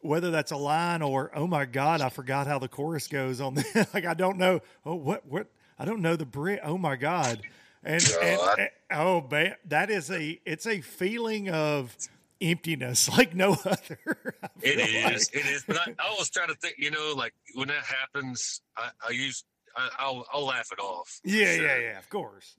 whether 0.01 0.31
that's 0.31 0.51
a 0.51 0.57
line 0.57 1.01
or 1.01 1.31
oh 1.35 1.47
my 1.47 1.65
god, 1.65 2.01
I 2.01 2.09
forgot 2.09 2.47
how 2.47 2.59
the 2.59 2.67
chorus 2.67 3.07
goes 3.07 3.41
on. 3.41 3.53
The, 3.73 3.87
like 3.93 4.05
I 4.05 4.13
don't 4.13 4.37
know. 4.37 4.61
Oh 4.85 4.95
what 4.95 5.25
what 5.25 5.47
I 5.77 5.85
don't 5.85 6.01
know 6.01 6.15
the 6.15 6.25
brit. 6.25 6.59
Oh 6.63 6.77
my 6.77 6.95
god, 6.95 7.41
and, 7.83 8.03
No, 8.09 8.19
and, 8.21 8.41
I- 8.41 8.55
and- 8.61 8.69
oh 8.91 9.27
man, 9.29 9.55
that 9.65 9.89
is 9.89 10.09
a 10.11 10.39
it's 10.45 10.65
a 10.67 10.81
feeling 10.81 11.49
of 11.49 11.95
emptiness 12.41 13.09
like 13.17 13.35
no 13.35 13.53
other. 13.65 13.99
I 14.43 14.47
it 14.61 14.79
is 14.79 15.03
like. 15.33 15.45
it 15.45 15.49
is 15.49 15.63
but 15.67 15.77
I, 15.77 15.91
I 15.99 16.07
always 16.09 16.29
try 16.29 16.47
to 16.47 16.55
think 16.55 16.75
you 16.77 16.89
know 16.91 17.13
like 17.17 17.33
when 17.55 17.67
that 17.67 17.83
happens 17.83 18.61
i 18.77 18.89
i 19.05 19.11
use 19.11 19.43
I, 19.75 19.89
I'll, 19.99 20.25
I'll 20.33 20.45
laugh 20.45 20.69
it 20.71 20.79
off 20.79 21.19
Yeah, 21.25 21.53
sure. 21.55 21.65
yeah, 21.67 21.77
yeah. 21.91 21.97
Of 21.99 22.09
course. 22.09 22.55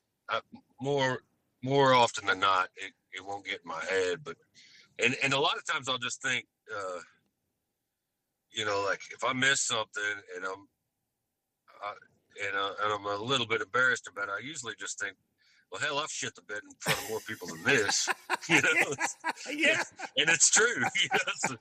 more 0.81 1.23
more 1.63 1.95
often 1.95 2.27
than 2.27 2.41
not 2.41 2.69
it, 2.77 2.93
it 3.13 3.25
won't 3.25 3.45
get 3.47 3.61
in 3.65 3.69
my 3.69 3.83
head 3.89 4.19
but 4.23 4.37
and 5.03 5.17
and 5.23 5.33
a 5.33 5.41
lot 5.41 5.57
of 5.57 5.65
times 5.67 5.89
i'll 5.89 5.99
just 5.99 6.21
think 6.23 6.47
uh 6.75 7.01
you 8.53 8.65
know 8.65 8.85
like 8.89 9.01
if 9.13 9.23
i 9.25 9.33
miss 9.33 9.61
something 9.63 10.03
and 10.37 10.45
i'm 10.45 10.67
uh, 11.85 11.93
and, 12.47 12.57
uh, 12.57 12.73
and 12.85 12.93
i'm 12.93 13.07
a 13.07 13.23
little 13.23 13.47
bit 13.47 13.61
embarrassed 13.61 14.09
about 14.13 14.29
it 14.29 14.33
i 14.39 14.45
usually 14.45 14.75
just 14.79 14.99
think 15.01 15.15
well 15.71 15.81
hell 15.81 15.99
i've 15.99 16.11
shit 16.11 16.35
the 16.35 16.43
bed 16.43 16.61
in 16.65 16.71
front 16.81 16.99
of 16.99 17.09
more 17.09 17.21
people 17.21 17.49
than 17.49 17.63
this 17.65 18.09
you 18.49 18.61
know 18.61 18.95
yeah. 19.55 19.83
and 20.17 20.29
it's 20.29 20.51
true 20.51 20.67
you 21.03 21.09
know 21.13 21.33
so 21.47 21.57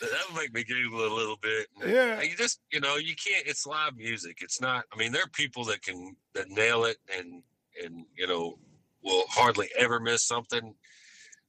that 0.00 0.10
would 0.30 0.40
make 0.40 0.52
me 0.54 0.64
giggle 0.64 1.00
a 1.06 1.14
little 1.14 1.36
bit 1.40 1.66
And 1.82 1.90
Yeah. 1.92 2.22
you 2.22 2.36
just 2.36 2.60
you 2.72 2.80
know 2.80 2.96
you 2.96 3.14
can't 3.16 3.46
it's 3.46 3.66
live 3.66 3.96
music 3.96 4.38
it's 4.40 4.60
not 4.60 4.84
i 4.92 4.96
mean 4.96 5.12
there 5.12 5.22
are 5.24 5.28
people 5.32 5.64
that 5.64 5.82
can 5.82 6.16
that 6.34 6.48
nail 6.50 6.84
it 6.84 6.96
and 7.16 7.42
and 7.84 8.06
you 8.16 8.26
know 8.26 8.58
will 9.02 9.24
hardly 9.28 9.68
ever 9.78 10.00
miss 10.00 10.24
something 10.24 10.74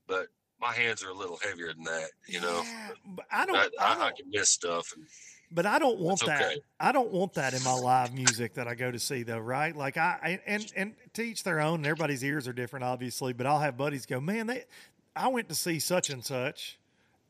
but 0.08 0.28
my 0.60 0.74
hands 0.74 1.04
are 1.04 1.10
a 1.10 1.14
little 1.14 1.38
heavier 1.44 1.74
than 1.74 1.84
that 1.84 2.10
you 2.28 2.42
know 2.42 2.62
Yeah, 2.64 2.90
but 3.06 3.26
I 3.32 3.46
don't. 3.46 3.56
I, 3.56 3.62
I, 3.62 3.68
I, 3.80 3.92
I 3.92 3.98
don't 3.98 4.18
can 4.18 4.30
miss 4.32 4.50
stuff 4.50 4.94
and 4.96 5.06
but 5.50 5.66
I 5.66 5.80
don't 5.80 6.00
want 6.00 6.20
that. 6.26 6.42
okay. 6.46 6.58
I 6.78 6.92
don't 6.92 7.10
want 7.10 7.36
that 7.36 7.54
in 7.54 7.64
my 7.64 7.74
live 7.82 8.14
music 8.14 8.56
that 8.56 8.68
I 8.68 8.76
go 8.76 8.92
to 8.92 9.00
see, 9.00 9.24
though. 9.24 9.38
Right? 9.40 9.74
Like 9.74 9.96
I, 9.96 10.18
I 10.22 10.40
and 10.46 10.74
and 10.76 10.94
to 11.14 11.22
each 11.22 11.44
their 11.44 11.62
own. 11.62 11.76
And 11.76 11.86
everybody's 11.86 12.22
ears 12.22 12.50
are 12.50 12.54
different, 12.54 12.84
obviously. 12.84 13.32
But 13.32 13.48
I'll 13.48 13.60
have 13.60 13.78
buddies 13.78 14.06
go, 14.06 14.20
man, 14.20 14.48
they. 14.48 14.66
I 15.16 15.30
went 15.30 15.48
to 15.48 15.56
see 15.56 15.80
such 15.80 16.10
and 16.10 16.22
such, 16.24 16.78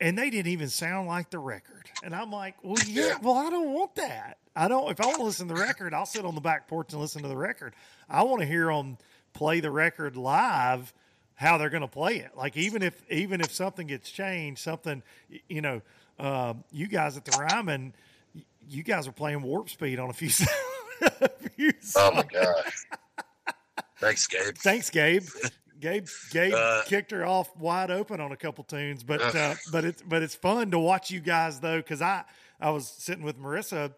and 0.02 0.18
they 0.18 0.32
didn't 0.32 0.52
even 0.52 0.68
sound 0.70 1.08
like 1.08 1.30
the 1.30 1.38
record. 1.38 1.92
And 2.04 2.16
I'm 2.16 2.32
like, 2.32 2.56
well, 2.64 2.78
yeah, 2.88 3.06
Yeah. 3.10 3.18
well, 3.22 3.36
I 3.38 3.52
don't 3.52 3.72
want 3.72 3.94
that. 3.96 4.40
I 4.56 4.68
don't. 4.68 4.90
If 4.90 5.00
I 5.00 5.06
want 5.06 5.18
to 5.20 5.24
listen 5.24 5.48
to 5.50 5.54
the 5.54 5.62
record, 5.62 5.94
I'll 5.94 6.08
sit 6.08 6.26
on 6.26 6.34
the 6.34 6.42
back 6.42 6.68
porch 6.68 6.94
and 6.94 7.00
listen 7.02 7.22
to 7.22 7.28
the 7.28 7.38
record. 7.38 7.76
I 8.10 8.24
want 8.24 8.42
to 8.42 8.48
hear 8.48 8.66
them 8.66 8.98
play 9.34 9.60
the 9.60 9.70
record 9.70 10.18
live. 10.18 10.92
How 11.38 11.58
they're 11.58 11.70
going 11.70 11.82
to 11.82 11.88
play 11.88 12.18
it? 12.18 12.32
Like 12.36 12.58
even 12.58 12.82
if 12.82 13.02
even 13.10 13.40
if 13.42 13.52
something 13.52 13.88
gets 13.88 14.12
changed, 14.12 14.60
something 14.62 15.02
you 15.48 15.62
know, 15.62 15.82
uh, 16.20 16.56
you 16.72 16.88
guys 16.88 17.16
at 17.16 17.24
the 17.26 17.38
Ryman, 17.38 17.94
you 18.68 18.84
guys 18.84 19.08
are 19.08 19.12
playing 19.14 19.42
warp 19.42 19.70
speed 19.70 19.98
on 20.00 20.10
a 20.10 20.14
few. 20.14 20.30
a 21.22 21.30
few 21.56 21.72
oh 21.96 22.12
my 22.12 22.24
gosh 22.24 22.86
thanks 24.00 24.26
gabe 24.28 24.56
Thanks, 24.58 24.90
Gabe. 24.90 25.24
Gabe 25.80 26.08
Gabe 26.32 26.54
Uh, 26.56 26.82
kicked 26.88 27.12
her 27.12 27.24
off 27.24 27.56
wide 27.56 27.92
open 27.92 28.20
on 28.20 28.32
a 28.32 28.36
couple 28.36 28.64
tunes, 28.64 29.04
but 29.04 29.22
uh, 29.36 29.54
but 29.72 29.86
it's 29.86 30.02
but 30.02 30.24
it's 30.24 30.34
fun 30.34 30.72
to 30.72 30.80
watch 30.80 31.12
you 31.12 31.20
guys 31.20 31.60
though 31.60 31.78
because 31.78 32.02
I 32.02 32.24
I 32.60 32.72
was 32.72 32.88
sitting 32.88 33.24
with 33.24 33.38
Marissa, 33.38 33.94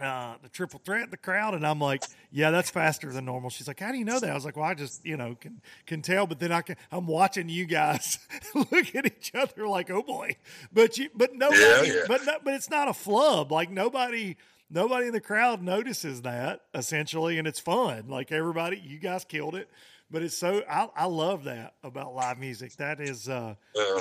uh, 0.00 0.34
the 0.42 0.48
triple 0.48 0.80
threat, 0.84 1.10
the 1.10 1.16
crowd, 1.16 1.54
and 1.54 1.66
I'm 1.66 1.78
like, 1.80 2.04
yeah, 2.30 2.50
that's 2.50 2.70
faster 2.70 3.12
than 3.12 3.24
normal. 3.24 3.50
She's 3.50 3.68
like, 3.68 3.80
how 3.80 3.92
do 3.92 3.98
you 3.98 4.04
know 4.04 4.18
that? 4.20 4.30
I 4.30 4.34
was 4.34 4.44
like, 4.44 4.56
well, 4.56 4.64
I 4.66 4.74
just 4.74 5.04
you 5.04 5.16
know 5.16 5.34
can 5.40 5.60
can 5.86 6.02
tell, 6.02 6.26
but 6.26 6.38
then 6.40 6.52
I 6.52 6.62
can 6.62 6.76
I'm 6.90 7.06
watching 7.06 7.48
you 7.48 7.66
guys 7.66 8.18
look 8.54 8.94
at 8.94 9.06
each 9.06 9.32
other 9.34 9.66
like, 9.68 9.90
oh 9.90 10.02
boy, 10.02 10.36
but 10.72 10.98
you 10.98 11.10
but 11.14 11.34
nobody, 11.34 11.60
Yeah, 11.62 11.82
yeah. 11.82 12.00
but 12.08 12.24
no, 12.24 12.36
but 12.44 12.54
it's 12.54 12.70
not 12.70 12.88
a 12.88 12.94
flub. 12.94 13.52
Like 13.52 13.70
nobody. 13.70 14.36
Nobody 14.72 15.08
in 15.08 15.12
the 15.12 15.20
crowd 15.20 15.64
notices 15.64 16.22
that 16.22 16.60
essentially, 16.72 17.40
and 17.40 17.48
it's 17.48 17.58
fun. 17.58 18.04
Like 18.06 18.30
everybody, 18.30 18.78
you 18.78 18.98
guys 19.00 19.24
killed 19.24 19.56
it 19.56 19.68
but 20.12 20.22
it's 20.22 20.36
so 20.36 20.62
I, 20.68 20.88
I 20.96 21.04
love 21.06 21.44
that 21.44 21.74
about 21.84 22.14
live 22.14 22.38
music. 22.38 22.74
That 22.76 23.00
is 23.00 23.28
uh, 23.28 23.54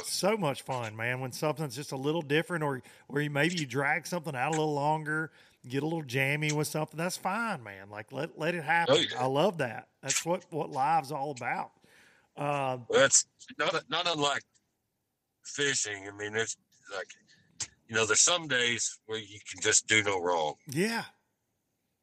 so 0.04 0.36
much 0.38 0.64
fun, 0.64 0.96
man. 0.96 1.20
When 1.20 1.32
something's 1.32 1.76
just 1.76 1.92
a 1.92 1.96
little 1.96 2.22
different, 2.24 2.64
or 2.64 2.82
or 3.10 3.22
you, 3.22 3.30
maybe 3.30 3.56
you 3.58 3.66
drag 3.68 4.08
something 4.08 4.36
out 4.36 4.50
a 4.50 4.52
little 4.58 4.74
longer, 4.74 5.32
get 5.68 5.84
a 5.84 5.86
little 5.86 6.04
jammy 6.04 6.52
with 6.52 6.68
something. 6.68 6.98
That's 6.98 7.18
fine, 7.18 7.64
man. 7.64 7.90
Like 7.90 8.12
let 8.12 8.38
let 8.40 8.56
it 8.56 8.64
happen. 8.64 8.96
Oh, 8.98 9.00
yeah. 9.00 9.22
I 9.22 9.26
love 9.26 9.58
that. 9.60 9.88
That's 10.02 10.26
what 10.26 10.46
what 10.52 10.70
live's 10.70 11.12
all 11.12 11.32
about. 11.32 11.72
Uh, 12.38 12.78
That's 12.90 13.26
not 13.58 13.84
not 13.90 14.08
unlike 14.08 14.44
fishing. 15.44 16.08
I 16.08 16.16
mean, 16.18 16.36
it's 16.36 16.56
like, 16.96 17.08
you 17.88 17.96
know, 17.96 18.06
there's 18.06 18.22
some 18.22 18.48
days 18.48 19.00
where 19.08 19.20
you 19.20 19.40
can 19.52 19.62
just 19.62 19.88
do 19.88 20.04
no 20.04 20.22
wrong, 20.22 20.56
yeah, 20.68 21.04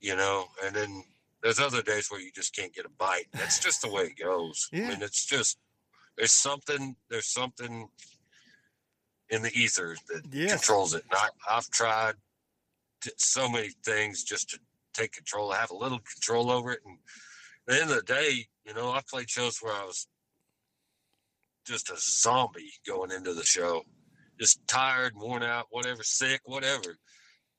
you 0.00 0.14
know, 0.16 0.46
and 0.64 0.74
then 0.74 1.02
there's 1.42 1.60
other 1.60 1.80
days 1.82 2.10
where 2.10 2.20
you 2.20 2.30
just 2.34 2.54
can't 2.54 2.74
get 2.74 2.84
a 2.84 2.90
bite. 2.98 3.26
That's 3.32 3.58
just 3.60 3.82
the 3.82 3.90
way 3.90 4.04
it 4.04 4.16
goes. 4.22 4.68
Yeah. 4.72 4.86
I 4.86 4.90
mean, 4.90 5.02
it's 5.02 5.24
just 5.24 5.58
there's 6.18 6.32
something 6.32 6.96
there's 7.08 7.28
something 7.28 7.88
in 9.30 9.42
the 9.42 9.52
ether 9.58 9.96
that 10.08 10.22
Yes. 10.32 10.52
controls 10.52 10.94
it. 10.94 11.02
And 11.10 11.18
I, 11.18 11.56
I've 11.56 11.68
tried 11.70 12.14
so 13.16 13.48
many 13.48 13.70
things 13.84 14.24
just 14.24 14.50
to 14.50 14.58
take 14.94 15.12
control, 15.12 15.52
have 15.52 15.70
a 15.70 15.76
little 15.76 16.00
control 16.00 16.50
over 16.50 16.72
it, 16.72 16.80
and 16.84 16.98
at 17.68 17.74
the 17.74 17.82
end 17.82 17.90
of 17.90 17.96
the 17.96 18.14
day, 18.14 18.46
you 18.64 18.74
know, 18.74 18.90
I 18.90 19.00
played 19.08 19.30
shows 19.30 19.58
where 19.60 19.74
I 19.74 19.84
was 19.84 20.06
just 21.66 21.90
a 21.90 21.96
zombie 21.98 22.72
going 22.86 23.10
into 23.10 23.34
the 23.34 23.44
show, 23.44 23.82
just 24.38 24.66
tired, 24.66 25.14
worn 25.16 25.42
out, 25.42 25.66
whatever, 25.70 26.02
sick, 26.02 26.40
whatever, 26.44 26.96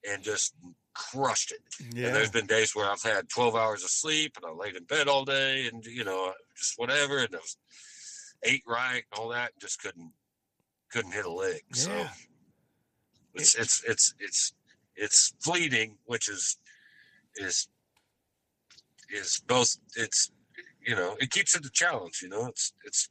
and 0.10 0.24
just 0.24 0.54
crushed 0.94 1.52
it. 1.52 1.60
And 2.06 2.16
there's 2.16 2.32
been 2.32 2.46
days 2.46 2.76
where 2.76 2.90
I've 2.90 3.04
had 3.04 3.30
12 3.30 3.56
hours 3.56 3.84
of 3.84 3.90
sleep 3.90 4.38
and 4.38 4.46
I 4.46 4.54
laid 4.54 4.76
in 4.76 4.86
bed 4.86 5.08
all 5.08 5.26
day 5.26 5.68
and, 5.68 5.86
you 5.86 6.04
know, 6.04 6.30
uh, 6.30 6.34
just 6.58 6.74
whatever. 6.78 7.20
And 7.20 7.36
I 7.36 7.38
was 7.38 7.58
ate 8.44 8.64
right 8.68 9.04
and 9.12 9.20
all 9.20 9.30
that 9.30 9.52
and 9.54 9.62
just 9.62 9.82
couldn't, 9.82 10.12
couldn't 10.92 11.12
hit 11.12 11.26
a 11.26 11.32
lick. 11.32 11.64
So 11.74 11.92
yeah. 11.92 12.10
it's, 13.36 13.56
it's, 13.56 13.84
it's, 13.86 14.16
it's, 14.20 14.54
it's 14.98 15.34
fleeting, 15.40 15.98
which 16.06 16.28
is, 16.30 16.58
is, 17.36 17.68
is 19.10 19.42
both, 19.48 19.78
it's, 19.96 20.32
you 20.86 20.96
know, 20.96 21.16
it 21.20 21.32
keeps 21.32 21.56
it 21.56 21.66
a 21.66 21.70
challenge, 21.70 22.20
you 22.22 22.30
know, 22.30 22.46
it's, 22.48 22.74
it's, 22.86 23.10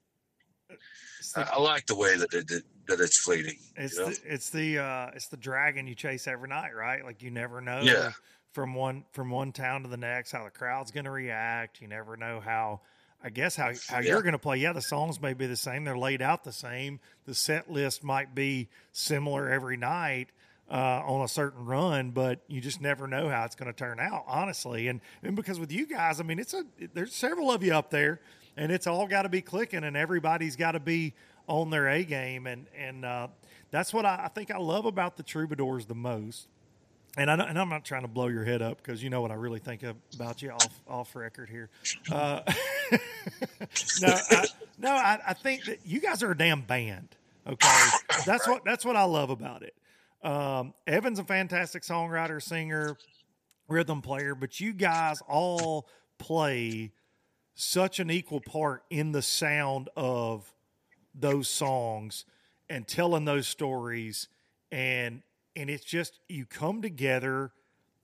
It's 1.19 1.37
I, 1.37 1.45
the- 1.45 1.53
I 1.55 1.59
like 1.61 1.87
the 1.87 1.97
way 1.97 2.17
that 2.17 2.33
it, 2.35 2.49
that 2.49 2.63
that 2.89 3.01
it's 3.01 3.19
fleeting. 3.19 3.57
It's 3.77 3.95
you 3.97 4.01
know? 4.05 4.11
the, 4.11 4.21
it's 4.35 4.51
the 4.51 4.79
uh, 4.79 5.11
it's 5.15 5.27
the 5.29 5.37
dragon 5.37 5.89
you 5.89 5.97
chase 5.97 6.29
every 6.29 6.49
night, 6.49 6.71
right? 6.77 7.05
Like 7.05 7.21
you 7.23 7.33
never 7.33 7.61
know 7.61 7.81
Yeah. 7.83 8.13
from 8.53 8.75
one 8.75 9.05
from 9.13 9.31
one 9.31 9.51
town 9.51 9.83
to 9.83 9.89
the 9.89 9.97
next 9.97 10.31
how 10.31 10.45
the 10.45 10.51
crowd's 10.51 10.93
going 10.93 11.05
to 11.07 11.11
react. 11.11 11.81
You 11.81 11.89
never 11.89 12.17
know 12.17 12.39
how. 12.41 12.83
I 13.25 13.31
guess 13.31 13.57
how 13.57 13.73
how 13.89 13.99
Yeah. 14.01 14.11
you're 14.11 14.23
going 14.23 14.35
to 14.35 14.39
play. 14.39 14.59
Yeah, 14.59 14.73
the 14.73 14.83
songs 14.83 15.21
may 15.21 15.33
be 15.35 15.47
the 15.49 15.57
same. 15.57 15.83
They're 15.85 15.99
laid 15.99 16.23
out 16.23 16.45
the 16.45 16.53
same. 16.53 17.01
The 17.25 17.35
set 17.35 17.69
list 17.69 18.05
might 18.05 18.35
be 18.37 18.69
similar 18.93 19.49
every 19.51 19.77
night 19.77 20.29
uh, 20.71 21.03
on 21.07 21.23
a 21.23 21.29
certain 21.29 21.65
run, 21.65 22.11
but 22.11 22.41
you 22.49 22.61
just 22.61 22.81
never 22.81 23.07
know 23.07 23.29
how 23.29 23.45
it's 23.45 23.55
going 23.55 23.73
to 23.73 23.77
turn 23.77 24.01
out, 24.01 24.25
honestly. 24.27 24.89
And 24.89 25.01
and 25.23 25.37
because 25.37 25.61
with 25.61 25.73
you 25.73 25.87
guys, 25.87 26.21
I 26.21 26.25
mean, 26.25 26.39
it's 26.39 26.55
a 26.55 26.65
there's 26.95 27.15
several 27.15 27.51
of 27.53 27.63
you 27.63 27.73
up 27.73 27.91
there, 27.91 28.21
and 28.57 28.73
it's 28.73 28.87
all 28.87 29.07
got 29.07 29.23
to 29.23 29.29
be 29.29 29.43
clicking, 29.43 29.85
and 29.85 29.97
everybody's 29.97 30.57
got 30.57 30.73
to 30.73 30.81
be 30.81 31.15
on 31.47 31.71
their 31.71 31.89
A 31.89 32.05
game, 32.05 32.47
and 32.47 32.67
and 32.77 33.05
uh, 33.05 33.29
that's 33.71 33.93
what 33.95 34.05
I, 34.05 34.23
I 34.25 34.29
think 34.29 34.51
I 34.51 34.59
love 34.59 34.87
about 34.87 35.17
the 35.17 35.23
Troubadours 35.23 35.87
the 35.87 35.95
most. 35.95 36.49
And, 37.19 37.31
I, 37.31 37.35
and 37.35 37.59
I'm 37.59 37.71
not 37.71 37.83
trying 37.83 38.03
to 38.03 38.09
blow 38.09 38.27
your 38.27 38.45
head 38.45 38.61
up 38.61 38.77
because 38.77 39.03
you 39.03 39.09
know 39.09 39.23
what 39.23 39.31
I 39.31 39.37
really 39.37 39.59
think 39.59 39.83
about 40.15 40.43
you 40.43 40.51
off 40.51 40.83
off 40.87 41.17
record 41.17 41.49
here. 41.49 41.71
Uh, 42.13 42.43
no, 44.03 44.09
I, 44.09 44.47
no, 44.79 44.91
I, 44.91 45.19
I 45.29 45.33
think 45.33 45.65
that 45.65 45.79
you 45.87 46.01
guys 46.01 46.23
are 46.23 46.33
a 46.33 46.37
damn 46.37 46.61
band. 46.61 47.09
Okay, 47.47 47.69
that's 48.27 48.47
what 48.47 48.65
that's 48.65 48.85
what 48.85 48.97
I 48.97 49.05
love 49.05 49.31
about 49.31 49.63
it. 49.63 49.75
Um, 50.23 50.75
Evan's 50.87 51.19
a 51.19 51.25
fantastic 51.25 51.83
songwriter, 51.83 52.43
singer, 52.43 52.97
rhythm 53.69 54.03
player, 54.03 54.35
but 54.35 54.61
you 54.61 54.73
guys 54.73 55.23
all 55.29 55.89
play 56.19 56.93
such 57.55 58.01
an 58.01 58.11
equal 58.11 58.41
part 58.41 58.83
in 58.91 59.13
the 59.13 59.23
sound 59.23 59.89
of 59.97 60.53
those 61.15 61.49
songs 61.49 62.25
and 62.69 62.87
telling 62.87 63.25
those 63.25 63.47
stories. 63.47 64.29
And 64.71 65.23
and 65.55 65.71
it's 65.71 65.85
just 65.85 66.21
you 66.29 66.45
come 66.45 66.83
together 66.83 67.53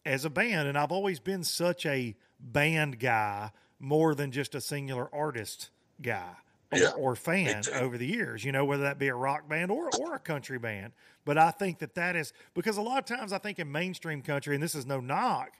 as 0.06 0.24
a 0.24 0.30
band. 0.30 0.68
And 0.68 0.78
I've 0.78 0.92
always 0.92 1.20
been 1.20 1.44
such 1.44 1.84
a 1.84 2.14
band 2.40 2.98
guy 2.98 3.50
more 3.78 4.14
than 4.14 4.32
just 4.32 4.54
a 4.54 4.60
singular 4.60 5.08
artist 5.14 5.70
guy 6.00 6.34
or, 6.72 6.78
Yeah, 6.78 6.90
or 6.96 7.14
fan 7.16 7.62
too. 7.62 7.72
over 7.72 7.98
the 7.98 8.06
years 8.06 8.44
you 8.44 8.52
know 8.52 8.64
whether 8.64 8.82
that 8.84 8.98
be 8.98 9.08
a 9.08 9.14
rock 9.14 9.48
band 9.48 9.70
or 9.70 9.90
or 10.00 10.14
a 10.14 10.18
country 10.18 10.58
band 10.58 10.92
but 11.24 11.38
I 11.38 11.50
think 11.50 11.78
that 11.80 11.94
that 11.94 12.16
is 12.16 12.32
because 12.54 12.76
a 12.76 12.82
lot 12.82 12.98
of 12.98 13.04
times 13.04 13.32
I 13.32 13.38
think 13.38 13.58
in 13.58 13.70
mainstream 13.70 14.22
country 14.22 14.54
and 14.54 14.62
this 14.62 14.74
is 14.74 14.86
no 14.86 15.00
knock 15.00 15.52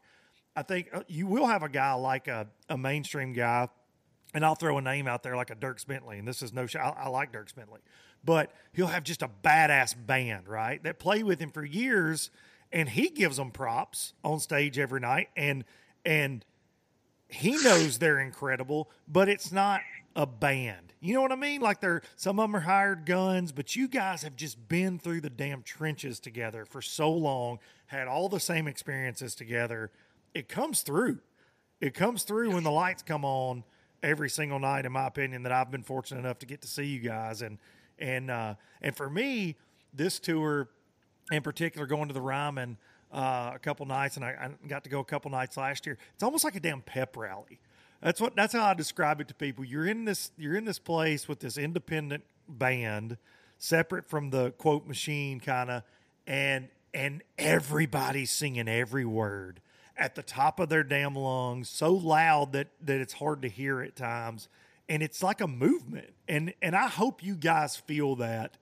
I 0.56 0.62
think 0.62 0.88
uh, 0.92 1.02
you 1.08 1.26
will 1.26 1.46
have 1.46 1.62
a 1.62 1.68
guy 1.68 1.92
like 1.94 2.28
a, 2.28 2.46
a 2.68 2.76
mainstream 2.76 3.32
guy 3.32 3.68
and 4.34 4.44
I'll 4.46 4.54
throw 4.54 4.78
a 4.78 4.82
name 4.82 5.06
out 5.06 5.22
there 5.22 5.36
like 5.36 5.50
a 5.50 5.54
Dierks 5.54 5.86
Bentley, 5.86 6.18
and 6.18 6.26
this 6.26 6.40
is 6.40 6.54
no, 6.54 6.64
sh- 6.66 6.76
I, 6.76 6.88
I 6.88 7.08
like 7.08 7.32
Dierks 7.32 7.54
Bentley, 7.54 7.80
but 8.24 8.50
he'll 8.72 8.86
have 8.86 9.04
just 9.04 9.20
a 9.20 9.28
badass 9.28 9.94
band, 10.06 10.48
right? 10.48 10.82
That 10.84 10.98
play 10.98 11.22
with 11.22 11.38
him 11.38 11.50
for 11.50 11.62
years, 11.62 12.30
and 12.72 12.88
he 12.88 13.10
gives 13.10 13.36
them 13.36 13.50
props 13.50 14.14
on 14.24 14.40
stage 14.40 14.78
every 14.78 15.00
night, 15.00 15.28
and 15.36 15.64
and 16.06 16.46
he 17.28 17.50
knows 17.62 17.98
they're 17.98 18.20
incredible, 18.20 18.90
but 19.06 19.28
it's 19.28 19.52
not 19.52 19.82
a 20.16 20.24
band. 20.24 20.91
You 21.02 21.14
know 21.14 21.20
what 21.20 21.32
I 21.32 21.36
mean? 21.36 21.60
Like 21.60 21.80
they're 21.80 22.00
some 22.16 22.38
of 22.38 22.44
them 22.44 22.56
are 22.56 22.60
hired 22.60 23.04
guns, 23.04 23.52
but 23.52 23.76
you 23.76 23.88
guys 23.88 24.22
have 24.22 24.36
just 24.36 24.68
been 24.68 24.98
through 24.98 25.20
the 25.20 25.30
damn 25.30 25.62
trenches 25.62 26.20
together 26.20 26.64
for 26.64 26.80
so 26.80 27.12
long, 27.12 27.58
had 27.86 28.08
all 28.08 28.28
the 28.28 28.40
same 28.40 28.68
experiences 28.68 29.34
together. 29.34 29.90
It 30.32 30.48
comes 30.48 30.82
through 30.82 31.18
it 31.82 31.94
comes 31.94 32.22
through 32.22 32.52
when 32.52 32.62
the 32.62 32.70
lights 32.70 33.02
come 33.02 33.24
on 33.24 33.64
every 34.02 34.30
single 34.30 34.60
night 34.60 34.86
in 34.86 34.92
my 34.92 35.06
opinion 35.06 35.42
that 35.42 35.52
I've 35.52 35.70
been 35.70 35.82
fortunate 35.82 36.20
enough 36.20 36.38
to 36.38 36.46
get 36.46 36.62
to 36.62 36.68
see 36.68 36.84
you 36.84 37.00
guys 37.00 37.42
and 37.42 37.58
and 37.98 38.30
uh 38.30 38.54
and 38.80 38.96
for 38.96 39.10
me 39.10 39.56
this 39.92 40.18
tour 40.18 40.68
in 41.30 41.42
particular 41.42 41.86
going 41.86 42.08
to 42.08 42.14
the 42.14 42.20
Ryman 42.20 42.78
uh, 43.12 43.50
a 43.54 43.58
couple 43.58 43.84
nights 43.84 44.16
and 44.16 44.24
I, 44.24 44.30
I 44.30 44.68
got 44.68 44.84
to 44.84 44.90
go 44.90 45.00
a 45.00 45.04
couple 45.04 45.30
nights 45.30 45.56
last 45.56 45.84
year 45.84 45.98
it's 46.14 46.22
almost 46.22 46.44
like 46.44 46.54
a 46.54 46.60
damn 46.60 46.80
pep 46.80 47.16
rally 47.16 47.60
that's 48.02 48.20
what 48.20 48.34
that's 48.34 48.52
how 48.52 48.64
I 48.64 48.74
describe 48.74 49.20
it 49.20 49.28
to 49.28 49.34
people. 49.34 49.64
You're 49.64 49.86
in 49.86 50.04
this 50.04 50.32
you're 50.36 50.56
in 50.56 50.64
this 50.64 50.78
place 50.78 51.28
with 51.28 51.38
this 51.40 51.56
independent 51.56 52.24
band 52.48 53.16
separate 53.58 54.08
from 54.08 54.30
the 54.30 54.50
quote 54.52 54.86
machine 54.86 55.38
kind 55.38 55.70
of 55.70 55.82
and 56.26 56.68
and 56.92 57.22
everybody's 57.38 58.30
singing 58.30 58.68
every 58.68 59.04
word 59.04 59.60
at 59.96 60.16
the 60.16 60.22
top 60.22 60.58
of 60.58 60.68
their 60.68 60.82
damn 60.82 61.14
lungs 61.14 61.68
so 61.68 61.92
loud 61.92 62.52
that 62.52 62.68
that 62.80 63.00
it's 63.00 63.14
hard 63.14 63.42
to 63.42 63.48
hear 63.48 63.80
at 63.80 63.94
times. 63.94 64.48
And 64.88 65.02
it's 65.02 65.22
like 65.22 65.40
a 65.40 65.46
movement. 65.46 66.12
And 66.28 66.52
and 66.60 66.74
I 66.74 66.88
hope 66.88 67.22
you 67.22 67.36
guys 67.36 67.76
feel 67.76 68.16
that 68.16 68.56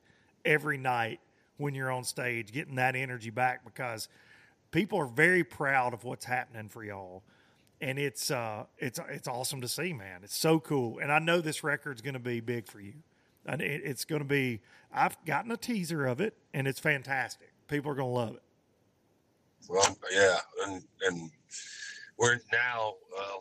every 0.45 0.77
night 0.77 1.21
when 1.57 1.75
you're 1.75 1.91
on 1.91 2.05
stage 2.05 2.53
getting 2.53 2.77
that 2.77 2.95
energy 2.95 3.31
back 3.31 3.65
because 3.65 4.09
people 4.71 4.99
are 4.99 5.07
very 5.07 5.45
proud 5.45 5.95
of 5.95 6.05
what's 6.05 6.27
happening 6.27 6.69
for 6.69 6.85
y'all 6.85 7.23
and 7.81 7.99
it's 7.99 8.31
uh 8.31 8.65
it's 8.79 9.01
it's 9.09 9.29
awesome 9.29 9.61
to 9.61 9.69
see 9.69 9.93
man. 9.93 10.21
It's 10.23 10.37
so 10.37 10.61
cool 10.61 10.99
and 10.99 11.11
i 11.11 11.19
know 11.19 11.41
this 11.41 11.65
record's 11.65 12.03
going 12.03 12.15
to 12.15 12.21
be 12.21 12.41
big 12.41 12.67
for 12.67 12.81
you. 12.81 12.95
And 13.47 13.63
it, 13.63 13.83
it's 13.85 14.05
going 14.05 14.23
to 14.23 14.29
be 14.29 14.61
i've 14.93 15.17
gotten 15.25 15.51
a 15.51 15.57
teaser 15.57 16.07
of 16.07 16.21
it 16.21 16.37
and 16.53 16.67
it's 16.69 16.81
fantastic. 16.81 17.53
People 17.69 17.93
are 17.93 17.95
going 17.95 18.09
to 18.09 18.15
love 18.15 18.35
it. 18.35 18.43
Well, 19.69 19.97
yeah, 20.11 20.39
and 20.67 20.83
and 21.03 21.31
we're 22.19 22.39
now, 22.53 22.95
uh, 23.19 23.39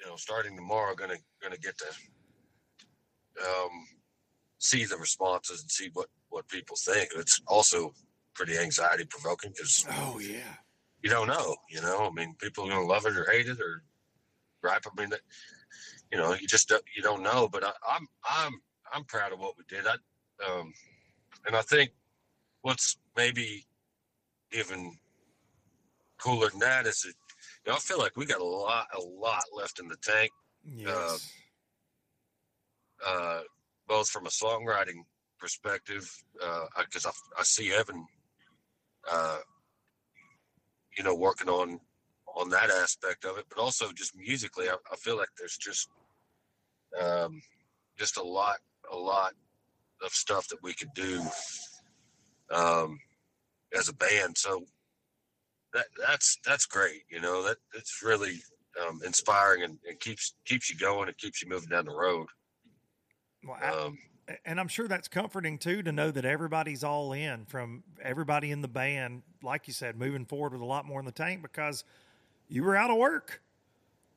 you 0.00 0.06
know, 0.06 0.16
starting 0.16 0.56
tomorrow, 0.56 0.94
gonna 0.94 1.16
gonna 1.42 1.56
get 1.56 1.76
to 1.78 1.86
um, 3.42 3.86
see 4.58 4.84
the 4.84 4.96
responses 4.96 5.62
and 5.62 5.70
see 5.70 5.90
what 5.94 6.08
what 6.28 6.46
people 6.48 6.76
think. 6.76 7.10
It's 7.16 7.40
also 7.46 7.92
pretty 8.34 8.58
anxiety 8.58 9.04
provoking 9.04 9.52
because 9.52 9.86
oh 9.90 10.18
yeah 10.18 10.54
you 11.04 11.10
don't 11.10 11.28
know. 11.28 11.54
You 11.70 11.82
know, 11.82 12.08
I 12.08 12.10
mean, 12.10 12.34
people 12.40 12.64
are 12.64 12.70
gonna 12.70 12.86
love 12.86 13.06
it 13.06 13.16
or 13.16 13.30
hate 13.30 13.46
it 13.46 13.60
or 13.60 13.82
gripe. 14.60 14.84
I 14.86 15.00
mean, 15.00 15.12
you 16.10 16.18
know, 16.18 16.34
you 16.34 16.48
just 16.48 16.68
don't, 16.68 16.82
you 16.96 17.02
don't 17.02 17.22
know. 17.22 17.48
But 17.48 17.64
I, 17.64 17.72
I'm 17.88 18.08
I'm 18.28 18.52
I'm 18.92 19.04
proud 19.04 19.32
of 19.32 19.38
what 19.38 19.54
we 19.56 19.64
did. 19.68 19.86
I 19.86 19.94
um, 20.50 20.72
and 21.46 21.54
I 21.54 21.62
think 21.62 21.90
what's 22.62 22.96
maybe 23.16 23.64
even 24.50 24.96
cooler 26.18 26.48
than 26.48 26.60
that 26.60 26.86
is 26.86 27.02
that 27.02 27.14
you 27.64 27.70
know, 27.70 27.76
I 27.76 27.78
feel 27.78 27.98
like 27.98 28.16
we 28.16 28.26
got 28.26 28.40
a 28.40 28.44
lot 28.44 28.86
a 28.96 29.00
lot 29.00 29.44
left 29.56 29.78
in 29.78 29.86
the 29.86 29.96
tank, 30.02 30.32
yes 30.64 31.30
uh, 33.06 33.40
both 33.86 34.08
from 34.08 34.26
a 34.26 34.30
songwriting 34.30 35.04
perspective, 35.38 36.10
because 36.78 37.06
I, 37.06 37.10
I 37.38 37.42
see 37.42 37.72
Evan, 37.72 38.06
uh, 39.10 39.38
you 40.96 41.04
know, 41.04 41.14
working 41.14 41.48
on 41.48 41.80
on 42.36 42.50
that 42.50 42.70
aspect 42.70 43.24
of 43.24 43.38
it, 43.38 43.44
but 43.48 43.58
also 43.62 43.92
just 43.92 44.16
musically, 44.16 44.68
I, 44.68 44.74
I 44.92 44.96
feel 44.96 45.16
like 45.16 45.28
there's 45.38 45.56
just 45.56 45.88
um, 47.00 47.40
just 47.96 48.16
a 48.18 48.22
lot 48.22 48.56
a 48.92 48.96
lot 48.96 49.32
of 50.04 50.10
stuff 50.12 50.48
that 50.48 50.62
we 50.62 50.74
could 50.74 50.92
do 50.94 51.22
um, 52.50 52.98
as 53.76 53.88
a 53.88 53.94
band. 53.94 54.36
So 54.36 54.64
that 55.72 55.86
that's 55.98 56.38
that's 56.44 56.66
great. 56.66 57.02
You 57.08 57.20
know 57.20 57.42
that 57.44 57.56
it's 57.74 58.02
really 58.02 58.40
um, 58.82 59.00
inspiring 59.04 59.62
and, 59.62 59.78
and 59.88 59.98
keeps 60.00 60.34
keeps 60.44 60.70
you 60.70 60.76
going 60.76 61.08
and 61.08 61.18
keeps 61.18 61.42
you 61.42 61.48
moving 61.48 61.68
down 61.68 61.84
the 61.86 61.94
road. 61.94 62.26
well, 63.44 63.58
I- 63.62 63.68
Um, 63.70 63.98
and 64.44 64.58
I'm 64.58 64.68
sure 64.68 64.88
that's 64.88 65.08
comforting 65.08 65.58
too 65.58 65.82
to 65.82 65.92
know 65.92 66.10
that 66.10 66.24
everybody's 66.24 66.82
all 66.84 67.12
in 67.12 67.44
from 67.46 67.82
everybody 68.02 68.50
in 68.50 68.62
the 68.62 68.68
band, 68.68 69.22
like 69.42 69.66
you 69.66 69.74
said, 69.74 69.96
moving 69.98 70.24
forward 70.24 70.52
with 70.52 70.60
a 70.62 70.64
lot 70.66 70.86
more 70.86 70.98
in 71.00 71.06
the 71.06 71.12
tank 71.12 71.42
because 71.42 71.84
you 72.48 72.62
were 72.64 72.76
out 72.76 72.90
of 72.90 72.96
work. 72.96 73.40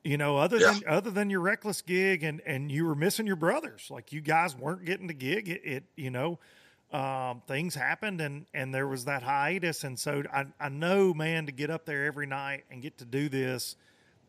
You 0.04 0.16
know, 0.16 0.36
other 0.38 0.58
Yeah. 0.58 0.72
than 0.72 0.82
other 0.88 1.10
than 1.10 1.28
your 1.28 1.40
reckless 1.40 1.82
gig 1.82 2.22
and 2.22 2.40
and 2.46 2.70
you 2.70 2.86
were 2.86 2.94
missing 2.94 3.26
your 3.26 3.36
brothers, 3.36 3.88
like 3.90 4.12
you 4.12 4.20
guys 4.20 4.56
weren't 4.56 4.84
getting 4.84 5.06
the 5.08 5.14
gig. 5.14 5.48
It, 5.48 5.60
it 5.64 5.84
you 5.96 6.10
know, 6.10 6.38
um, 6.92 7.42
things 7.46 7.74
happened 7.74 8.20
and 8.20 8.46
and 8.54 8.72
there 8.74 8.86
was 8.86 9.04
that 9.06 9.22
hiatus, 9.22 9.84
and 9.84 9.98
so 9.98 10.22
I 10.32 10.46
I 10.58 10.68
know, 10.68 11.12
man, 11.12 11.46
to 11.46 11.52
get 11.52 11.68
up 11.68 11.84
there 11.84 12.06
every 12.06 12.26
night 12.26 12.64
and 12.70 12.80
get 12.80 12.98
to 12.98 13.04
do 13.04 13.28
this 13.28 13.76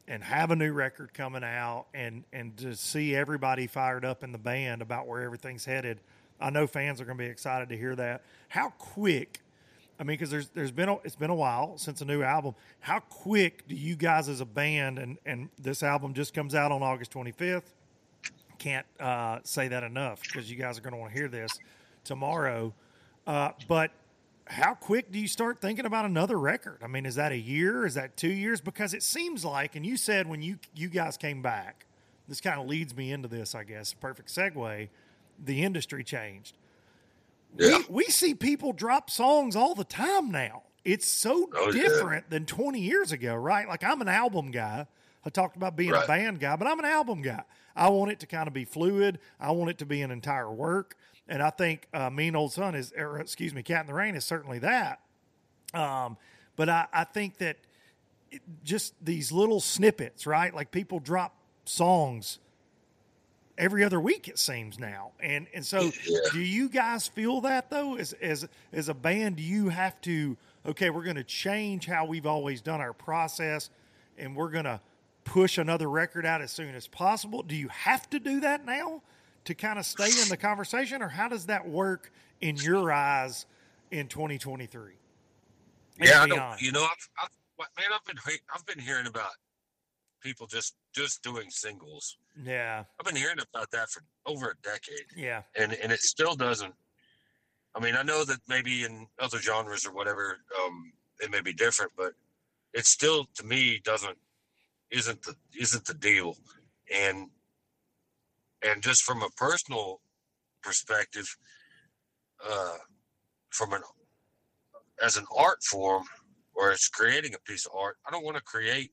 and 0.10 0.24
have 0.24 0.50
a 0.50 0.56
new 0.56 0.74
record 0.74 1.14
coming 1.14 1.44
out 1.44 1.86
and 1.94 2.26
and 2.34 2.58
to 2.58 2.76
see 2.76 3.16
everybody 3.16 3.68
fired 3.68 4.04
up 4.04 4.24
in 4.24 4.32
the 4.32 4.38
band 4.38 4.82
about 4.82 5.08
where 5.08 5.22
everything's 5.22 5.64
headed 5.64 6.02
i 6.42 6.50
know 6.50 6.68
fans 6.68 7.00
are 7.00 7.06
going 7.06 7.18
to 7.18 7.24
be 7.24 7.30
excited 7.30 7.70
to 7.70 7.78
hear 7.78 7.96
that. 7.96 8.24
How 8.50 8.72
quick 8.72 9.42
i 10.00 10.04
mean 10.04 10.16
because 10.16 10.32
there's 10.32 10.50
there's 10.50 10.72
been 10.72 10.90
a, 10.90 10.96
it's 11.04 11.16
been 11.16 11.30
a 11.30 11.36
while 11.36 11.78
since 11.78 12.02
a 12.02 12.06
new 12.06 12.24
album. 12.24 12.56
How 12.80 13.00
quick 13.00 13.68
do 13.68 13.76
you 13.76 13.96
guys 13.96 14.28
as 14.28 14.42
a 14.42 14.46
band 14.46 14.98
and 14.98 15.18
and 15.26 15.50
this 15.60 15.84
album 15.84 16.14
just 16.14 16.34
comes 16.34 16.56
out 16.56 16.72
on 16.72 16.82
august 16.82 17.14
25th 17.14 17.64
can't 18.58 18.86
uh, 19.00 19.40
say 19.44 19.70
that 19.70 19.84
enough 19.84 20.22
because 20.22 20.52
you 20.52 20.58
guys 20.58 20.78
are 20.78 20.82
going 20.82 20.92
to 20.92 21.00
want 21.00 21.14
to 21.14 21.18
hear 21.18 21.30
this 21.30 21.58
tomorrow 22.04 22.74
uh, 23.26 23.52
but 23.70 23.92
how 24.50 24.74
quick 24.74 25.12
do 25.12 25.20
you 25.20 25.28
start 25.28 25.62
thinking 25.62 25.86
about 25.86 26.06
another 26.06 26.38
record? 26.40 26.80
I 26.84 26.88
mean, 26.88 27.06
is 27.06 27.16
that 27.16 27.32
a 27.32 27.38
year? 27.38 27.86
Is 27.86 27.94
that 27.94 28.18
two 28.18 28.32
years? 28.32 28.62
Because 28.62 28.94
it 28.94 29.04
seems 29.04 29.46
like, 29.46 29.76
and 29.76 29.86
you 29.86 29.96
said 29.96 30.28
when 30.28 30.42
you 30.42 30.58
you 30.76 30.90
guys 30.90 31.18
came 31.18 31.42
back, 31.42 31.86
this 32.28 32.42
kind 32.42 32.60
of 32.60 32.68
leads 32.68 32.96
me 32.96 33.12
into 33.12 33.28
this, 33.28 33.56
I 33.56 33.64
guess. 33.64 33.94
Perfect 33.94 34.30
segue. 34.30 34.90
The 35.46 35.64
industry 35.64 36.04
changed. 36.04 36.58
Yeah. 37.58 37.78
we, 37.78 37.86
we 37.90 38.04
see 38.06 38.34
people 38.36 38.74
drop 38.74 39.10
songs 39.10 39.56
all 39.56 39.74
the 39.76 39.84
time 39.84 40.32
now. 40.32 40.64
It's 40.86 41.08
so 41.08 41.50
Oh, 41.56 41.72
yeah. 41.72 41.82
different 41.84 42.30
than 42.30 42.46
20 42.46 42.80
years 42.80 43.12
ago, 43.12 43.36
right? 43.36 43.68
Like 43.68 43.84
I'm 43.84 44.02
an 44.02 44.08
album 44.10 44.52
guy. 44.52 44.88
I 45.26 45.30
talked 45.30 45.58
about 45.58 45.76
being 45.76 45.94
a 45.94 46.06
band 46.08 46.40
guy, 46.40 46.56
but 46.56 46.68
I'm 46.68 46.80
an 46.80 46.86
album 46.86 47.22
guy. 47.22 47.44
I 47.76 47.90
want 47.90 48.12
it 48.12 48.20
to 48.22 48.26
kind 48.28 48.48
of 48.48 48.54
be 48.54 48.66
fluid. 48.66 49.20
I 49.40 49.52
want 49.52 49.70
it 49.70 49.78
to 49.80 49.86
be 49.86 50.02
an 50.02 50.12
entire 50.12 50.50
work. 50.52 50.96
And 51.30 51.42
I 51.42 51.52
think 51.52 51.88
uh, 51.94 52.10
Mean 52.10 52.36
Old 52.36 52.52
Sun 52.52 52.76
is, 52.76 52.92
or 52.98 53.20
excuse 53.20 53.54
me, 53.54 53.64
Cat 53.64 53.82
in 53.82 53.88
the 53.88 53.94
Rain 53.94 54.16
is 54.16 54.26
certainly 54.26 54.60
that. 54.60 55.00
Um, 55.74 56.18
but 56.56 56.68
I, 56.68 56.88
I 56.92 57.04
think 57.06 57.38
that 57.38 57.58
it, 58.32 58.42
just 58.64 58.94
these 59.02 59.32
little 59.32 59.60
snippets, 59.62 60.26
right? 60.28 60.54
Like 60.54 60.72
people 60.72 61.00
drop 61.00 61.36
songs 61.66 62.40
every 63.60 63.84
other 63.84 64.00
week 64.00 64.30
it 64.30 64.40
seems 64.40 64.80
now 64.80 65.12
and 65.20 65.46
and 65.54 65.66
so 65.66 65.92
Yeah. 66.08 66.18
do 66.32 66.40
you 66.40 66.70
guys 66.70 67.10
feel 67.10 67.42
that 67.42 67.70
though 67.70 67.98
as 67.98 68.14
as 68.14 68.48
as 68.72 68.88
a 68.88 68.94
band 68.94 69.36
do 69.36 69.44
you 69.44 69.68
have 69.68 70.00
to 70.02 70.38
okay 70.66 70.90
we're 70.90 71.04
going 71.04 71.18
to 71.18 71.26
change 71.26 71.86
how 71.86 72.06
we've 72.06 72.26
always 72.26 72.62
done 72.62 72.80
our 72.80 72.94
process 72.94 73.70
and 74.18 74.34
we're 74.34 74.50
going 74.50 74.64
to 74.64 74.80
push 75.26 75.58
another 75.58 75.90
record 75.90 76.26
out 76.26 76.42
as 76.42 76.52
soon 76.52 76.74
as 76.74 76.88
possible 76.88 77.44
do 77.44 77.54
you 77.54 77.68
have 77.68 78.10
to 78.12 78.18
do 78.20 78.40
that 78.40 78.66
now 78.66 79.02
to 79.50 79.56
kind 79.56 79.80
of 79.80 79.86
stay 79.86 80.12
in 80.22 80.30
the 80.30 80.38
conversation 80.38 81.02
or 81.02 81.08
how 81.08 81.28
does 81.28 81.48
that 81.48 81.68
work 81.68 82.12
in 82.40 82.56
your 82.58 82.92
eyes 82.94 83.48
in 83.90 84.06
2023 84.08 84.94
Yeah, 86.00 86.22
I 86.22 86.28
don't, 86.28 86.62
you 86.62 86.72
know, 86.72 86.84
I've, 86.84 87.10
I've, 87.24 87.68
man, 87.76 87.88
I've 87.92 88.06
been 88.06 88.18
I've 88.54 88.66
been 88.68 88.78
hearing 88.78 89.08
about 89.08 89.32
people 90.22 90.46
just 90.46 90.76
just 90.94 91.24
doing 91.24 91.50
singles. 91.50 92.18
yeah. 92.44 92.84
I've 93.00 93.06
been 93.08 93.16
hearing 93.16 93.40
about 93.52 93.72
that 93.72 93.90
for 93.90 94.04
over 94.28 94.52
a 94.52 94.56
decade, 94.62 95.08
yeah. 95.18 95.42
And 95.58 95.74
and 95.74 95.92
it 95.92 96.02
still 96.02 96.36
doesn't. 96.36 96.76
I 97.74 97.80
mean, 97.80 97.96
I 97.96 98.04
know 98.04 98.24
that 98.26 98.38
maybe 98.48 98.84
in 98.84 99.08
other 99.18 99.40
genres 99.40 99.84
or 99.84 99.94
whatever, 99.94 100.38
um, 100.64 100.94
it 101.20 101.32
may 101.32 101.42
be 101.42 101.54
different, 101.54 101.92
but 101.98 102.14
it 102.74 102.86
still 102.86 103.26
to 103.34 103.44
me 103.44 103.82
doesn't 103.84 104.18
isn't 104.92 105.24
the 105.24 105.34
isn't 105.60 105.86
the 105.86 105.96
deal, 105.96 106.38
and 106.94 107.30
and 108.64 108.82
just 108.82 109.04
from 109.04 109.22
a 109.24 109.30
personal 109.38 110.02
perspective, 110.62 111.28
uh, 112.48 112.78
from 113.52 113.74
an 113.74 113.82
as 115.02 115.18
an 115.18 115.26
art 115.38 115.64
form 115.64 116.04
or 116.54 116.72
as 116.72 116.88
creating 116.88 117.34
a 117.34 117.40
piece 117.40 117.66
of 117.66 117.72
art, 117.76 117.98
I 118.08 118.12
don't 118.12 118.26
want 118.26 118.38
to 118.38 118.44
create 118.44 118.92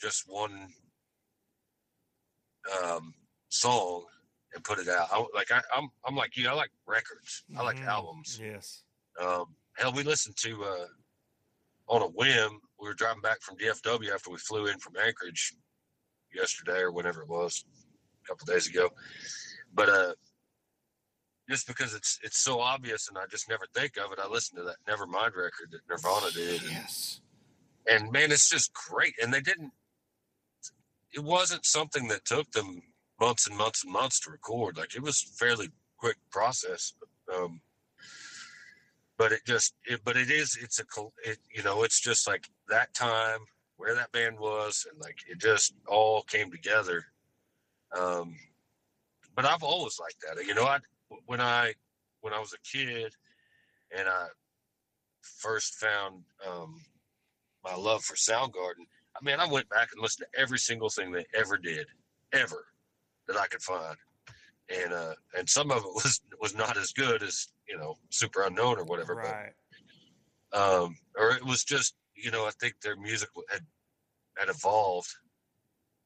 just 0.00 0.24
one 0.26 0.68
um, 2.84 3.14
song 3.48 4.04
and 4.54 4.62
put 4.64 4.78
it 4.78 4.88
out. 4.88 5.08
I, 5.10 5.24
like 5.34 5.50
I, 5.50 5.60
I'm, 5.74 5.88
I'm 6.04 6.14
like 6.16 6.36
you. 6.36 6.44
Know, 6.44 6.50
I 6.50 6.54
like 6.54 6.70
records. 6.86 7.44
I 7.56 7.62
like 7.62 7.76
Mhm. 7.76 7.86
albums. 7.88 8.38
yes 8.40 8.82
Um, 9.18 9.56
hell, 9.76 9.92
we 9.92 10.02
listened 10.02 10.36
to 10.38 10.64
uh, 10.64 10.86
on 11.88 12.02
a 12.02 12.08
whim. 12.08 12.60
We 12.78 12.88
were 12.88 12.94
driving 12.94 13.22
back 13.22 13.40
from 13.40 13.56
DFW 13.56 14.12
after 14.12 14.30
we 14.30 14.38
flew 14.38 14.66
in 14.66 14.78
from 14.78 14.96
Anchorage 14.96 15.54
yesterday 16.34 16.80
or 16.80 16.92
whenever 16.92 17.22
it 17.22 17.28
was, 17.28 17.64
a 18.26 18.32
couple 18.32 18.52
days 18.52 18.68
ago. 18.68 18.90
But 19.74 19.88
uh, 19.88 20.12
just 21.48 21.66
because 21.66 21.94
it's 21.94 22.18
it's 22.22 22.38
so 22.38 22.60
obvious 22.60 23.08
and 23.08 23.18
I 23.18 23.26
just 23.30 23.48
never 23.48 23.66
think 23.74 23.96
of 23.96 24.12
it, 24.12 24.18
I 24.22 24.28
listened 24.28 24.58
to 24.58 24.64
that 24.64 24.76
Nevermind 24.88 25.36
record 25.36 25.70
that 25.70 25.80
Nirvana 25.88 26.30
did, 26.32 26.62
and, 26.62 26.70
yes 26.70 27.20
and 27.88 28.10
man, 28.10 28.32
it's 28.32 28.48
just 28.48 28.72
great. 28.72 29.14
And 29.22 29.32
they 29.32 29.40
didn't. 29.40 29.72
It 31.12 31.22
wasn't 31.22 31.64
something 31.64 32.08
that 32.08 32.24
took 32.24 32.50
them 32.52 32.82
months 33.20 33.46
and 33.46 33.56
months 33.56 33.84
and 33.84 33.92
months 33.92 34.20
to 34.20 34.30
record. 34.30 34.76
Like 34.76 34.94
it 34.94 35.02
was 35.02 35.20
fairly 35.38 35.70
quick 35.98 36.16
process. 36.30 36.92
Um, 37.34 37.60
but 39.18 39.32
it 39.32 39.40
just 39.46 39.74
it, 39.84 40.00
but 40.04 40.16
it 40.16 40.30
is 40.30 40.58
it's 40.60 40.80
a 40.80 40.84
it, 41.24 41.38
you 41.54 41.62
know 41.62 41.82
it's 41.82 42.00
just 42.00 42.26
like 42.26 42.48
that 42.68 42.92
time 42.92 43.40
where 43.76 43.94
that 43.94 44.12
band 44.12 44.38
was 44.38 44.86
and 44.90 45.00
like 45.00 45.18
it 45.28 45.38
just 45.38 45.74
all 45.86 46.22
came 46.22 46.50
together 46.50 47.04
um 47.98 48.34
but 49.34 49.44
i've 49.44 49.62
always 49.62 49.98
liked 50.00 50.16
that. 50.26 50.44
You 50.44 50.54
know 50.54 50.64
i 50.64 50.78
when 51.26 51.40
i 51.40 51.74
when 52.20 52.32
i 52.32 52.38
was 52.40 52.54
a 52.54 52.76
kid 52.76 53.12
and 53.96 54.08
i 54.08 54.26
first 55.22 55.74
found 55.74 56.22
um 56.48 56.80
my 57.64 57.74
love 57.74 58.02
for 58.02 58.14
soundgarden 58.14 58.86
i 59.20 59.24
mean 59.24 59.38
i 59.40 59.46
went 59.46 59.68
back 59.68 59.88
and 59.92 60.02
listened 60.02 60.26
to 60.32 60.40
every 60.40 60.58
single 60.58 60.88
thing 60.88 61.12
they 61.12 61.26
ever 61.34 61.56
did 61.58 61.86
ever 62.32 62.66
that 63.28 63.36
i 63.36 63.46
could 63.46 63.62
find. 63.62 63.96
And 64.68 64.92
uh 64.92 65.14
and 65.36 65.48
some 65.48 65.70
of 65.70 65.78
it 65.78 65.84
was 65.94 66.20
was 66.40 66.54
not 66.56 66.76
as 66.76 66.92
good 66.92 67.22
as 67.22 67.48
you 67.68 67.76
know 67.76 67.96
Superunknown 68.10 68.78
or 68.78 68.84
whatever 68.84 69.14
right. 69.14 69.52
but 70.50 70.58
um 70.58 70.96
or 71.16 71.30
it 71.32 71.44
was 71.44 71.64
just 71.64 71.94
you 72.16 72.30
know 72.30 72.46
i 72.46 72.50
think 72.60 72.80
their 72.80 72.96
music 72.96 73.28
had 73.50 73.62
had 74.36 74.48
evolved 74.48 75.12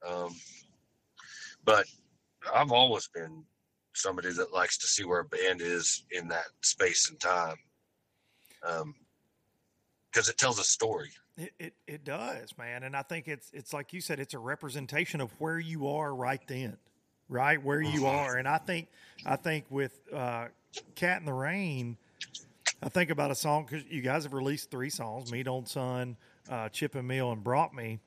um 0.07 0.35
but 1.65 1.87
i've 2.55 2.73
always 2.73 3.09
been 3.09 3.45
somebody 3.93 4.33
that 4.33 4.53
likes 4.53 4.79
to 4.79 4.87
see 4.87 5.05
where 5.05 5.21
a 5.21 5.25
band 5.25 5.61
is 5.61 6.05
in 6.11 6.29
that 6.29 6.47
space 6.63 7.11
and 7.11 7.21
time 7.21 7.57
um 8.67 8.95
because 10.11 10.29
it 10.29 10.39
tells 10.39 10.59
a 10.59 10.65
story. 10.65 11.11
It, 11.37 11.53
it 11.59 11.75
it 11.87 12.05
does, 12.05 12.57
man, 12.59 12.83
and 12.83 12.97
I 12.97 13.03
think 13.03 13.29
it's 13.29 13.51
it's 13.53 13.73
like 13.73 13.93
you 13.93 14.01
said, 14.01 14.21
it's 14.21 14.35
a 14.35 14.39
representation 14.39 15.21
of 15.21 15.31
where 15.41 15.59
you 15.59 15.89
are 15.89 16.15
right 16.15 16.41
then, 16.47 16.77
right? 17.29 17.63
Where 17.63 17.81
you 17.81 18.07
are, 18.07 18.37
and 18.37 18.47
I 18.47 18.59
think 18.59 18.89
I 19.25 19.37
think 19.37 19.65
with 19.71 19.99
uh, 20.13 20.49
"Cat 20.95 21.21
in 21.21 21.27
the 21.27 21.33
Rain," 21.33 21.97
I 22.83 22.89
think 22.89 23.11
about 23.11 23.31
a 23.31 23.35
song 23.35 23.67
because 23.69 23.87
you 23.89 24.03
guys 24.03 24.25
have 24.25 24.35
released 24.35 24.71
three 24.71 24.91
songs: 24.91 25.33
"Mean 25.33 25.49
Old 25.49 25.69
Sun," 25.69 26.17
uh, 26.51 26.69
"Chipping 26.69 27.07
Mill," 27.07 27.33
and 27.33 27.43
"Brought 27.43 27.75
Me," 27.75 28.01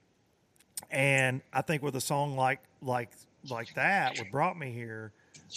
and 0.92 1.42
I 1.52 1.62
think 1.62 1.82
with 1.82 1.96
a 1.96 2.02
song 2.02 2.36
like 2.36 2.60
like 2.82 3.10
like 3.50 3.74
that, 3.76 4.18
what 4.18 4.32
brought 4.32 4.58
me 4.58 4.72
here, 4.72 5.12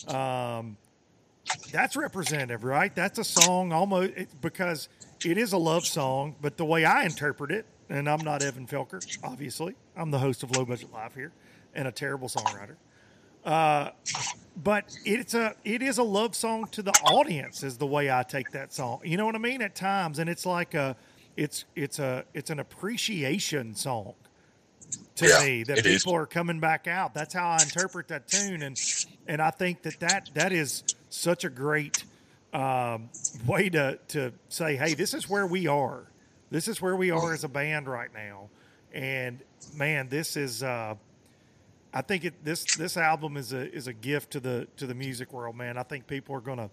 um, 0.08 0.76
that's 1.72 1.96
representative, 1.96 2.64
right? 2.64 2.94
That's 2.94 3.18
a 3.18 3.24
song 3.24 3.72
almost 3.72 4.12
it, 4.16 4.28
because 4.40 4.88
it 5.24 5.38
is 5.38 5.52
a 5.52 5.58
love 5.58 5.86
song, 5.86 6.34
but 6.40 6.56
the 6.56 6.64
way 6.64 6.84
I 6.84 7.04
interpret 7.04 7.50
it, 7.50 7.66
and 7.88 8.08
I'm 8.08 8.24
not 8.24 8.42
Evan 8.42 8.66
Felker, 8.66 9.00
obviously, 9.22 9.74
I'm 9.96 10.10
the 10.10 10.18
host 10.18 10.42
of 10.42 10.56
Low 10.56 10.64
Budget 10.64 10.92
Live 10.92 11.14
here, 11.14 11.32
and 11.74 11.86
a 11.86 11.92
terrible 11.92 12.28
songwriter. 12.28 12.76
Uh, 13.44 13.90
but 14.56 14.96
it's 15.04 15.34
a 15.34 15.54
it 15.64 15.80
is 15.82 15.98
a 15.98 16.02
love 16.02 16.34
song 16.34 16.66
to 16.72 16.82
the 16.82 16.90
audience, 17.04 17.62
is 17.62 17.78
the 17.78 17.86
way 17.86 18.10
I 18.10 18.24
take 18.24 18.50
that 18.52 18.72
song. 18.72 19.00
You 19.04 19.16
know 19.16 19.24
what 19.24 19.36
I 19.36 19.38
mean? 19.38 19.62
At 19.62 19.76
times, 19.76 20.18
and 20.18 20.28
it's 20.28 20.44
like 20.44 20.74
a 20.74 20.96
it's 21.36 21.64
it's 21.76 22.00
a 22.00 22.24
it's 22.34 22.50
an 22.50 22.58
appreciation 22.58 23.74
song 23.74 24.14
to 25.16 25.26
Yeah, 25.28 25.44
me 25.44 25.62
that 25.64 25.76
people 25.78 26.12
is. 26.12 26.16
are 26.22 26.26
coming 26.26 26.60
back 26.60 26.86
out. 26.86 27.14
That's 27.14 27.34
how 27.34 27.48
I 27.48 27.62
interpret 27.62 28.08
that 28.08 28.28
tune, 28.28 28.62
and 28.62 28.80
and 29.26 29.40
I 29.40 29.50
think 29.50 29.82
that 29.82 30.00
that 30.00 30.30
that 30.34 30.52
is 30.52 30.84
such 31.10 31.44
a 31.44 31.48
great 31.50 32.04
um, 32.52 33.08
way 33.46 33.68
to 33.70 33.98
to 34.08 34.32
say, 34.48 34.76
hey, 34.76 34.94
this 34.94 35.14
is 35.14 35.28
where 35.28 35.46
we 35.46 35.66
are. 35.66 36.04
This 36.50 36.68
is 36.68 36.80
where 36.80 36.96
we 36.96 37.10
are 37.10 37.32
as 37.32 37.44
a 37.44 37.48
band 37.48 37.88
right 37.88 38.12
now, 38.14 38.48
and 38.92 39.40
man, 39.74 40.08
this 40.08 40.36
is. 40.36 40.62
Uh, 40.62 40.94
I 41.94 42.02
think 42.02 42.26
it 42.26 42.44
this 42.44 42.76
this 42.76 42.96
album 42.98 43.36
is 43.38 43.54
a 43.54 43.72
is 43.72 43.86
a 43.86 43.92
gift 43.94 44.32
to 44.32 44.40
the 44.40 44.68
to 44.76 44.86
the 44.86 44.94
music 44.94 45.32
world, 45.32 45.56
man. 45.56 45.78
I 45.78 45.82
think 45.82 46.06
people 46.06 46.34
are 46.36 46.40
going 46.40 46.58
to 46.58 46.68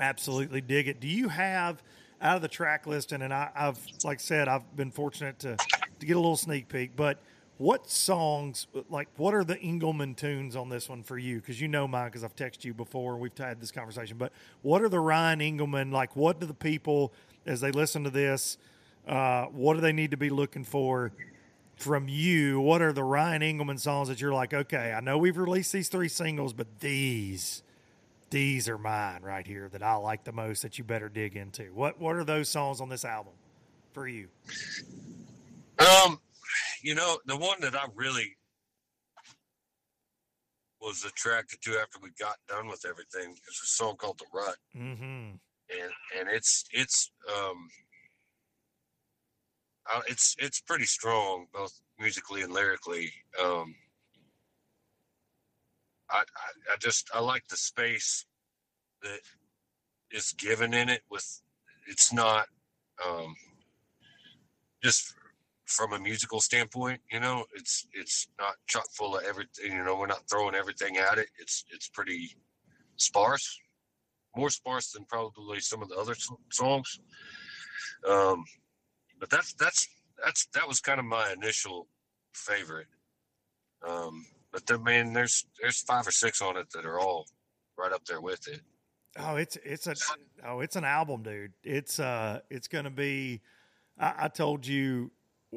absolutely 0.00 0.62
dig 0.62 0.88
it. 0.88 0.98
Do 0.98 1.08
you 1.08 1.28
have 1.28 1.82
out 2.22 2.36
of 2.36 2.42
the 2.42 2.48
track 2.48 2.86
listing? 2.86 3.20
And 3.20 3.34
I, 3.34 3.50
I've 3.54 3.78
like 4.02 4.18
I 4.18 4.22
said, 4.22 4.48
I've 4.48 4.74
been 4.74 4.90
fortunate 4.90 5.38
to 5.40 5.56
to 5.56 6.06
get 6.06 6.16
a 6.16 6.20
little 6.20 6.36
sneak 6.38 6.68
peek. 6.68 6.96
But 6.96 7.18
what 7.58 7.88
songs, 7.88 8.66
like 8.90 9.08
what 9.16 9.34
are 9.34 9.44
the 9.44 9.56
Engleman 9.56 10.16
tunes 10.16 10.56
on 10.56 10.68
this 10.68 10.88
one 10.88 11.02
for 11.02 11.18
you? 11.18 11.36
Because 11.36 11.60
you 11.60 11.68
know 11.68 11.88
mine, 11.88 12.08
because 12.08 12.24
I've 12.24 12.36
texted 12.36 12.64
you 12.64 12.74
before. 12.74 13.16
We've 13.16 13.36
had 13.36 13.60
this 13.60 13.70
conversation. 13.70 14.18
But 14.18 14.32
what 14.62 14.82
are 14.82 14.88
the 14.88 15.00
Ryan 15.00 15.40
Engleman 15.40 15.92
like? 15.92 16.16
What 16.16 16.40
do 16.40 16.46
the 16.46 16.54
people 16.54 17.12
as 17.46 17.60
they 17.60 17.70
listen 17.70 18.04
to 18.04 18.10
this? 18.10 18.58
Uh, 19.06 19.44
what 19.46 19.74
do 19.74 19.80
they 19.80 19.92
need 19.92 20.10
to 20.10 20.16
be 20.16 20.30
looking 20.30 20.64
for? 20.64 21.12
from 21.76 22.08
you, 22.08 22.58
what 22.58 22.80
are 22.80 22.92
the 22.92 23.04
Ryan 23.04 23.42
Engleman 23.42 23.78
songs 23.78 24.08
that 24.08 24.20
you're 24.20 24.32
like, 24.32 24.54
okay, 24.54 24.94
I 24.96 25.00
know 25.00 25.18
we've 25.18 25.36
released 25.36 25.72
these 25.72 25.88
three 25.88 26.08
singles, 26.08 26.54
but 26.54 26.80
these, 26.80 27.62
these 28.30 28.68
are 28.68 28.78
mine 28.78 29.22
right 29.22 29.46
here 29.46 29.68
that 29.68 29.82
I 29.82 29.94
like 29.96 30.24
the 30.24 30.32
most 30.32 30.62
that 30.62 30.78
you 30.78 30.84
better 30.84 31.08
dig 31.08 31.36
into. 31.36 31.64
What 31.74 32.00
what 32.00 32.16
are 32.16 32.24
those 32.24 32.48
songs 32.48 32.80
on 32.80 32.88
this 32.88 33.04
album 33.04 33.34
for 33.92 34.08
you? 34.08 34.28
Um, 35.78 36.18
you 36.82 36.94
know, 36.94 37.18
the 37.26 37.36
one 37.36 37.60
that 37.60 37.74
I 37.74 37.86
really 37.94 38.36
was 40.80 41.04
attracted 41.04 41.60
to 41.62 41.78
after 41.80 41.98
we 42.00 42.10
got 42.18 42.36
done 42.48 42.68
with 42.68 42.84
everything 42.88 43.32
is 43.32 43.60
a 43.62 43.66
song 43.66 43.96
called 43.96 44.18
"The 44.18 44.26
Rut," 44.32 44.56
Mm-hmm. 44.76 45.02
and 45.02 45.92
and 46.18 46.28
it's 46.30 46.64
it's 46.72 47.10
um, 47.34 47.68
it's 50.08 50.36
it's 50.38 50.60
pretty 50.60 50.84
strong 50.84 51.46
both 51.52 51.80
musically 51.98 52.42
and 52.42 52.52
lyrically. 52.52 53.12
Um, 53.42 53.74
I, 56.10 56.18
I 56.18 56.72
I 56.72 56.76
just 56.80 57.10
I 57.14 57.20
like 57.20 57.46
the 57.48 57.56
space 57.56 58.26
that 59.02 59.20
is 60.10 60.32
given 60.32 60.72
in 60.74 60.88
it 60.88 61.02
with 61.10 61.42
it's 61.88 62.12
not 62.12 62.46
um 63.04 63.34
just 64.82 65.14
from 65.66 65.92
a 65.92 65.98
musical 65.98 66.40
standpoint 66.40 67.00
you 67.10 67.20
know 67.20 67.44
it's 67.54 67.86
it's 67.92 68.28
not 68.38 68.54
chock 68.66 68.86
full 68.92 69.16
of 69.16 69.24
everything 69.24 69.72
you 69.72 69.84
know 69.84 69.96
we're 69.96 70.06
not 70.06 70.28
throwing 70.28 70.54
everything 70.54 70.96
at 70.96 71.18
it 71.18 71.28
it's 71.38 71.64
it's 71.72 71.88
pretty 71.88 72.36
sparse 72.96 73.58
more 74.36 74.50
sparse 74.50 74.92
than 74.92 75.04
probably 75.04 75.60
some 75.60 75.82
of 75.82 75.88
the 75.88 75.96
other 75.96 76.14
songs 76.50 77.00
um 78.08 78.44
but 79.18 79.28
that's 79.30 79.52
that's 79.54 79.88
that's 80.24 80.46
that 80.54 80.66
was 80.66 80.80
kind 80.80 81.00
of 81.00 81.06
my 81.06 81.32
initial 81.32 81.88
favorite 82.32 82.86
um 83.86 84.24
but 84.52 84.64
then 84.66 84.82
man 84.84 85.12
there's 85.12 85.46
there's 85.60 85.80
five 85.80 86.06
or 86.06 86.12
six 86.12 86.40
on 86.40 86.56
it 86.56 86.70
that 86.70 86.86
are 86.86 87.00
all 87.00 87.26
right 87.76 87.92
up 87.92 88.04
there 88.04 88.20
with 88.20 88.46
it 88.48 88.60
Oh, 89.18 89.36
it's 89.36 89.56
it's 89.64 89.86
a 89.86 89.94
oh, 90.46 90.60
it's 90.60 90.76
an 90.76 90.84
album, 90.84 91.22
dude. 91.22 91.52
It's 91.64 91.98
uh, 91.98 92.40
it's 92.50 92.68
gonna 92.68 92.90
be. 92.90 93.40
I, 93.98 94.14
I 94.24 94.28
told 94.28 94.66
you, 94.66 95.10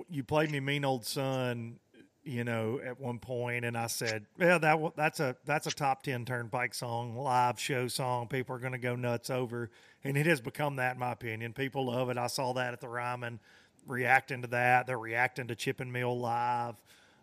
you 0.09 0.23
played 0.23 0.51
me 0.51 0.59
"Mean 0.59 0.85
Old 0.85 1.05
Sun," 1.05 1.79
you 2.23 2.43
know, 2.43 2.79
at 2.83 2.99
one 2.99 3.19
point, 3.19 3.65
and 3.65 3.77
I 3.77 3.87
said, 3.87 4.25
"Yeah, 4.37 4.57
that 4.57 4.79
that's 4.95 5.19
a 5.19 5.35
that's 5.45 5.67
a 5.67 5.71
top 5.71 6.03
ten 6.03 6.25
Turnpike 6.25 6.73
song, 6.73 7.15
live 7.17 7.59
show 7.59 7.87
song. 7.87 8.27
People 8.27 8.55
are 8.55 8.59
gonna 8.59 8.77
go 8.77 8.95
nuts 8.95 9.29
over." 9.29 9.69
And 10.03 10.15
it 10.15 10.25
has 10.27 10.39
become 10.39 10.77
that, 10.77 10.93
in 10.93 10.99
my 10.99 11.11
opinion. 11.11 11.53
People 11.53 11.87
love 11.87 12.09
it. 12.09 12.17
I 12.17 12.27
saw 12.27 12.53
that 12.53 12.71
at 12.73 12.79
the 12.79 12.87
Ryman, 12.87 13.39
reacting 13.85 14.41
to 14.43 14.47
that. 14.49 14.87
They're 14.87 14.97
reacting 14.99 15.47
to 15.47 15.55
Chipping 15.55 15.91
Mill 15.91 16.17
live. 16.17 16.75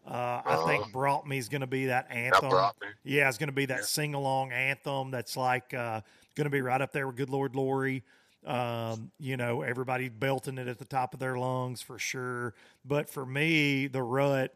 Uh, 0.06 0.40
I 0.44 0.64
think 0.66 0.92
"Brought 0.92 1.26
Me" 1.26 1.38
is 1.38 1.48
going 1.48 1.62
to 1.62 1.66
be 1.66 1.86
that 1.86 2.10
anthem. 2.10 2.50
Me. 2.50 2.88
Yeah, 3.02 3.28
it's 3.28 3.38
going 3.38 3.48
to 3.48 3.52
be 3.54 3.66
that 3.66 3.78
Yeah. 3.78 3.84
sing 3.84 4.14
along 4.14 4.52
anthem 4.52 5.10
that's 5.10 5.36
like 5.36 5.72
uh, 5.74 6.00
going 6.34 6.44
to 6.44 6.50
be 6.50 6.60
right 6.60 6.80
up 6.80 6.92
there 6.92 7.06
with 7.06 7.16
Good 7.16 7.30
Lord 7.30 7.56
Lorrie. 7.56 8.04
Um, 8.47 9.11
you 9.18 9.36
know, 9.36 9.62
everybody 9.62 10.09
belting 10.09 10.57
it 10.59 10.68
at 10.68 10.78
the 10.78 10.84
top 10.84 11.14
of 11.14 11.20
their 11.20 11.36
lungs 11.36 11.82
for 11.82 11.99
sure. 11.99 12.55
But 12.84 13.09
for 13.09 13.26
me, 13.26 13.88
the 13.88 14.03
rut, 14.03 14.55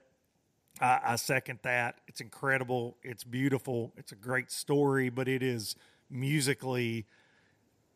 I, 0.80 1.00
I 1.04 1.16
second 1.16 1.58
that. 1.62 1.96
It's 2.06 2.20
incredible. 2.20 2.96
It's 3.02 3.24
beautiful. 3.24 3.92
It's 3.96 4.12
a 4.12 4.16
great 4.16 4.50
story, 4.50 5.08
but 5.08 5.26
it 5.28 5.42
is 5.42 5.74
musically, 6.08 7.06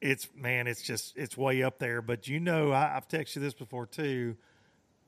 it's 0.00 0.28
man, 0.34 0.66
it's 0.66 0.82
just 0.82 1.16
it's 1.16 1.36
way 1.36 1.62
up 1.62 1.78
there. 1.78 2.02
But 2.02 2.26
you 2.26 2.40
know, 2.40 2.72
I, 2.72 2.96
I've 2.96 3.08
texted 3.08 3.36
you 3.36 3.42
this 3.42 3.54
before 3.54 3.86
too. 3.86 4.36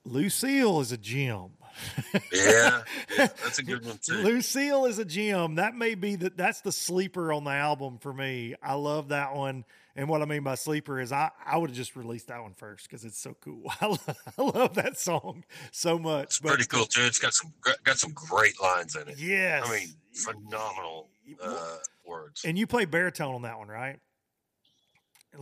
Lucille 0.07 0.81
is 0.81 0.93
a 0.93 0.97
gem. 0.97 1.51
Yeah, 2.33 2.83
that's 3.19 3.59
a 3.59 3.63
good 3.63 3.85
one 3.85 3.99
too. 4.03 4.15
Lucille 4.15 4.87
is 4.87 4.99
a 4.99 5.05
gem. 5.05 5.57
That 5.57 5.75
may 5.75 5.95
be 5.95 6.17
that. 6.17 6.37
That's 6.37 6.63
the 6.63 6.73
sleeper 6.73 7.33
on 7.33 7.45
the 7.45 7.51
album 7.51 7.99
for 7.99 8.13
me. 8.13 8.55
I 8.63 8.75
love 8.75 9.09
that 9.09 9.35
one. 9.35 9.65
And 9.95 10.09
what 10.11 10.21
I 10.21 10.27
mean 10.27 10.43
by 10.43 10.57
sleeper 10.57 11.01
is 11.01 11.11
I, 11.11 11.31
I 11.45 11.57
would 11.57 11.71
have 11.71 11.77
just 11.77 11.97
released 11.97 12.29
that 12.29 12.43
one 12.43 12.53
first 12.55 12.87
because 12.89 13.05
it's 13.05 13.19
so 13.19 13.35
cool. 13.41 13.63
I 13.81 13.87
love, 13.87 14.17
I 14.39 14.43
love 14.43 14.75
that 14.75 14.99
song 14.99 15.45
so 15.73 15.99
much. 15.99 16.25
It's 16.25 16.39
But- 16.41 16.49
pretty 16.51 16.67
cool 16.67 16.85
too. 16.85 17.03
It's 17.05 17.19
got 17.19 17.33
some 17.35 17.53
got 17.85 17.99
some 17.99 18.13
great 18.13 18.61
lines 18.61 18.95
in 18.97 19.09
it. 19.09 19.19
Yes. 19.19 19.65
I 19.67 19.73
mean, 19.75 19.89
phenomenal 20.13 21.09
uh, 21.43 21.77
words. 22.07 22.45
and 22.45 22.57
you 22.59 22.67
play 22.67 22.85
baritone 22.85 23.35
on 23.35 23.43
that 23.43 23.59
one, 23.59 23.69
right? 23.69 23.99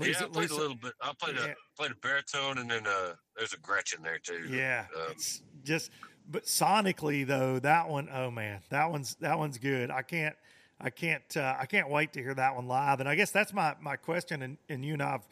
Yeah, 0.01 0.15
I 0.19 0.23
played 0.27 0.35
Lisa- 0.37 0.55
a 0.55 0.57
little 0.57 0.77
bit. 0.77 0.93
I 1.01 1.13
played 1.19 1.37
Yeah. 1.37 1.47
a 1.47 1.77
played 1.77 1.91
a 1.93 1.97
baritone, 1.97 2.59
and 2.59 2.71
then 2.71 2.87
uh, 2.87 3.15
there's 3.37 3.53
a 3.53 3.59
Gretchen 3.59 4.03
there 4.03 4.19
too. 4.19 4.47
Yeah, 4.51 4.87
Um, 4.97 5.13
it's 5.13 5.43
just 5.65 5.91
but 6.31 6.45
sonically 6.45 7.27
though 7.27 7.59
that 7.59 7.89
one 7.89 8.09
oh 8.13 8.31
man 8.31 8.61
that 8.71 8.91
one's 8.91 9.15
that 9.21 9.39
one's 9.39 9.59
good. 9.59 9.91
I 9.91 10.03
can't 10.03 10.35
I 10.81 10.91
can't 10.91 11.37
uh, 11.37 11.57
I 11.59 11.67
can't 11.67 11.89
wait 11.91 12.13
to 12.15 12.23
hear 12.23 12.35
that 12.35 12.55
one 12.55 12.67
live. 12.67 13.01
And 13.01 13.09
I 13.09 13.15
guess 13.15 13.31
that's 13.31 13.53
my 13.53 13.75
my 13.81 13.97
question. 13.97 14.43
And, 14.43 14.59
and 14.69 14.85
you 14.85 14.95
and 14.95 15.03
I've 15.03 15.27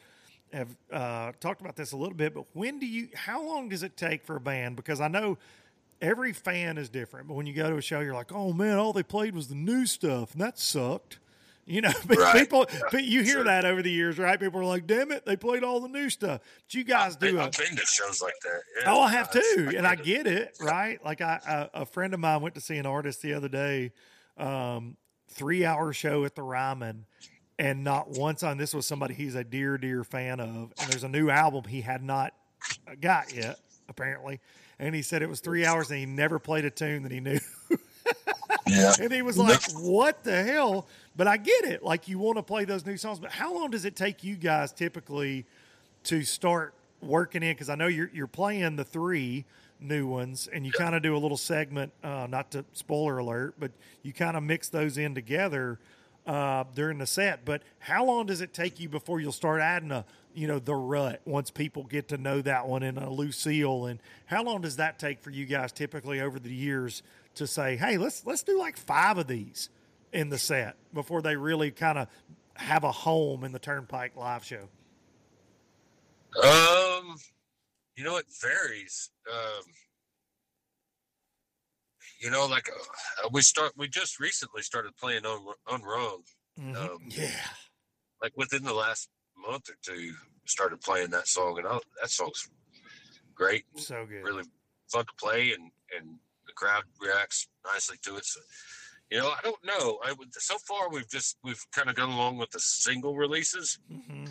have 0.53 0.69
uh, 0.91 1.31
talked 1.39 1.61
about 1.61 1.75
this 1.75 1.93
a 1.93 1.97
little 1.97 2.13
bit. 2.13 2.33
But 2.35 2.45
when 2.53 2.77
do 2.79 2.85
you? 2.85 3.09
How 3.15 3.43
long 3.43 3.69
does 3.69 3.81
it 3.83 3.97
take 3.97 4.23
for 4.23 4.35
a 4.35 4.39
band? 4.39 4.75
Because 4.75 5.01
I 5.01 5.07
know 5.07 5.37
every 5.99 6.31
fan 6.31 6.77
is 6.77 6.89
different. 6.89 7.27
But 7.27 7.33
when 7.33 7.47
you 7.47 7.53
go 7.53 7.71
to 7.71 7.77
a 7.77 7.81
show, 7.81 8.01
you're 8.01 8.13
like, 8.13 8.31
oh 8.31 8.53
man, 8.53 8.77
all 8.77 8.93
they 8.93 9.01
played 9.03 9.33
was 9.35 9.47
the 9.47 9.55
new 9.55 9.85
stuff, 9.87 10.33
and 10.33 10.41
that 10.41 10.59
sucked. 10.59 11.17
You 11.65 11.79
know, 11.81 11.91
but 12.05 12.17
Right. 12.17 12.39
people, 12.39 12.65
but 12.91 13.03
you 13.05 13.21
hear 13.23 13.35
Sure. 13.35 13.43
that 13.45 13.63
over 13.63 13.81
the 13.81 13.89
years, 13.91 14.17
right? 14.19 14.37
People 14.39 14.59
are 14.59 14.65
like, 14.65 14.85
"Damn 14.85 15.11
it, 15.11 15.25
they 15.25 15.37
played 15.37 15.63
all 15.63 15.79
the 15.79 15.87
new 15.87 16.09
stuff." 16.09 16.41
But 16.65 16.73
you 16.73 16.83
guys 16.83 17.15
do 17.15 17.39
a, 17.39 17.43
I've 17.45 17.51
been 17.53 17.75
to 17.75 17.85
shows 17.85 18.21
like 18.21 18.33
that. 18.43 18.61
Yeah, 18.81 18.91
Oh, 18.93 18.99
I 19.01 19.11
have 19.11 19.31
too, 19.31 19.71
and 19.77 19.87
I 19.87 19.95
get 19.95 20.25
get 20.25 20.27
it, 20.27 20.55
right? 20.59 21.03
Like 21.05 21.21
I, 21.21 21.69
a, 21.73 21.81
a 21.81 21.85
friend 21.85 22.13
of 22.13 22.19
mine 22.19 22.41
went 22.41 22.55
to 22.55 22.61
see 22.61 22.75
an 22.77 22.85
artist 22.85 23.21
the 23.21 23.33
other 23.33 23.47
day, 23.47 23.91
um, 24.37 24.97
three 25.29 25.63
hour 25.63 25.93
show 25.93 26.25
at 26.25 26.35
the 26.35 26.43
Ryman, 26.43 27.05
and 27.57 27.83
not 27.83 28.09
once 28.09 28.43
on 28.43 28.57
this 28.57 28.73
was 28.73 28.85
somebody 28.85 29.13
he's 29.13 29.35
a 29.35 29.43
dear, 29.45 29.77
dear 29.77 30.03
fan 30.03 30.41
of, 30.41 30.73
and 30.77 30.89
there's 30.89 31.05
a 31.05 31.09
new 31.09 31.29
album 31.29 31.63
he 31.69 31.79
had 31.81 32.03
not 32.03 32.33
got 32.99 33.33
yet, 33.33 33.59
apparently, 33.87 34.41
and 34.79 34.93
he 34.93 35.01
said 35.01 35.21
it 35.21 35.29
was 35.29 35.39
three 35.39 35.65
hours 35.65 35.89
and 35.91 35.99
he 35.99 36.05
never 36.05 36.39
played 36.39 36.65
a 36.65 36.69
tune 36.69 37.03
that 37.03 37.11
he 37.13 37.21
knew. 37.21 37.39
Yeah. 38.67 38.93
And 38.99 39.11
he 39.11 39.21
was 39.21 39.37
like, 39.37 39.59
"What 39.73 40.23
the 40.23 40.41
hell?" 40.43 40.87
But 41.15 41.27
I 41.27 41.37
get 41.37 41.65
it. 41.65 41.83
Like 41.83 42.07
you 42.07 42.19
want 42.19 42.37
to 42.37 42.43
play 42.43 42.65
those 42.65 42.85
new 42.85 42.97
songs, 42.97 43.19
but 43.19 43.31
how 43.31 43.53
long 43.53 43.71
does 43.71 43.85
it 43.85 43.95
take 43.95 44.23
you 44.23 44.35
guys 44.35 44.71
typically 44.71 45.45
to 46.05 46.23
start 46.23 46.73
working 47.01 47.43
in? 47.43 47.51
Because 47.51 47.69
I 47.69 47.75
know 47.75 47.87
you're 47.87 48.09
you're 48.13 48.27
playing 48.27 48.75
the 48.75 48.83
three 48.83 49.45
new 49.79 50.07
ones, 50.07 50.49
and 50.51 50.65
you 50.65 50.71
kind 50.71 50.95
of 50.95 51.01
do 51.03 51.15
a 51.15 51.19
little 51.19 51.37
segment. 51.37 51.91
Uh, 52.03 52.27
not 52.29 52.51
to 52.51 52.65
spoiler 52.73 53.19
alert, 53.19 53.55
but 53.59 53.71
you 54.01 54.13
kind 54.13 54.35
of 54.35 54.43
mix 54.43 54.69
those 54.69 54.97
in 54.97 55.13
together 55.13 55.77
uh, 56.25 56.63
during 56.73 56.97
the 56.97 57.05
set. 57.05 57.45
But 57.45 57.61
how 57.79 58.05
long 58.05 58.25
does 58.25 58.41
it 58.41 58.53
take 58.53 58.79
you 58.79 58.89
before 58.89 59.19
you'll 59.19 59.31
start 59.31 59.61
adding 59.61 59.91
a 59.91 60.05
you 60.33 60.47
know 60.47 60.59
the 60.59 60.73
rut 60.73 61.21
once 61.25 61.51
people 61.51 61.83
get 61.83 62.07
to 62.07 62.17
know 62.17 62.41
that 62.41 62.67
one 62.67 62.81
and 62.83 62.97
a 62.97 63.09
Lucille 63.09 63.85
and 63.85 63.99
how 64.25 64.43
long 64.43 64.61
does 64.61 64.77
that 64.77 64.97
take 64.97 65.19
for 65.21 65.29
you 65.29 65.45
guys 65.45 65.71
typically 65.71 66.19
over 66.19 66.39
the 66.39 66.51
years 66.53 67.03
to 67.35 67.45
say 67.45 67.75
hey 67.77 67.97
let's 67.97 68.25
let's 68.25 68.41
do 68.41 68.57
like 68.57 68.75
five 68.75 69.19
of 69.19 69.27
these 69.27 69.69
in 70.13 70.29
the 70.29 70.37
set 70.37 70.75
before 70.93 71.21
they 71.21 71.35
really 71.35 71.71
kind 71.71 71.97
of 71.97 72.07
have 72.55 72.83
a 72.83 72.91
home 72.91 73.43
in 73.43 73.51
the 73.51 73.59
Turnpike 73.59 74.15
live 74.15 74.43
show 74.43 74.69
Um, 76.41 77.15
you 77.95 78.03
know, 78.03 78.17
it 78.17 78.25
varies. 78.41 79.09
Um, 79.31 79.63
you 82.21 82.29
know, 82.31 82.45
like 82.45 82.69
uh, 82.69 83.29
we 83.31 83.41
start, 83.41 83.73
we 83.75 83.87
just 83.87 84.19
recently 84.19 84.61
started 84.61 84.95
playing 84.95 85.25
on 85.25 85.45
Unrung. 85.69 86.21
Um, 86.59 86.99
yeah 87.09 87.29
like 88.23 88.31
within 88.37 88.63
the 88.63 88.73
last 88.73 89.09
month 89.37 89.69
or 89.69 89.75
two, 89.83 90.13
started 90.45 90.81
playing 90.81 91.09
that 91.11 91.27
song, 91.27 91.57
and 91.59 91.67
I, 91.67 91.77
that 92.01 92.09
song's 92.09 92.49
great. 93.35 93.65
so 93.75 94.05
good 94.05 94.23
Really 94.23 94.45
fun 94.91 95.05
to 95.05 95.13
play, 95.19 95.51
and 95.51 95.69
and 95.95 96.17
the 96.47 96.53
crowd 96.53 96.83
reacts 96.99 97.47
nicely 97.65 97.97
to 98.03 98.15
it. 98.15 98.25
So, 98.25 98.39
you 99.09 99.19
know, 99.19 99.27
I 99.27 99.39
don't 99.43 99.63
know. 99.63 99.99
I 100.05 100.13
would 100.13 100.33
so 100.33 100.57
far 100.67 100.89
we've 100.89 101.09
just 101.09 101.37
we've 101.43 101.63
kind 101.71 101.89
of 101.89 101.95
gone 101.95 102.09
along 102.09 102.37
with 102.37 102.51
the 102.51 102.59
single 102.59 103.15
releases, 103.15 103.79
hmm 103.89 104.25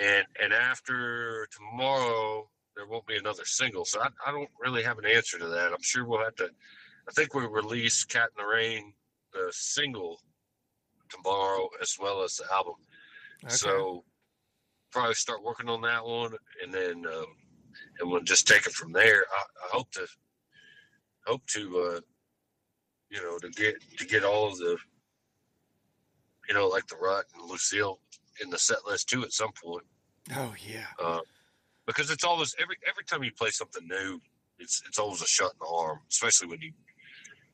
and 0.00 0.26
and 0.40 0.52
after 0.52 1.48
tomorrow 1.50 2.48
there 2.76 2.86
won't 2.86 3.06
be 3.06 3.16
another 3.16 3.44
single. 3.44 3.84
So 3.84 4.00
I, 4.00 4.08
I 4.26 4.32
don't 4.32 4.50
really 4.60 4.82
have 4.82 4.98
an 4.98 5.06
answer 5.06 5.38
to 5.38 5.46
that. 5.46 5.72
I'm 5.72 5.82
sure 5.82 6.04
we'll 6.04 6.22
have 6.22 6.36
to. 6.36 6.50
I 7.08 7.12
think 7.12 7.34
we 7.34 7.46
release 7.46 8.04
"Cat 8.04 8.30
in 8.38 8.44
the 8.44 8.48
Rain" 8.48 8.92
the 9.32 9.48
single 9.50 10.20
tomorrow 11.08 11.68
as 11.80 11.96
well 11.98 12.22
as 12.22 12.36
the 12.36 12.44
album. 12.52 12.74
okay. 13.44 13.54
So 13.54 14.04
probably 14.92 15.14
start 15.14 15.44
working 15.44 15.68
on 15.68 15.80
that 15.82 16.04
one, 16.04 16.34
and 16.62 16.72
then 16.72 17.04
um, 17.06 17.26
and 18.00 18.10
we'll 18.10 18.20
just 18.22 18.46
take 18.46 18.66
it 18.66 18.72
from 18.72 18.92
there. 18.92 19.24
I, 19.30 19.42
I 19.66 19.76
hope 19.76 19.90
to 19.92 20.06
hope 21.26 21.46
to 21.48 21.78
uh, 21.96 22.00
you 23.10 23.22
know 23.22 23.38
to 23.38 23.48
get 23.50 23.76
to 23.98 24.06
get 24.06 24.24
all 24.24 24.48
of 24.48 24.58
the 24.58 24.76
you 26.48 26.54
know 26.54 26.68
like 26.68 26.86
the 26.86 26.96
Rut 26.96 27.24
and 27.34 27.50
Lucille 27.50 27.98
in 28.42 28.50
the 28.50 28.58
set 28.58 28.86
list 28.86 29.08
too 29.08 29.22
at 29.22 29.32
some 29.32 29.50
point 29.52 29.84
oh 30.36 30.54
yeah 30.66 30.86
uh, 31.02 31.20
because 31.88 32.10
it's 32.10 32.22
always 32.22 32.54
every 32.60 32.76
every 32.86 33.02
time 33.02 33.24
you 33.24 33.32
play 33.32 33.48
something 33.48 33.84
new, 33.88 34.20
it's 34.60 34.82
it's 34.86 34.98
always 34.98 35.22
a 35.22 35.26
shot 35.26 35.52
in 35.54 35.58
the 35.60 35.74
arm, 35.74 35.98
especially 36.10 36.46
when 36.46 36.60
you 36.60 36.72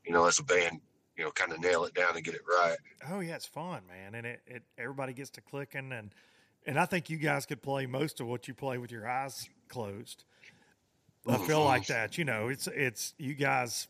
you 0.05 0.13
know 0.13 0.27
as 0.27 0.41
a 0.41 0.43
band 0.43 0.81
you 1.17 1.25
know 1.25 1.31
kind 1.31 1.53
of 1.53 1.61
nail 1.61 1.85
it 1.85 1.95
down 1.95 2.17
and 2.17 2.25
get 2.25 2.35
it 2.35 2.43
right. 2.47 2.77
Oh 3.09 3.21
yeah, 3.21 3.37
it's 3.37 3.47
fun, 3.47 3.83
man, 3.89 4.15
and 4.17 4.27
it, 4.27 4.43
it 4.47 4.63
everybody 4.77 5.15
gets 5.15 5.31
to 5.31 5.41
clicking, 5.41 5.93
and 5.93 6.11
and 6.67 6.79
I 6.79 6.85
think 6.85 7.09
you 7.09 7.17
guys 7.17 7.47
could 7.47 7.63
play 7.63 7.87
most 7.87 8.21
of 8.21 8.27
what 8.27 8.49
you 8.49 8.55
play 8.55 8.77
with 8.77 8.91
your 8.91 9.09
eyes 9.09 9.49
closed. 9.69 10.25
I 11.27 11.39
feel 11.39 11.65
like 11.65 11.87
that. 11.87 12.19
You 12.19 12.25
know, 12.25 12.49
it's 12.49 12.67
it's 12.67 13.15
you 13.17 13.35
guys. 13.35 13.89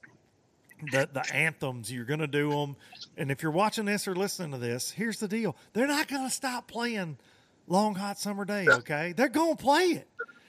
The 0.83 1.09
the 1.13 1.25
anthems 1.35 1.91
you're 1.91 2.05
gonna 2.05 2.27
do 2.27 2.51
them, 2.51 2.77
and 3.17 3.31
if 3.31 3.43
you're 3.43 3.53
watching 3.53 3.85
this 3.85 4.07
or 4.09 4.15
listening 4.15 4.53
to 4.53 4.59
this, 4.59 4.91
here's 4.91 5.19
the 5.19 5.29
deal: 5.29 5.57
they're 5.73 5.87
not 5.87 6.09
gonna 6.09 6.31
stop 6.31 6.67
playing 6.67 7.19
"Long 7.67 7.95
Hot 7.95 8.19
Summer 8.19 8.45
Day." 8.45 8.67
Okay, 8.69 9.15
they're 9.17 9.29
gonna 9.29 9.57
play 9.57 9.85
it. 9.85 10.09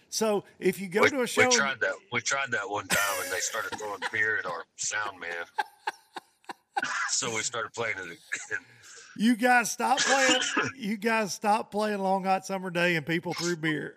So 0.09 0.43
if 0.59 0.79
you 0.79 0.87
go 0.87 1.01
we, 1.01 1.09
to 1.09 1.21
a 1.21 1.27
show, 1.27 1.47
we 1.47 1.55
tried 1.55 1.79
that. 1.81 1.93
We 2.11 2.21
tried 2.21 2.51
that 2.51 2.69
one 2.69 2.87
time, 2.87 3.23
and 3.23 3.31
they 3.31 3.39
started 3.39 3.77
throwing 3.77 4.01
beer 4.11 4.37
at 4.37 4.45
our 4.45 4.63
sound 4.77 5.19
man. 5.19 5.45
so 7.09 7.33
we 7.33 7.41
started 7.41 7.73
playing 7.73 7.97
it 7.97 8.03
again. 8.03 8.65
You 9.17 9.35
guys 9.35 9.71
stop 9.71 9.99
playing. 9.99 10.41
you 10.77 10.97
guys 10.97 11.33
stop 11.33 11.71
playing 11.71 11.99
Long 11.99 12.23
Hot 12.25 12.45
Summer 12.45 12.69
Day, 12.69 12.95
and 12.95 13.05
people 13.05 13.33
threw 13.33 13.55
beer. 13.55 13.95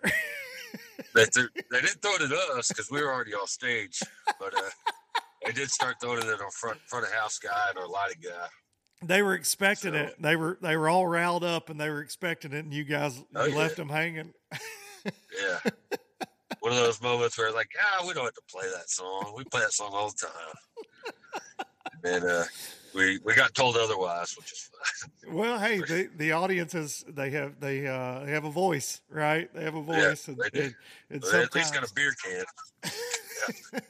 They, 1.15 1.25
threw, 1.25 1.47
they 1.71 1.81
didn't 1.81 2.01
throw 2.01 2.13
it 2.15 2.21
at 2.21 2.57
us 2.57 2.69
because 2.69 2.89
we 2.91 3.01
were 3.01 3.11
already 3.11 3.33
off 3.33 3.49
stage, 3.49 4.01
but 4.39 4.55
uh, 4.55 4.69
they 5.45 5.51
did 5.51 5.69
start 5.71 5.95
throwing 6.01 6.19
it 6.19 6.25
at 6.25 6.41
our 6.41 6.51
front 6.51 6.79
front 6.87 7.05
of 7.05 7.11
house 7.11 7.37
guy 7.39 7.67
and 7.69 7.77
our 7.77 7.87
lighting 7.87 8.21
guy. 8.23 8.47
they 9.03 9.21
were 9.21 9.33
expecting 9.35 9.93
So- 9.93 9.99
it. 9.99 10.21
They 10.21 10.35
were 10.35 10.57
they 10.61 10.75
were 10.77 10.89
all 10.89 11.07
riled 11.07 11.43
up, 11.43 11.69
and 11.69 11.79
they 11.79 11.89
were 11.89 12.01
expecting 12.01 12.51
it, 12.53 12.65
and 12.65 12.73
you 12.73 12.83
guys 12.83 13.21
Oh, 13.35 13.45
you 13.45 13.51
yeah. 13.53 13.57
left 13.57 13.75
them 13.77 13.89
hanging. 13.89 14.33
Yeah. 15.05 15.59
One 16.61 16.73
of 16.73 16.77
those 16.79 17.01
moments 17.01 17.37
where 17.37 17.53
like, 17.53 17.69
ah, 17.81 18.03
we 18.05 18.13
don't 18.13 18.25
have 18.25 18.33
to 18.33 18.41
play 18.49 18.67
that 18.75 18.89
song. 18.89 19.33
We 19.37 19.45
play 19.45 19.61
that 19.61 19.71
song 19.73 19.91
all 19.93 20.09
the 20.09 20.27
time. 20.27 21.65
And 22.01 22.23
uh, 22.23 22.43
we 22.95 23.19
we 23.25 23.33
got 23.35 23.53
told 23.53 23.75
otherwise, 23.75 24.33
which 24.37 24.53
is 24.53 24.69
fine. 24.71 25.35
Well, 25.35 25.59
hey, 25.59 25.79
the 25.79 26.09
the 26.15 26.31
audience 26.31 26.73
is 26.73 27.03
they 27.09 27.29
have 27.31 27.59
they 27.59 27.85
uh 27.87 28.19
they 28.23 28.31
have 28.31 28.45
a 28.45 28.49
voice, 28.51 29.01
right? 29.09 29.53
They 29.53 29.63
have 29.65 29.75
a 29.75 29.79
Yeah, 29.79 29.83
voice, 30.09 30.27
and, 30.29 30.37
they 30.37 30.49
do. 30.49 30.61
and, 30.61 30.75
and 31.09 31.21
But 31.21 31.35
at 31.35 31.55
least 31.55 31.73
got 31.73 31.83
a 31.89 31.93
beer 31.93 32.13
can. 32.23 32.45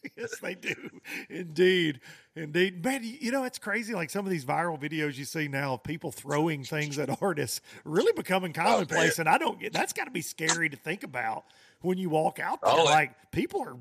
yes, 0.16 0.38
they 0.38 0.54
do. 0.54 0.74
Indeed. 1.28 2.00
Indeed. 2.34 2.84
Man, 2.84 3.02
you 3.02 3.32
know, 3.32 3.44
it's 3.44 3.58
crazy. 3.58 3.94
Like 3.94 4.10
some 4.10 4.24
of 4.24 4.30
these 4.30 4.44
viral 4.44 4.80
videos 4.80 5.16
you 5.16 5.24
see 5.24 5.48
now 5.48 5.74
of 5.74 5.82
people 5.82 6.12
throwing 6.12 6.64
things 6.64 6.98
at 6.98 7.22
artists 7.22 7.60
really 7.84 8.12
becoming 8.12 8.52
oh, 8.58 8.62
commonplace. 8.62 9.18
and 9.18 9.28
I 9.28 9.38
don't 9.38 9.60
get 9.60 9.72
that's 9.72 9.92
got 9.92 10.04
to 10.04 10.10
be 10.10 10.22
scary 10.22 10.68
to 10.68 10.76
think 10.76 11.02
about 11.02 11.44
when 11.80 11.98
you 11.98 12.10
walk 12.10 12.38
out 12.38 12.60
there. 12.62 12.72
Oh, 12.72 12.84
like 12.84 13.30
people 13.32 13.60
are 13.62 13.76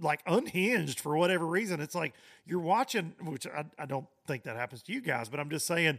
like 0.00 0.20
unhinged 0.26 1.00
for 1.00 1.16
whatever 1.16 1.46
reason. 1.46 1.80
It's 1.80 1.94
like 1.94 2.14
you're 2.46 2.60
watching, 2.60 3.14
which 3.22 3.46
I, 3.46 3.64
I 3.78 3.86
don't 3.86 4.06
think 4.26 4.44
that 4.44 4.56
happens 4.56 4.82
to 4.84 4.92
you 4.92 5.00
guys, 5.00 5.28
but 5.28 5.40
I'm 5.40 5.50
just 5.50 5.66
saying, 5.66 5.98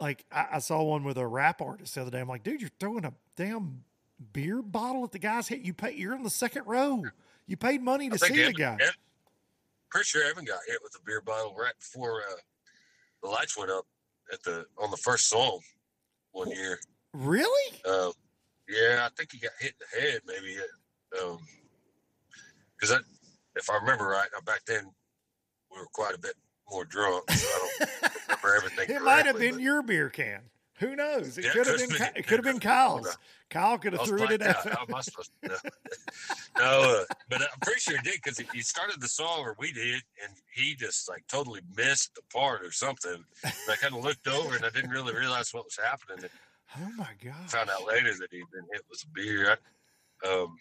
like, 0.00 0.24
I, 0.30 0.46
I 0.52 0.58
saw 0.58 0.82
one 0.82 1.04
with 1.04 1.18
a 1.18 1.26
rap 1.26 1.60
artist 1.60 1.94
the 1.94 2.02
other 2.02 2.10
day. 2.10 2.20
I'm 2.20 2.28
like, 2.28 2.42
dude, 2.42 2.60
you're 2.60 2.70
throwing 2.78 3.04
a 3.04 3.12
damn 3.36 3.82
beer 4.32 4.62
bottle 4.62 5.04
at 5.04 5.12
the 5.12 5.18
guy's 5.18 5.48
head. 5.48 5.60
You 5.62 5.74
pay, 5.74 5.94
you're 5.94 6.14
in 6.14 6.22
the 6.22 6.30
second 6.30 6.66
row. 6.66 7.04
You 7.46 7.56
paid 7.56 7.82
money 7.82 8.08
to 8.10 8.18
see 8.18 8.44
the 8.44 8.52
guy. 8.52 8.74
Evan- 8.74 8.94
pretty 9.90 10.04
sure 10.04 10.24
Evan 10.24 10.44
got 10.44 10.58
hit 10.66 10.78
with 10.82 10.94
a 10.96 11.04
beer 11.04 11.20
bottle 11.20 11.54
right 11.58 11.72
before 11.78 12.20
uh, 12.20 12.36
the 13.22 13.28
lights 13.28 13.56
went 13.56 13.70
up 13.70 13.86
at 14.32 14.42
the 14.42 14.66
on 14.78 14.90
the 14.90 14.96
first 14.96 15.28
song 15.28 15.60
one 16.32 16.50
year. 16.50 16.78
Really? 17.12 17.80
Um, 17.88 18.12
yeah, 18.68 19.06
I 19.06 19.08
think 19.16 19.32
he 19.32 19.38
got 19.38 19.52
hit 19.60 19.74
in 19.80 19.86
the 20.00 20.00
head, 20.00 20.20
maybe. 20.26 20.56
Because 22.78 22.92
I 22.92 22.98
if 23.54 23.70
I 23.70 23.76
remember 23.76 24.06
right, 24.06 24.28
back 24.44 24.64
then 24.66 24.90
we 25.72 25.78
were 25.78 25.86
quite 25.92 26.14
a 26.14 26.18
bit 26.18 26.34
more 26.68 26.84
drunk, 26.84 27.30
so 27.30 27.46
I 27.46 27.68
don't 27.88 28.12
remember 28.28 28.56
everything. 28.56 28.96
It 28.96 29.02
might 29.02 29.26
have 29.26 29.38
been 29.38 29.60
your 29.60 29.82
beer 29.82 30.10
can. 30.10 30.40
Who 30.78 30.94
knows? 30.94 31.38
It 31.38 31.44
Yeah, 31.44 31.52
could 31.52 31.66
have 31.66 31.76
been. 31.78 31.88
Ky- 31.90 32.04
It 32.20 32.26
could 32.26 32.38
have 32.38 32.44
been 32.44 32.60
Kyle's. 32.60 33.16
Kyle 33.48 33.78
could 33.78 33.92
have 33.94 34.04
threw 34.06 34.24
it 34.24 34.42
at. 34.42 34.56
out. 34.56 34.68
How 34.68 34.84
am 34.88 34.94
I 34.94 35.00
supposed 35.00 35.30
to 35.42 35.48
know? 35.48 35.56
no, 36.58 36.98
uh, 37.00 37.04
but 37.28 37.40
I'm 37.42 37.60
pretty 37.62 37.80
sure 37.80 37.96
he 37.96 38.02
did 38.02 38.20
because 38.22 38.38
he 38.38 38.60
started 38.60 39.00
the 39.00 39.08
song, 39.08 39.40
or 39.40 39.54
we 39.58 39.72
did, 39.72 40.02
and 40.22 40.32
he 40.52 40.74
just 40.74 41.08
like 41.08 41.24
totally 41.28 41.60
missed 41.76 42.14
the 42.14 42.22
part 42.32 42.62
or 42.64 42.72
something. 42.72 43.24
And 43.44 43.54
I 43.68 43.76
kind 43.76 43.94
of 43.94 44.02
looked 44.04 44.26
over 44.28 44.54
and 44.56 44.64
I 44.64 44.70
didn't 44.70 44.90
really 44.90 45.14
realize 45.14 45.54
what 45.54 45.64
was 45.64 45.78
happening. 45.82 46.24
And 46.24 46.30
Oh 46.78 46.90
my 46.96 47.10
god! 47.24 47.48
found 47.48 47.70
out 47.70 47.86
later 47.86 48.12
that 48.18 48.28
he'd 48.30 48.50
been 48.52 48.66
hit 48.72 48.82
with 48.90 49.02
a 49.04 49.08
beer. 49.14 49.56
I, 50.24 50.28
um, 50.28 50.56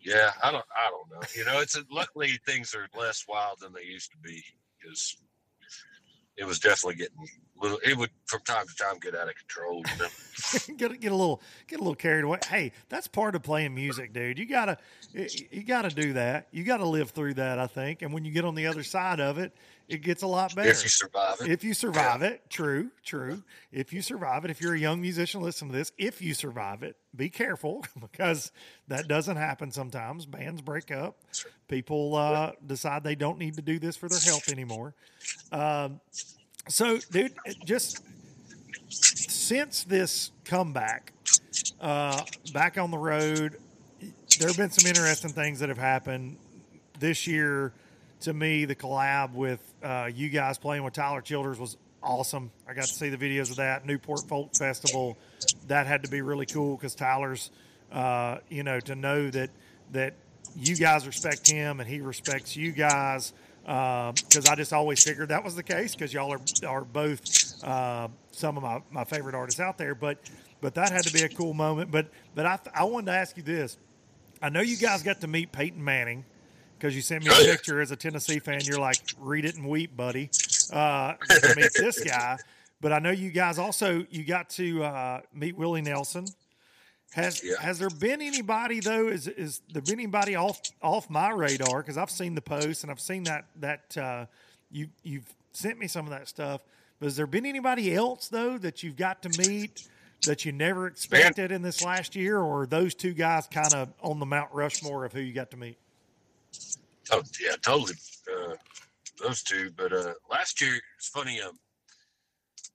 yeah, 0.00 0.30
I 0.42 0.50
don't, 0.50 0.64
I 0.76 0.90
don't 0.90 1.10
know. 1.10 1.26
You 1.36 1.44
know, 1.44 1.60
it's 1.60 1.78
luckily 1.90 2.38
things 2.46 2.74
are 2.74 2.88
less 2.98 3.24
wild 3.28 3.60
than 3.60 3.72
they 3.72 3.84
used 3.84 4.10
to 4.12 4.18
be 4.18 4.42
because 4.80 5.16
it 6.36 6.44
was 6.44 6.58
definitely 6.58 6.96
getting 6.96 7.16
little. 7.60 7.78
It 7.84 7.96
would 7.96 8.10
from 8.26 8.40
time 8.40 8.66
to 8.66 8.74
time 8.76 8.98
get 9.00 9.14
out 9.14 9.28
of 9.28 9.34
control. 9.36 9.82
You 9.96 10.02
know? 10.02 10.76
get 10.76 11.00
get 11.00 11.12
a 11.12 11.16
little 11.16 11.42
get 11.66 11.80
a 11.80 11.82
little 11.82 11.94
carried 11.94 12.24
away. 12.24 12.38
Hey, 12.48 12.72
that's 12.88 13.06
part 13.08 13.34
of 13.34 13.42
playing 13.42 13.74
music, 13.74 14.12
dude. 14.12 14.38
You 14.38 14.46
gotta 14.46 14.78
you- 15.12 15.62
gotta 15.62 15.90
do 15.90 16.14
that. 16.14 16.48
You 16.50 16.64
gotta 16.64 16.86
live 16.86 17.10
through 17.10 17.34
that. 17.34 17.58
I 17.58 17.66
think, 17.66 18.02
and 18.02 18.12
when 18.12 18.24
you 18.24 18.32
get 18.32 18.44
on 18.44 18.54
the 18.54 18.66
other 18.66 18.82
side 18.82 19.20
of 19.20 19.38
it, 19.38 19.54
it 19.88 20.02
gets 20.02 20.22
a 20.22 20.26
lot 20.26 20.54
better. 20.54 20.70
if 20.70 20.82
you 20.82 20.88
survive 20.88 21.36
it, 21.40 21.50
If 21.50 21.62
you 21.64 21.74
survive 21.74 22.22
it, 22.22 22.42
true, 22.48 22.90
true. 23.04 23.42
If 23.70 23.92
you 23.92 24.00
survive 24.02 24.44
it, 24.44 24.50
if 24.50 24.60
you're 24.60 24.74
a 24.74 24.78
young 24.78 25.00
musician, 25.00 25.42
listen 25.42 25.68
to 25.68 25.74
this. 25.74 25.92
If 25.98 26.22
you 26.22 26.32
survive 26.34 26.82
it, 26.82 26.96
be 27.14 27.28
careful 27.28 27.84
because 28.00 28.50
that 28.88 29.08
doesn't 29.08 29.36
happen 29.36 29.70
sometimes. 29.70 30.26
Bands 30.26 30.62
break 30.62 30.90
up. 30.90 31.18
People 31.68 32.14
uh, 32.16 32.52
decide 32.66 33.04
they 33.04 33.14
don't 33.14 33.38
need 33.38 33.54
to 33.54 33.62
do 33.62 33.78
this 33.78 33.96
for 33.96 34.08
their 34.08 34.20
health 34.20 34.50
anymore. 34.50 34.94
Um, 35.52 36.00
so, 36.68 36.98
dude, 37.10 37.34
just 37.64 38.02
since 38.88 39.84
this 39.84 40.30
comeback, 40.44 41.12
uh, 41.80 42.22
back 42.52 42.78
on 42.78 42.90
the 42.90 42.98
road, 42.98 43.56
there 44.38 44.48
have 44.48 44.56
been 44.56 44.70
some 44.70 44.88
interesting 44.88 45.30
things 45.30 45.60
that 45.60 45.68
have 45.68 45.78
happened 45.78 46.36
this 46.98 47.26
year. 47.26 47.72
To 48.20 48.32
me, 48.32 48.64
the 48.64 48.74
collab 48.74 49.34
with 49.34 49.60
uh, 49.82 50.08
you 50.12 50.30
guys 50.30 50.56
playing 50.56 50.82
with 50.82 50.94
Tyler 50.94 51.20
Childers 51.20 51.58
was 51.58 51.76
awesome. 52.02 52.50
I 52.68 52.74
got 52.74 52.86
to 52.86 52.94
see 52.94 53.10
the 53.10 53.18
videos 53.18 53.50
of 53.50 53.56
that 53.56 53.84
Newport 53.84 54.26
Folk 54.28 54.54
Festival. 54.56 55.18
That 55.68 55.86
had 55.86 56.04
to 56.04 56.10
be 56.10 56.22
really 56.22 56.46
cool 56.46 56.76
because 56.76 56.94
Tyler's, 56.94 57.50
uh, 57.92 58.38
you 58.48 58.62
know, 58.62 58.80
to 58.80 58.94
know 58.94 59.30
that 59.30 59.50
that 59.92 60.14
you 60.56 60.76
guys 60.76 61.06
respect 61.06 61.50
him 61.50 61.80
and 61.80 61.88
he 61.88 62.00
respects 62.00 62.56
you 62.56 62.72
guys. 62.72 63.32
Because 63.64 64.46
I 64.46 64.54
just 64.54 64.72
always 64.72 65.02
figured 65.02 65.30
that 65.30 65.42
was 65.42 65.54
the 65.54 65.62
case 65.62 65.94
because 65.94 66.12
y'all 66.12 66.32
are 66.32 66.40
are 66.66 66.84
both 66.84 67.64
uh, 67.64 68.08
some 68.30 68.56
of 68.56 68.62
my, 68.62 68.82
my 68.90 69.04
favorite 69.04 69.34
artists 69.34 69.60
out 69.60 69.78
there. 69.78 69.94
But 69.94 70.18
but 70.60 70.74
that 70.74 70.90
had 70.90 71.04
to 71.04 71.12
be 71.12 71.22
a 71.22 71.28
cool 71.28 71.54
moment. 71.54 71.90
But 71.90 72.08
but 72.34 72.46
I 72.46 72.58
I 72.74 72.84
wanted 72.84 73.06
to 73.06 73.12
ask 73.12 73.36
you 73.36 73.42
this. 73.42 73.78
I 74.42 74.50
know 74.50 74.60
you 74.60 74.76
guys 74.76 75.02
got 75.02 75.20
to 75.22 75.26
meet 75.26 75.52
Peyton 75.52 75.82
Manning 75.82 76.24
because 76.78 76.94
you 76.94 77.00
sent 77.00 77.24
me 77.24 77.30
a 77.30 77.44
picture 77.52 77.80
as 77.80 77.90
a 77.90 77.96
Tennessee 77.96 78.38
fan. 78.38 78.60
You're 78.64 78.78
like, 78.78 78.98
read 79.18 79.46
it 79.46 79.56
and 79.56 79.66
weep, 79.66 79.96
buddy. 79.96 80.28
Uh, 80.70 81.14
to 81.14 81.54
meet 81.56 81.70
this 81.74 82.04
guy. 82.04 82.36
But 82.82 82.92
I 82.92 82.98
know 82.98 83.10
you 83.10 83.30
guys 83.30 83.58
also 83.58 84.04
you 84.10 84.24
got 84.24 84.50
to 84.50 84.84
uh, 84.84 85.20
meet 85.32 85.56
Willie 85.56 85.80
Nelson. 85.80 86.26
Has 87.14 87.42
Yeah. 87.44 87.60
has 87.60 87.78
there 87.78 87.90
been 87.90 88.20
anybody 88.20 88.80
though? 88.80 89.06
Is 89.06 89.28
is 89.28 89.60
there 89.72 89.82
been 89.82 89.94
anybody 90.00 90.34
off 90.34 90.60
off 90.82 91.08
my 91.08 91.30
radar? 91.30 91.80
Because 91.80 91.96
I've 91.96 92.10
seen 92.10 92.34
the 92.34 92.42
posts 92.42 92.82
and 92.82 92.90
I've 92.90 93.00
seen 93.00 93.22
that 93.24 93.46
that 93.60 93.96
uh, 93.96 94.26
you 94.72 94.88
you've 95.04 95.32
sent 95.52 95.78
me 95.78 95.86
some 95.86 96.06
of 96.06 96.10
that 96.10 96.26
stuff. 96.26 96.62
But 96.98 97.06
has 97.06 97.16
there 97.16 97.28
been 97.28 97.46
anybody 97.46 97.94
else 97.94 98.26
though 98.26 98.58
that 98.58 98.82
you've 98.82 98.96
got 98.96 99.22
to 99.22 99.48
meet 99.48 99.88
that 100.26 100.44
you 100.44 100.50
never 100.50 100.88
expected 100.88 101.52
in 101.52 101.62
this 101.62 101.84
last 101.84 102.16
year, 102.16 102.38
or 102.40 102.62
are 102.62 102.66
those 102.66 102.96
two 102.96 103.12
guys 103.12 103.46
kind 103.46 103.74
of 103.74 103.92
on 104.02 104.18
the 104.18 104.26
Mount 104.26 104.50
Rushmore 104.52 105.04
of 105.04 105.12
who 105.12 105.20
you 105.20 105.32
got 105.32 105.52
to 105.52 105.56
meet? 105.56 105.78
Oh 107.12 107.22
yeah, 107.40 107.54
totally. 107.62 107.94
Uh, 108.28 108.54
those 109.22 109.44
two. 109.44 109.70
But 109.76 109.92
uh, 109.92 110.14
last 110.28 110.60
year, 110.60 110.80
it's 110.96 111.08
funny. 111.08 111.40
Um, 111.40 111.58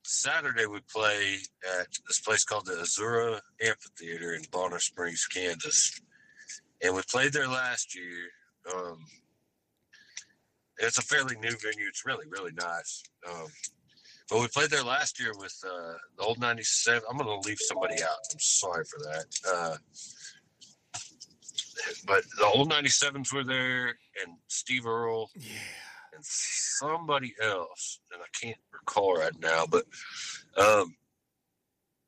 Saturday 0.03 0.65
we 0.65 0.79
play 0.91 1.37
at 1.79 1.87
this 2.07 2.19
place 2.19 2.43
called 2.43 2.65
the 2.65 2.73
Azura 2.73 3.39
Amphitheater 3.61 4.33
in 4.33 4.41
Bonner 4.51 4.79
Springs, 4.79 5.25
Kansas, 5.27 5.99
and 6.81 6.95
we 6.95 7.01
played 7.09 7.33
there 7.33 7.47
last 7.47 7.95
year. 7.95 8.29
Um, 8.73 8.97
it's 10.77 10.97
a 10.97 11.01
fairly 11.01 11.35
new 11.35 11.55
venue. 11.61 11.87
It's 11.87 12.05
really 12.05 12.25
really 12.29 12.53
nice. 12.53 13.03
Um, 13.29 13.47
but 14.29 14.41
we 14.41 14.47
played 14.47 14.69
there 14.69 14.83
last 14.83 15.19
year 15.19 15.31
with 15.37 15.55
uh, 15.65 15.93
the 16.17 16.23
old 16.23 16.39
'97. 16.39 17.01
I'm 17.09 17.17
going 17.17 17.41
to 17.41 17.47
leave 17.47 17.59
somebody 17.59 18.01
out. 18.01 18.19
I'm 18.31 18.39
sorry 18.39 18.85
for 18.85 18.99
that. 19.03 19.25
Uh, 19.47 19.77
but 22.05 22.23
the 22.37 22.45
old 22.45 22.71
97s 22.71 23.33
were 23.33 23.43
there 23.43 23.87
and 23.87 24.35
Steve 24.47 24.85
Earle 24.85 25.29
Yeah. 25.35 25.53
And 26.19 26.25
somebody 26.25 27.33
else, 27.41 27.99
and 28.13 28.21
I 28.21 28.25
can't 28.39 28.59
recall 28.73 29.15
right 29.17 29.37
now, 29.41 29.65
but 29.69 29.85
um 30.57 30.95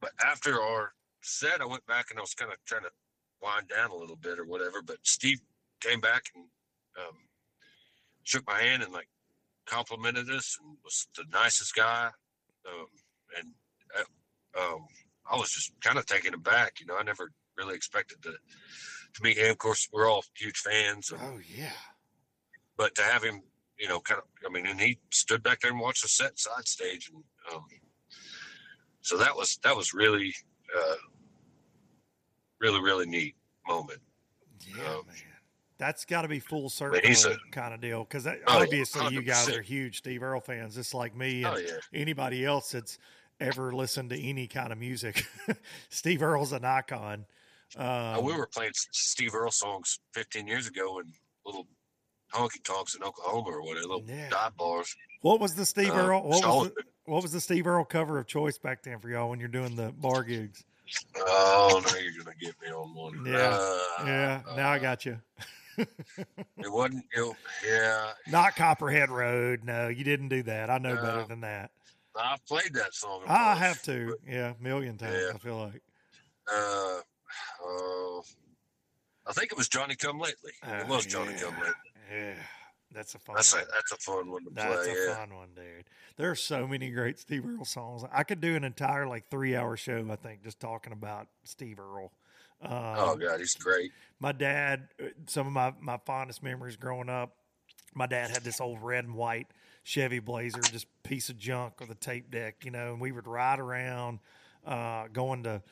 but 0.02 0.12
after 0.26 0.62
our 0.62 0.94
set 1.22 1.62
I 1.62 1.66
went 1.66 1.86
back 1.88 2.08
and 2.10 2.20
I 2.20 2.22
was 2.22 2.34
kind 2.34 2.52
of 2.52 2.58
trying 2.66 2.84
to 2.84 2.90
wind 3.42 3.70
down 3.70 3.92
a 3.92 3.96
little 3.96 4.16
bit 4.16 4.38
or 4.40 4.46
whatever, 4.46 4.82
but 4.82 4.98
Steve 5.04 5.40
came 5.80 6.00
back 6.02 6.24
and 6.36 6.46
um 7.00 7.16
shook 8.24 8.46
my 8.48 8.60
hand 8.62 8.84
and 8.84 8.92
like 8.94 9.08
complimented 9.66 10.30
us 10.30 10.58
and 10.62 10.78
was 10.84 11.08
the 11.16 11.24
nicest 11.32 11.74
guy. 11.76 12.10
Um 12.68 12.88
and 13.38 13.48
uh, 13.98 14.62
um 14.62 14.86
I 15.32 15.38
was 15.38 15.52
just 15.52 15.72
kind 15.82 15.98
of 15.98 16.06
taken 16.06 16.34
aback, 16.34 16.80
you 16.80 16.86
know, 16.86 16.98
I 16.98 17.04
never 17.04 17.32
really 17.58 17.76
expected 17.76 18.22
to 18.24 18.32
to 19.14 19.24
meet 19.24 19.38
him. 19.38 19.52
Of 19.52 19.58
course, 19.58 19.88
we're 19.94 20.10
all 20.10 20.24
huge 20.36 20.58
fans. 20.58 21.12
And, 21.12 21.22
Oh 21.22 21.40
yeah. 21.56 21.72
but 22.78 22.96
to 22.96 23.02
have 23.04 23.24
him, 23.24 23.42
you 23.82 23.88
know, 23.90 24.00
kind 24.00 24.20
of, 24.20 24.26
I 24.48 24.54
mean, 24.54 24.68
and 24.68 24.80
he 24.80 25.00
stood 25.10 25.42
back 25.42 25.60
there 25.62 25.72
and 25.72 25.80
watched 25.80 26.04
the 26.04 26.08
set 26.08 26.38
side 26.38 26.68
stage, 26.68 27.10
and 27.12 27.24
um, 27.54 27.66
so 29.02 29.18
that 29.18 29.36
was 29.36 29.58
that 29.64 29.76
was 29.76 29.94
really, 29.94 30.34
uh, 30.78 30.96
really, 32.60 32.80
really 32.82 33.06
neat 33.08 33.36
moment. 33.68 34.00
Yeah, 34.68 34.84
Um, 34.84 35.08
man. 35.08 35.16
That's 35.78 36.06
got 36.06 36.22
to 36.22 36.28
be 36.28 36.40
full 36.40 36.70
circle 36.70 37.00
a- 37.04 37.38
kind 37.52 37.74
of 37.74 37.82
deal 37.82 38.04
because 38.04 38.28
Oh, 38.28 38.36
obviously 38.48 39.12
you 39.12 39.24
guys 39.24 39.50
are 39.50 39.64
huge 39.64 39.98
Steve 39.98 40.22
Earle 40.22 40.40
fans, 40.40 40.76
just 40.76 40.94
like 40.94 41.16
me 41.16 41.44
and 41.44 41.56
Oh, 41.56 41.58
yeah. 41.58 41.80
anybody 41.92 42.46
else 42.46 42.72
that's 42.74 43.00
ever 43.40 43.74
listened 43.74 44.12
to 44.12 44.20
any 44.22 44.46
kind 44.46 44.72
of 44.72 44.78
music. 44.78 45.26
Steve 45.90 46.22
Earle's 46.22 46.52
an 46.52 46.64
icon. 46.66 47.26
Um, 47.76 47.86
Uh, 47.88 48.22
we 48.22 48.34
were 48.34 48.46
playing 48.46 48.74
Steve 48.76 49.34
Earle 49.34 49.50
songs 49.50 49.98
15 50.14 50.46
years 50.46 50.68
ago 50.68 51.00
and 51.00 51.12
little 51.48 51.66
honky 52.34 52.64
tonks 52.64 52.96
in 52.96 53.04
Oklahoma 53.04 53.50
or 53.52 53.62
whatever, 53.62 53.88
little 53.88 54.04
Yeah. 54.08 54.30
dive 54.30 54.56
bars. 54.58 54.96
what 55.22 55.40
was 55.40 55.54
the 55.54 55.66
Steve 55.66 55.92
Uh, 55.92 55.98
Earle? 55.98 56.24
What 56.24 56.44
was 56.46 56.68
the, 56.70 56.84
what 57.06 57.22
was 57.22 57.32
the 57.32 57.42
Steve 57.42 57.68
Earle 57.68 57.86
cover 57.86 58.18
of 58.20 58.28
Choice 58.28 58.58
back 58.58 58.82
then 58.84 59.00
for 59.00 59.10
y'all 59.10 59.30
when 59.30 59.40
you're 59.40 59.50
doing 59.50 59.76
the 59.76 59.92
bar 59.92 60.24
gigs? 60.24 60.64
Oh, 61.16 61.82
now 61.86 61.96
you're 61.98 62.24
gonna 62.24 62.36
get 62.40 62.56
me 62.62 62.70
on 62.70 62.94
one. 62.96 63.26
Yeah. 63.26 63.58
Uh, 63.60 64.06
Yeah, 64.06 64.42
now 64.56 64.72
I 64.72 64.80
got 64.80 65.06
you. 65.06 65.20
It 65.78 65.88
wasn't. 66.72 67.06
It, 67.14 67.36
yeah, 67.68 68.12
Not 68.28 68.56
Copperhead 68.56 69.10
Road. 69.10 69.64
No, 69.64 69.88
you 69.88 70.04
didn't 70.04 70.28
do 70.30 70.44
that. 70.44 70.70
I 70.70 70.78
know 70.80 70.96
better 70.96 71.26
than 71.28 71.42
that. 71.42 71.72
I've 72.20 72.46
played 72.46 72.74
that 72.74 72.94
song. 72.94 73.22
I 73.26 73.56
have 73.56 73.82
to. 73.84 74.18
Yeah, 74.28 74.54
a 74.60 74.62
million 74.64 74.98
times. 74.98 75.16
Yeah. 75.18 75.32
I 75.34 75.38
feel 75.38 75.58
like. 75.58 75.82
but, 76.46 76.54
Uh, 76.54 77.02
uh, 77.66 78.22
I 79.28 79.34
think 79.34 79.52
it 79.52 79.58
was 79.58 79.70
Johnny 79.70 79.96
Come 79.96 80.20
Lately. 80.20 80.52
It 80.62 80.86
Oh, 80.88 80.94
was 80.96 81.06
Johnny 81.06 81.34
yeah. 81.34 81.40
Come 81.40 81.54
Lately. 81.56 81.74
Yeah, 82.12 82.34
that's 82.92 83.16
a 83.16 83.20
fun. 83.20 83.36
That's 83.36 83.54
a 83.54 83.58
one. 83.58 83.66
that's 83.74 83.92
a 83.92 83.98
fun 83.98 84.32
one 84.32 84.44
to 84.46 84.50
That's 84.52 84.86
play. 84.88 84.96
a 84.96 85.08
Yeah. 85.08 85.16
fun 85.16 85.34
one, 85.36 85.50
dude. 85.56 85.86
There 86.18 86.30
are 86.30 86.36
so 86.36 86.68
many 86.68 86.90
great 86.92 87.20
Steve 87.20 87.46
Earle 87.48 87.66
songs. 87.66 88.04
I 88.12 88.24
could 88.24 88.42
do 88.42 88.56
an 88.56 88.64
entire 88.64 89.08
like 89.08 89.30
three 89.30 89.56
hour 89.56 89.78
show. 89.78 90.06
I 90.12 90.16
think 90.18 90.44
just 90.44 90.60
talking 90.60 90.94
about 90.94 91.28
Steve 91.44 91.80
Earle. 91.80 92.12
Um, 92.62 92.72
Oh 92.74 93.16
God, 93.16 93.40
he's 93.40 93.56
great. 93.56 93.92
my 94.20 94.32
dad, 94.34 94.90
uh, 95.02 95.06
some 95.28 95.48
of 95.48 95.54
my, 95.54 95.74
my 95.80 95.98
fondest 96.06 96.44
memories 96.44 96.76
growing 96.76 97.10
up, 97.10 97.36
my 97.96 98.06
dad 98.06 98.30
had 98.30 98.44
this 98.44 98.62
old 98.62 98.84
red 98.84 99.06
and 99.06 99.16
white 99.16 99.48
Chevy 99.84 100.20
Blazer, 100.20 100.62
just 100.62 100.86
piece 101.02 101.30
of 101.30 101.40
junk 101.40 101.80
with 101.80 101.90
a 101.90 101.96
tape 101.96 102.30
deck, 102.30 102.64
you 102.64 102.70
know, 102.70 102.92
and 102.94 103.02
we 103.02 103.12
would 103.12 103.26
ride 103.26 103.60
around, 103.60 104.20
uh, 104.64 105.08
going 105.12 105.42
to, 105.44 105.64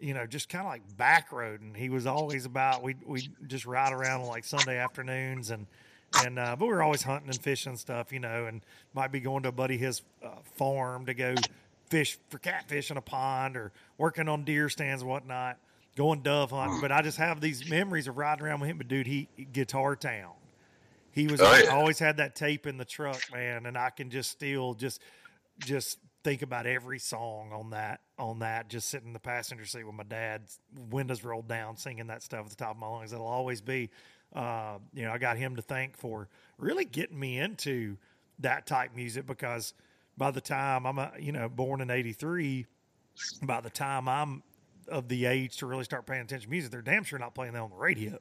you 0.00 0.14
know, 0.14 0.26
just 0.26 0.48
kind 0.48 0.64
of 0.64 0.70
like 0.72 0.96
back 0.96 1.32
road. 1.32 1.60
And 1.60 1.76
he 1.76 1.90
was 1.90 2.06
always 2.06 2.46
about, 2.46 2.82
we 2.82 2.94
we 3.04 3.28
just 3.46 3.66
ride 3.66 3.92
around 3.92 4.22
on 4.22 4.28
like 4.28 4.44
Sunday 4.44 4.78
afternoons 4.78 5.50
and, 5.50 5.66
and, 6.24 6.38
uh, 6.38 6.56
but 6.58 6.66
we 6.66 6.72
were 6.72 6.82
always 6.82 7.02
hunting 7.02 7.28
and 7.28 7.40
fishing 7.40 7.70
and 7.70 7.78
stuff, 7.78 8.12
you 8.12 8.18
know, 8.20 8.46
and 8.46 8.62
might 8.94 9.12
be 9.12 9.20
going 9.20 9.42
to 9.42 9.50
a 9.50 9.52
buddy 9.52 9.76
his 9.76 10.02
uh, 10.24 10.28
farm 10.56 11.06
to 11.06 11.14
go 11.14 11.34
fish 11.90 12.18
for 12.28 12.38
catfish 12.38 12.90
in 12.90 12.96
a 12.96 13.00
pond 13.02 13.56
or 13.56 13.72
working 13.98 14.28
on 14.28 14.44
deer 14.44 14.68
stands 14.68 15.02
and 15.02 15.10
whatnot, 15.10 15.58
going 15.96 16.20
dove 16.22 16.50
hunting. 16.50 16.80
But 16.80 16.92
I 16.92 17.02
just 17.02 17.18
have 17.18 17.40
these 17.40 17.68
memories 17.68 18.08
of 18.08 18.16
riding 18.16 18.44
around 18.44 18.60
with 18.60 18.70
him. 18.70 18.78
But 18.78 18.88
dude, 18.88 19.06
he 19.06 19.28
Guitar 19.52 19.96
Town. 19.96 20.32
He 21.12 21.26
was 21.26 21.40
Oh, 21.40 21.56
yeah. 21.56 21.70
always 21.70 21.98
had 21.98 22.18
that 22.18 22.36
tape 22.36 22.66
in 22.66 22.76
the 22.76 22.84
truck, 22.84 23.20
man, 23.32 23.66
and 23.66 23.76
I 23.76 23.90
can 23.90 24.10
just 24.10 24.30
still 24.30 24.74
just 24.74 25.00
just 25.60 25.98
think 26.24 26.42
about 26.42 26.66
every 26.66 26.98
song 26.98 27.52
on 27.52 27.70
that 27.70 28.00
on 28.18 28.38
that. 28.40 28.68
Just 28.68 28.88
sitting 28.88 29.08
in 29.08 29.12
the 29.14 29.18
passenger 29.18 29.64
seat 29.64 29.84
with 29.84 29.94
my 29.94 30.04
dad, 30.04 30.42
windows 30.90 31.24
rolled 31.24 31.48
down, 31.48 31.76
singing 31.76 32.06
that 32.08 32.22
stuff 32.22 32.44
at 32.44 32.50
the 32.50 32.56
top 32.56 32.72
of 32.72 32.76
my 32.78 32.86
lungs. 32.88 33.12
It'll 33.12 33.26
always 33.26 33.60
be, 33.60 33.90
uh, 34.34 34.78
you 34.94 35.04
know, 35.04 35.12
I 35.12 35.18
got 35.18 35.36
him 35.36 35.56
to 35.56 35.62
thank 35.62 35.96
for 35.96 36.28
really 36.58 36.84
getting 36.84 37.18
me 37.18 37.38
into 37.38 37.96
that 38.40 38.66
type 38.66 38.94
music 38.94 39.26
because 39.26 39.74
by 40.16 40.30
the 40.30 40.40
time 40.40 40.86
I'm, 40.86 40.98
a, 40.98 41.12
you 41.18 41.32
know, 41.32 41.48
born 41.48 41.80
in 41.80 41.90
'83, 41.90 42.66
by 43.42 43.60
the 43.60 43.70
time 43.70 44.08
I'm 44.08 44.42
of 44.88 45.08
the 45.08 45.26
age 45.26 45.56
to 45.58 45.66
really 45.66 45.84
start 45.84 46.06
paying 46.06 46.22
attention 46.22 46.46
to 46.46 46.50
music, 46.50 46.70
they're 46.70 46.82
damn 46.82 47.04
sure 47.04 47.18
not 47.18 47.34
playing 47.34 47.52
that 47.52 47.62
on 47.62 47.70
the 47.70 47.76
radio 47.76 48.18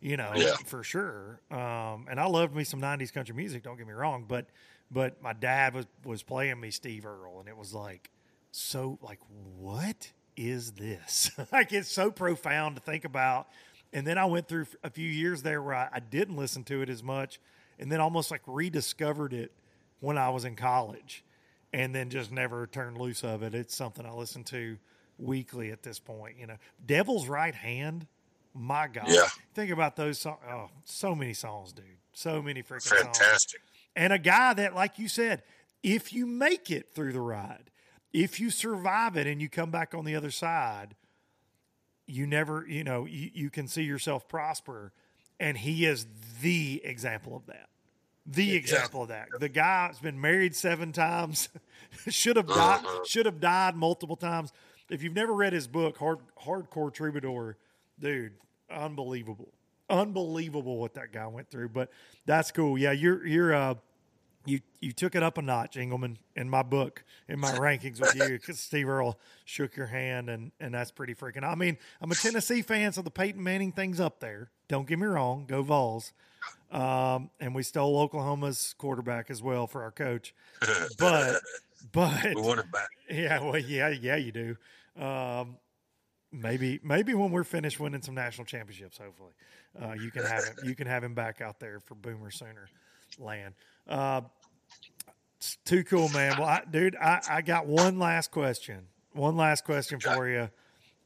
you 0.00 0.18
know, 0.18 0.32
Yeah. 0.36 0.54
for 0.66 0.82
sure. 0.84 1.40
Um, 1.50 2.08
and 2.10 2.20
I 2.20 2.26
loved 2.26 2.54
me 2.54 2.62
some 2.64 2.78
'90s 2.78 3.10
country 3.10 3.34
music. 3.34 3.62
Don't 3.62 3.78
get 3.78 3.86
me 3.86 3.94
wrong, 3.94 4.26
but 4.28 4.46
but 4.90 5.22
my 5.22 5.32
dad 5.32 5.72
was 5.72 5.86
was 6.04 6.22
playing 6.22 6.60
me 6.60 6.70
Steve 6.70 7.06
Earle, 7.06 7.40
and 7.40 7.48
it 7.48 7.56
was 7.56 7.72
like 7.72 8.10
so 8.50 8.98
like 9.00 9.18
what 9.56 10.12
is 10.36 10.72
this? 10.72 11.30
like 11.52 11.72
it's 11.72 11.90
so 11.90 12.10
profound 12.10 12.76
to 12.76 12.82
think 12.82 13.06
about. 13.06 13.48
And 13.94 14.06
then 14.06 14.18
I 14.18 14.26
went 14.26 14.46
through 14.48 14.66
a 14.82 14.90
few 14.90 15.08
years 15.08 15.42
there 15.42 15.62
where 15.62 15.74
I, 15.74 15.88
I 15.92 16.00
didn't 16.00 16.36
listen 16.36 16.64
to 16.64 16.82
it 16.82 16.90
as 16.90 17.02
much, 17.02 17.40
and 17.78 17.90
then 17.90 18.00
almost 18.00 18.30
like 18.30 18.42
rediscovered 18.46 19.32
it 19.32 19.52
when 20.00 20.18
I 20.18 20.28
was 20.30 20.44
in 20.44 20.56
college, 20.56 21.24
and 21.72 21.94
then 21.94 22.10
just 22.10 22.30
never 22.30 22.66
turned 22.66 22.98
loose 22.98 23.24
of 23.24 23.42
it. 23.42 23.54
It's 23.54 23.74
something 23.74 24.04
I 24.04 24.10
listen 24.12 24.44
to 24.44 24.76
weekly 25.18 25.70
at 25.70 25.82
this 25.82 25.98
point. 26.00 26.36
You 26.38 26.46
know, 26.48 26.56
Devil's 26.84 27.28
Right 27.28 27.54
Hand. 27.54 28.06
My 28.52 28.86
God, 28.88 29.06
Yeah. 29.08 29.26
think 29.54 29.70
about 29.72 29.96
those 29.96 30.18
songs. 30.20 30.38
Oh, 30.48 30.68
so 30.84 31.14
many 31.14 31.32
songs, 31.34 31.72
dude. 31.72 31.84
So 32.12 32.40
many 32.42 32.62
freaking 32.62 32.82
songs 32.82 33.18
Fantastic. 33.18 33.60
and 33.96 34.12
a 34.12 34.18
guy 34.18 34.54
that, 34.54 34.74
like 34.76 34.98
you 34.98 35.08
said, 35.08 35.42
if 35.82 36.12
you 36.12 36.24
make 36.26 36.70
it 36.70 36.94
through 36.94 37.12
the 37.12 37.20
ride, 37.20 37.70
if 38.12 38.38
you 38.38 38.50
survive 38.50 39.16
it 39.16 39.26
and 39.26 39.40
you 39.42 39.48
come 39.48 39.70
back 39.72 39.92
on 39.94 40.04
the 40.04 40.14
other 40.14 40.30
side, 40.30 40.94
you 42.14 42.26
never, 42.26 42.64
you 42.68 42.84
know, 42.84 43.06
you, 43.06 43.30
you 43.34 43.50
can 43.50 43.66
see 43.66 43.82
yourself 43.82 44.28
prosper. 44.28 44.92
And 45.40 45.58
he 45.58 45.84
is 45.84 46.06
the 46.40 46.80
example 46.84 47.36
of 47.36 47.46
that. 47.46 47.68
The 48.26 48.54
example 48.54 49.02
of 49.02 49.08
that. 49.08 49.28
The 49.38 49.48
guy's 49.48 49.98
been 49.98 50.18
married 50.18 50.54
seven 50.54 50.92
times, 50.92 51.50
should 52.08 52.36
have 52.36 52.46
died, 52.46 52.82
should 53.04 53.26
have 53.26 53.40
died 53.40 53.76
multiple 53.76 54.16
times. 54.16 54.52
If 54.88 55.02
you've 55.02 55.14
never 55.14 55.34
read 55.34 55.52
his 55.52 55.66
book, 55.66 55.98
Hard 55.98 56.20
Hardcore 56.42 56.92
Troubadour, 56.92 57.58
dude, 57.98 58.32
unbelievable, 58.70 59.52
unbelievable 59.90 60.78
what 60.78 60.94
that 60.94 61.12
guy 61.12 61.26
went 61.26 61.50
through. 61.50 61.70
But 61.70 61.90
that's 62.24 62.50
cool. 62.50 62.78
Yeah, 62.78 62.92
you're 62.92 63.26
you're 63.26 63.54
uh, 63.54 63.74
you 64.44 64.60
you 64.80 64.92
took 64.92 65.14
it 65.14 65.22
up 65.22 65.38
a 65.38 65.42
notch, 65.42 65.76
Engleman, 65.76 66.16
in 66.36 66.48
my 66.48 66.62
book, 66.62 67.04
in 67.28 67.38
my 67.38 67.52
rankings 67.52 68.00
with 68.00 68.14
you, 68.14 68.38
because 68.38 68.60
Steve 68.60 68.88
Earle 68.88 69.18
shook 69.44 69.76
your 69.76 69.86
hand, 69.86 70.28
and 70.28 70.52
and 70.60 70.74
that's 70.74 70.90
pretty 70.90 71.14
freaking. 71.14 71.44
I 71.44 71.54
mean, 71.54 71.78
I'm 72.00 72.10
a 72.10 72.14
Tennessee 72.14 72.62
fan, 72.62 72.92
so 72.92 73.02
the 73.02 73.10
Peyton 73.10 73.42
Manning 73.42 73.72
thing's 73.72 74.00
up 74.00 74.20
there. 74.20 74.50
Don't 74.68 74.86
get 74.86 74.98
me 74.98 75.06
wrong, 75.06 75.46
go 75.46 75.62
Vols. 75.62 76.12
Um, 76.70 77.30
and 77.40 77.54
we 77.54 77.62
stole 77.62 77.98
Oklahoma's 77.98 78.74
quarterback 78.76 79.30
as 79.30 79.42
well 79.42 79.66
for 79.66 79.82
our 79.82 79.90
coach, 79.90 80.34
but 80.98 81.40
but 81.92 82.34
we 82.34 82.42
want 82.42 82.60
it 82.60 82.70
back. 82.72 82.88
yeah, 83.10 83.40
well, 83.40 83.58
yeah, 83.58 83.88
yeah, 83.88 84.16
you 84.16 84.32
do. 84.32 84.56
Um, 85.00 85.56
maybe, 86.32 86.80
maybe 86.82 87.14
when 87.14 87.30
we're 87.30 87.44
finished 87.44 87.80
winning 87.80 88.02
some 88.02 88.14
national 88.14 88.44
championships, 88.44 88.98
hopefully, 88.98 89.32
uh, 89.80 89.92
you 89.92 90.10
can 90.10 90.24
have 90.24 90.44
him. 90.44 90.54
You 90.64 90.74
can 90.74 90.86
have 90.86 91.04
him 91.04 91.14
back 91.14 91.40
out 91.40 91.60
there 91.60 91.80
for 91.80 91.94
Boomer 91.94 92.30
Sooner 92.30 92.68
land. 93.18 93.54
Uh, 93.88 94.22
it's 95.38 95.58
too 95.64 95.84
cool, 95.84 96.08
man. 96.08 96.38
Well, 96.38 96.48
I, 96.48 96.62
dude, 96.70 96.96
I, 96.96 97.20
I 97.28 97.42
got 97.42 97.66
one 97.66 97.98
last 97.98 98.30
question. 98.30 98.86
One 99.12 99.36
last 99.36 99.64
question 99.64 100.00
for 100.00 100.28
you, 100.28 100.48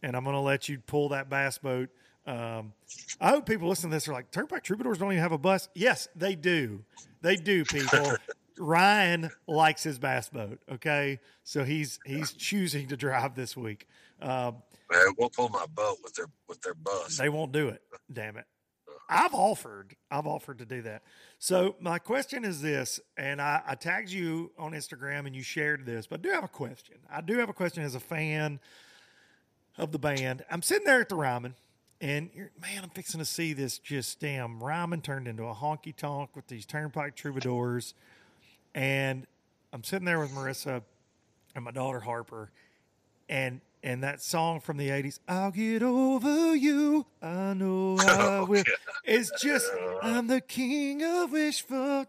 and 0.03 0.17
I'm 0.17 0.25
going 0.25 0.35
to 0.35 0.41
let 0.41 0.69
you 0.69 0.79
pull 0.79 1.11
that 1.11 1.29
bass 1.29 1.59
boat. 1.59 1.91
Um, 2.27 2.73
I 3.21 3.31
hope 3.31 3.47
people 3.47 3.69
listening 3.69 3.91
to 3.91 3.97
this 3.97 4.09
are 4.09 4.13
like, 4.13 4.31
Turnpike 4.31 4.63
Troubadours 4.63 4.99
don't 4.99 5.13
even 5.13 5.23
have 5.23 5.33
a 5.33 5.39
bus. 5.39 5.69
Yes, 5.75 6.09
they 6.15 6.35
do. 6.35 6.85
They 7.21 7.37
do, 7.37 7.65
people. 7.65 8.13
Ryan 8.59 9.31
likes 9.47 9.83
his 9.83 9.99
bass 9.99 10.29
boat. 10.29 10.59
Okay, 10.71 11.21
so 11.45 11.65
he's 11.65 12.01
he's 12.05 12.33
choosing 12.33 12.89
to 12.89 12.97
drive 12.97 13.35
this 13.35 13.57
week. 13.57 13.87
Um, 14.21 14.57
Man, 14.91 15.07
we'll 15.17 15.31
pull 15.31 15.49
my 15.49 15.67
boat 15.67 15.99
with 16.03 16.15
their 16.15 16.27
with 16.49 16.61
their 16.63 16.75
bus. 16.75 17.17
they 17.17 17.29
won't 17.29 17.53
do 17.53 17.69
it. 17.69 17.83
Damn 18.13 18.37
it. 18.37 18.47
I've 19.09 19.33
offered. 19.33 19.97
I've 20.11 20.27
offered 20.27 20.59
to 20.59 20.67
do 20.67 20.83
that. 20.83 21.03
So 21.39 21.77
my 21.81 21.99
question 21.99 22.45
is 22.45 22.61
this, 22.61 23.01
and 23.17 23.41
I, 23.41 23.63
I 23.67 23.75
tagged 23.75 24.11
you 24.11 24.51
on 24.59 24.73
Instagram 24.73 25.27
and 25.27 25.35
you 25.35 25.43
shared 25.43 25.87
this, 25.87 26.07
but 26.07 26.21
I 26.21 26.23
do 26.23 26.31
have 26.31 26.45
a 26.45 26.49
question. 26.49 26.97
I 27.11 27.21
do 27.23 27.39
have 27.39 27.49
a 27.49 27.55
question 27.55 27.83
as 27.83 27.95
a 27.95 28.01
fan 28.01 28.61
of 29.79 29.93
the 29.93 29.99
band. 29.99 30.45
I'm 30.51 30.63
sitting 30.63 30.85
there 30.85 31.01
at 31.01 31.09
the 31.09 31.15
Ryman, 31.15 31.55
and 32.01 32.31
man, 32.61 32.83
I'm 32.83 32.91
fixing 32.91 33.21
to 33.21 33.25
see 33.25 33.55
this 33.55 33.79
just 33.79 34.21
damn 34.21 34.63
Ryman 34.63 35.01
turned 35.01 35.27
into 35.27 35.45
a 35.45 35.55
honky 35.55 35.97
tonk 35.97 36.37
with 36.37 36.47
these 36.49 36.67
Turnpike 36.67 37.17
Troubadours, 37.17 37.95
and 38.75 39.27
I'm 39.73 39.85
sitting 39.85 40.05
there 40.05 40.21
with 40.21 40.33
Marissa 40.33 40.83
and 41.55 41.65
my 41.65 41.71
daughter 41.71 42.01
Harper, 42.01 42.51
and 43.29 43.61
and 43.83 44.03
that 44.03 44.21
song 44.21 44.61
from 44.61 44.77
the 44.77 44.89
80s 44.89 45.19
i'll 45.29 45.51
get 45.51 45.83
over 45.83 46.55
you. 46.55 47.07
I 47.23 47.55
know 47.55 47.97
i 48.01 48.39
oh, 48.39 48.47
will. 48.47 48.65
it's 49.05 49.31
just 49.41 49.71
i'm 50.03 50.27
the 50.27 50.41
king 50.41 51.03
of 51.03 51.33
wishful 51.33 52.07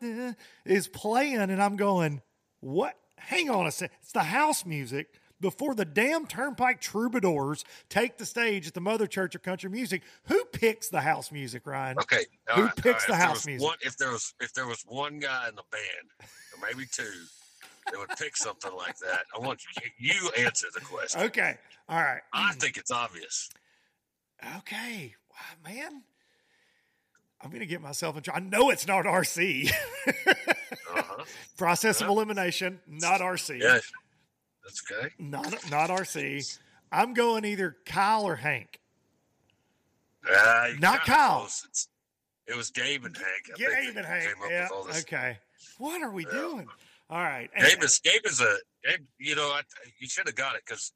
is 0.65 0.87
playing 0.87 1.37
and 1.37 1.61
i'm 1.61 1.75
going 1.75 2.21
what? 2.61 2.95
Hang 3.17 3.49
on 3.49 3.67
a 3.67 3.71
sec 3.71 3.91
it's 4.01 4.11
the 4.11 4.23
house 4.23 4.65
music 4.65 5.19
before 5.41 5.73
the 5.73 5.85
damn 5.85 6.25
turnpike 6.25 6.81
troubadours 6.81 7.63
take 7.89 8.17
the 8.17 8.25
stage 8.25 8.67
at 8.67 8.73
the 8.73 8.81
mother 8.81 9.07
church 9.07 9.35
of 9.35 9.41
country 9.41 9.69
music. 9.69 10.01
Who 10.25 10.43
picks 10.45 10.89
the 10.89 11.01
house 11.01 11.31
music 11.31 11.65
ryan? 11.65 11.97
Okay. 11.99 12.25
Who 12.55 12.63
right, 12.63 12.75
picks 12.75 13.05
the 13.05 13.13
If 13.13 13.19
house 13.19 13.45
music? 13.45 13.67
One, 13.67 13.77
if 13.81 13.97
there 13.97 14.11
was 14.11 14.33
if 14.39 14.53
there 14.53 14.67
was 14.67 14.83
one 14.87 15.19
guy 15.19 15.47
in 15.49 15.55
the 15.55 15.63
band, 15.71 16.29
or 16.53 16.67
maybe 16.67 16.87
two, 16.91 17.03
that 17.91 17.99
would 17.99 18.09
pick 18.17 18.35
something 18.37 18.73
like 18.75 18.97
that, 18.99 19.21
I 19.35 19.39
want 19.39 19.61
you, 19.63 19.89
you 19.97 20.29
answer 20.37 20.67
the 20.73 20.81
question. 20.81 21.21
okay 21.21 21.57
all 21.87 21.97
right 22.01 22.21
I 22.33 22.53
think 22.53 22.77
it's 22.77 22.91
obvious. 22.91 23.49
okay 24.57 25.15
wow, 25.31 25.69
man 25.71 26.03
I'm 27.41 27.49
going 27.51 27.61
to 27.61 27.65
get 27.65 27.79
myself 27.81 28.17
in 28.17 28.23
trouble. 28.23 28.41
I 28.41 28.43
know 28.49 28.69
it's 28.69 28.85
not 28.85 29.05
RC. 29.05 29.71
Uh-huh. 30.91 31.23
Process 31.57 32.01
of 32.01 32.09
elimination, 32.09 32.79
not 32.85 33.21
RC. 33.21 33.61
Yeah, 33.61 33.79
that's 34.63 34.83
okay. 34.91 35.13
Not 35.19 35.53
not 35.71 35.89
RC. 35.89 36.57
I'm 36.91 37.13
going 37.13 37.45
either 37.45 37.77
Kyle 37.85 38.23
or 38.25 38.35
Hank. 38.35 38.79
Uh, 40.29 40.69
Not 40.79 41.05
Kyle. 41.05 41.47
it 42.47 42.57
was 42.57 42.71
Gabe 42.71 43.05
and 43.05 43.15
Hank. 43.15 43.27
I 43.53 43.57
Gabe 43.57 43.95
and 43.97 44.05
Hank. 44.05 44.33
Came 44.33 44.43
up 44.43 44.49
Yeah. 44.49 44.63
with 44.63 44.71
all 44.71 44.83
this. 44.83 45.01
Okay. 45.03 45.37
What 45.77 46.01
are 46.01 46.11
we 46.11 46.25
Yeah. 46.25 46.31
doing? 46.31 46.67
All 47.09 47.17
right. 47.23 47.49
Gabe 47.59 47.83
is 47.83 47.99
Gabe 47.99 48.21
is 48.25 48.39
a 48.41 48.55
Gabe. 48.83 49.01
You 49.19 49.35
know, 49.35 49.47
I, 49.47 49.61
you 49.99 50.07
should 50.07 50.27
have 50.27 50.35
got 50.35 50.55
it 50.55 50.61
because 50.65 50.91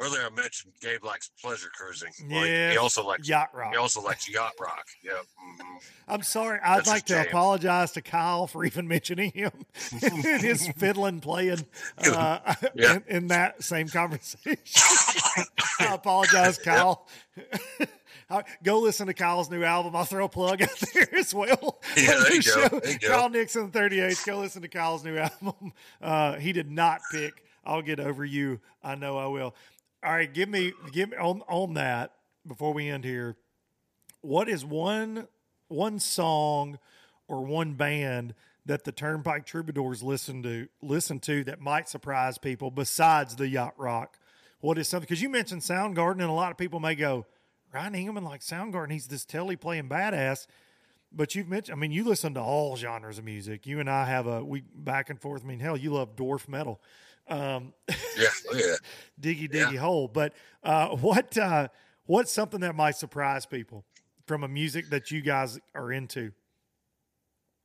earlier 0.00 0.22
I 0.24 0.30
mentioned 0.30 0.72
Gabe 0.80 1.04
likes 1.04 1.30
pleasure 1.42 1.68
cruising. 1.74 2.10
He- 2.28 2.34
Yeah. 2.34 2.70
he 2.70 2.76
also 2.78 3.06
likes 3.06 3.28
Yacht 3.28 3.50
Rock. 3.52 3.72
he 3.72 3.76
also 3.76 4.00
likes 4.00 4.26
yacht 4.30 4.52
rock. 4.58 4.86
Yeah. 5.04 5.12
mhm. 5.12 5.80
I'm 6.08 6.22
sorry. 6.22 6.58
I'd 6.64 6.78
That's 6.78 6.88
like 6.88 7.04
to 7.06 7.12
jam. 7.14 7.26
apologize 7.28 7.92
to 7.92 8.00
Kyle 8.02 8.46
for 8.46 8.64
even 8.70 8.88
mentioning 8.88 9.32
him 9.32 9.52
and 9.92 10.40
his 10.42 10.66
fiddling 10.78 11.20
playing 11.20 11.66
uh, 12.06 12.54
Yeah. 12.74 12.94
in, 12.94 13.04
in 13.08 13.26
that 13.28 13.62
same 13.62 13.88
conversation. 13.88 14.56
I 15.78 15.94
apologize, 15.94 16.56
Kyle. 16.56 17.06
Go 18.62 18.78
listen 18.78 19.06
to 19.08 19.14
Kyle's 19.14 19.50
new 19.50 19.64
album. 19.64 19.96
I'll 19.96 20.04
throw 20.04 20.24
a 20.24 20.28
plug 20.28 20.62
out 20.62 20.78
there 20.94 21.14
as 21.16 21.34
well. 21.34 21.80
Yeah, 21.96 22.18
there 22.22 22.34
you 22.34 22.42
go. 22.42 22.68
There 22.78 22.92
you 22.92 22.98
go. 22.98 23.08
Kyle 23.08 23.28
Nixon, 23.28 23.70
38. 23.70 24.22
Go 24.26 24.38
listen 24.38 24.62
to 24.62 24.68
Kyle's 24.68 25.04
new 25.04 25.16
album. 25.16 25.72
Uh, 26.00 26.36
he 26.36 26.52
did 26.52 26.70
not 26.70 27.00
pick 27.12 27.44
I'll 27.64 27.82
Get 27.82 28.00
Over 28.00 28.24
You. 28.24 28.60
I 28.82 28.94
know 28.94 29.18
I 29.18 29.26
will. 29.26 29.54
All 30.02 30.12
right, 30.12 30.32
give 30.32 30.48
me 30.48 30.72
give 30.92 31.10
me 31.10 31.16
on 31.18 31.42
on 31.48 31.74
that 31.74 32.12
before 32.46 32.72
we 32.72 32.88
end 32.88 33.04
here. 33.04 33.36
What 34.22 34.48
is 34.48 34.64
one 34.64 35.28
one 35.68 35.98
song 35.98 36.78
or 37.28 37.44
one 37.44 37.74
band 37.74 38.34
that 38.64 38.84
the 38.84 38.92
Turnpike 38.92 39.44
Troubadours 39.44 40.02
listen 40.02 40.42
to 40.42 40.68
listen 40.80 41.20
to 41.20 41.44
that 41.44 41.60
might 41.60 41.88
surprise 41.88 42.38
people 42.38 42.70
besides 42.70 43.36
the 43.36 43.48
yacht 43.48 43.74
rock? 43.76 44.18
What 44.60 44.78
is 44.78 44.88
something 44.88 45.06
because 45.06 45.22
you 45.22 45.28
mentioned 45.28 45.60
Soundgarden 45.62 46.20
and 46.20 46.22
a 46.22 46.32
lot 46.32 46.50
of 46.50 46.56
people 46.56 46.80
may 46.80 46.94
go, 46.94 47.26
Ryan 47.72 47.94
Engleman 47.94 48.22
like 48.24 48.40
Soundgarden, 48.40 48.90
he's 48.92 49.06
this 49.08 49.24
telly 49.24 49.56
playing 49.56 49.88
badass. 49.88 50.46
But 51.12 51.34
you've 51.34 51.48
mentioned, 51.48 51.76
I 51.76 51.78
mean, 51.80 51.90
you 51.90 52.04
listen 52.04 52.34
to 52.34 52.40
all 52.40 52.76
genres 52.76 53.18
of 53.18 53.24
music. 53.24 53.66
You 53.66 53.80
and 53.80 53.90
I 53.90 54.04
have 54.06 54.26
a 54.26 54.44
we 54.44 54.60
back 54.74 55.10
and 55.10 55.20
forth. 55.20 55.42
I 55.44 55.48
mean, 55.48 55.58
hell, 55.58 55.76
you 55.76 55.92
love 55.92 56.14
dwarf 56.14 56.48
metal, 56.48 56.80
um, 57.28 57.72
Yeah. 58.16 58.28
Oh, 58.52 58.54
yeah. 58.56 58.74
diggy 59.20 59.52
Yeah. 59.52 59.64
diggy 59.66 59.78
hole. 59.78 60.06
But 60.06 60.34
uh, 60.62 60.90
what 60.96 61.36
uh, 61.36 61.68
what's 62.06 62.30
something 62.30 62.60
that 62.60 62.76
might 62.76 62.94
surprise 62.96 63.44
people 63.44 63.84
from 64.26 64.44
a 64.44 64.48
music 64.48 64.90
that 64.90 65.10
you 65.10 65.20
guys 65.20 65.58
are 65.74 65.90
into? 65.90 66.30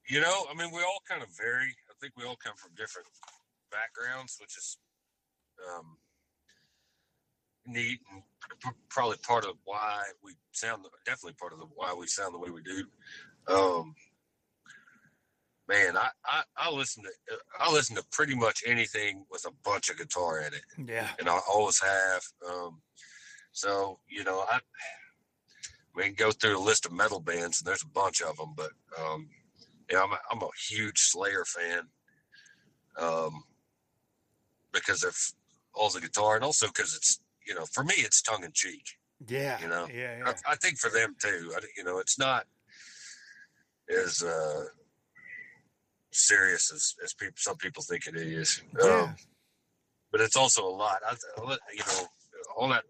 You 0.09 0.21
know, 0.21 0.45
I 0.51 0.55
mean, 0.55 0.71
we 0.71 0.81
all 0.81 1.01
kind 1.07 1.21
of 1.21 1.29
vary. 1.37 1.75
I 1.89 1.93
think 2.01 2.13
we 2.17 2.23
all 2.25 2.35
come 2.35 2.55
from 2.55 2.71
different 2.75 3.07
backgrounds, 3.71 4.37
which 4.41 4.57
is 4.57 4.77
um, 5.77 5.97
neat 7.67 7.99
and 8.11 8.23
probably 8.89 9.17
part 9.17 9.45
of 9.45 9.55
why 9.63 10.03
we 10.23 10.33
sound. 10.51 10.85
Definitely 11.05 11.33
part 11.33 11.53
of 11.53 11.59
the 11.59 11.65
why 11.65 11.93
we 11.97 12.07
sound 12.07 12.33
the 12.33 12.39
way 12.39 12.49
we 12.49 12.61
do. 12.61 12.85
Um, 13.53 13.95
man, 15.67 15.97
I, 15.97 16.09
I 16.25 16.43
I 16.57 16.71
listen 16.71 17.03
to 17.03 17.09
I 17.59 17.71
listen 17.71 17.95
to 17.95 18.03
pretty 18.11 18.35
much 18.35 18.63
anything 18.65 19.25
with 19.31 19.45
a 19.45 19.51
bunch 19.63 19.89
of 19.89 19.97
guitar 19.97 20.39
in 20.39 20.53
it 20.53 20.89
Yeah, 20.89 21.09
and 21.19 21.29
I 21.29 21.39
always 21.49 21.81
have. 21.81 22.23
Um, 22.47 22.81
so 23.51 23.99
you 24.07 24.23
know, 24.23 24.45
I 24.49 24.59
we 25.95 26.03
can 26.03 26.13
go 26.13 26.31
through 26.31 26.57
a 26.57 26.59
list 26.59 26.85
of 26.85 26.91
metal 26.91 27.19
bands, 27.19 27.59
and 27.59 27.67
there's 27.67 27.83
a 27.83 27.87
bunch 27.87 28.21
of 28.21 28.37
them. 28.37 28.53
But 28.55 28.71
um, 28.99 29.29
yeah, 29.89 30.03
I'm 30.03 30.11
a, 30.11 30.19
I'm 30.31 30.41
a 30.41 30.49
huge 30.69 30.99
Slayer 30.99 31.45
fan 31.45 31.83
um, 32.99 33.43
because 34.73 35.03
of 35.03 35.17
all 35.73 35.89
the 35.89 36.01
guitar, 36.01 36.35
and 36.35 36.43
also 36.43 36.67
because 36.67 36.95
it's 36.95 37.19
you 37.45 37.55
know, 37.55 37.65
for 37.71 37.83
me, 37.83 37.93
it's 37.97 38.21
tongue 38.21 38.43
in 38.43 38.51
cheek. 38.53 38.85
yeah, 39.27 39.59
You 39.61 39.67
know, 39.67 39.87
yeah, 39.93 40.17
yeah. 40.19 40.33
I, 40.47 40.53
I 40.53 40.55
think 40.55 40.77
for 40.77 40.89
them 40.89 41.15
too. 41.21 41.53
I, 41.55 41.59
you 41.77 41.83
know, 41.83 41.99
it's 41.99 42.17
not 42.19 42.45
as 43.89 44.23
uh, 44.23 44.65
serious 46.11 46.71
as, 46.73 46.95
as 47.03 47.13
people 47.13 47.35
some 47.37 47.57
people 47.57 47.83
think 47.83 48.07
it 48.07 48.15
is. 48.15 48.61
Yeah. 48.79 48.85
Um, 49.03 49.15
but 50.11 50.21
it's 50.21 50.35
also 50.37 50.65
a 50.65 50.69
lot. 50.69 50.99
I, 51.07 51.15
you 51.73 51.79
know, 51.87 52.07
all 52.57 52.69
that 52.69 52.83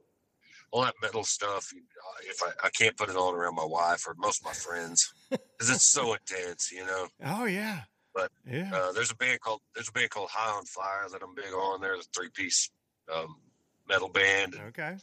all 0.71 0.83
that 0.83 0.93
metal 1.01 1.23
stuff. 1.23 1.71
uh, 1.73 2.29
If 2.29 2.41
I, 2.43 2.67
I 2.67 2.69
can't 2.69 2.95
put 2.97 3.09
it 3.09 3.15
on 3.15 3.33
around 3.33 3.55
my 3.55 3.65
wife 3.65 4.05
or 4.07 4.13
most 4.17 4.41
of 4.41 4.45
my 4.45 4.53
friends, 4.53 5.11
because 5.29 5.69
it's 5.69 5.85
so 5.85 6.13
intense, 6.19 6.71
you 6.71 6.85
know. 6.85 7.07
Oh 7.25 7.45
yeah, 7.45 7.81
But, 8.13 8.31
yeah, 8.45 8.69
Uh, 8.73 8.91
there's 8.91 9.11
a 9.11 9.15
band 9.15 9.39
called 9.41 9.61
there's 9.73 9.89
a 9.89 9.91
band 9.91 10.09
called 10.11 10.29
High 10.31 10.51
on 10.57 10.65
Fire 10.65 11.07
that 11.11 11.21
I'm 11.23 11.33
big 11.35 11.53
on. 11.53 11.81
They're 11.81 11.95
a 11.95 12.01
three 12.15 12.29
piece 12.33 12.69
um, 13.13 13.37
metal 13.87 14.09
band. 14.09 14.55
okay, 14.69 14.95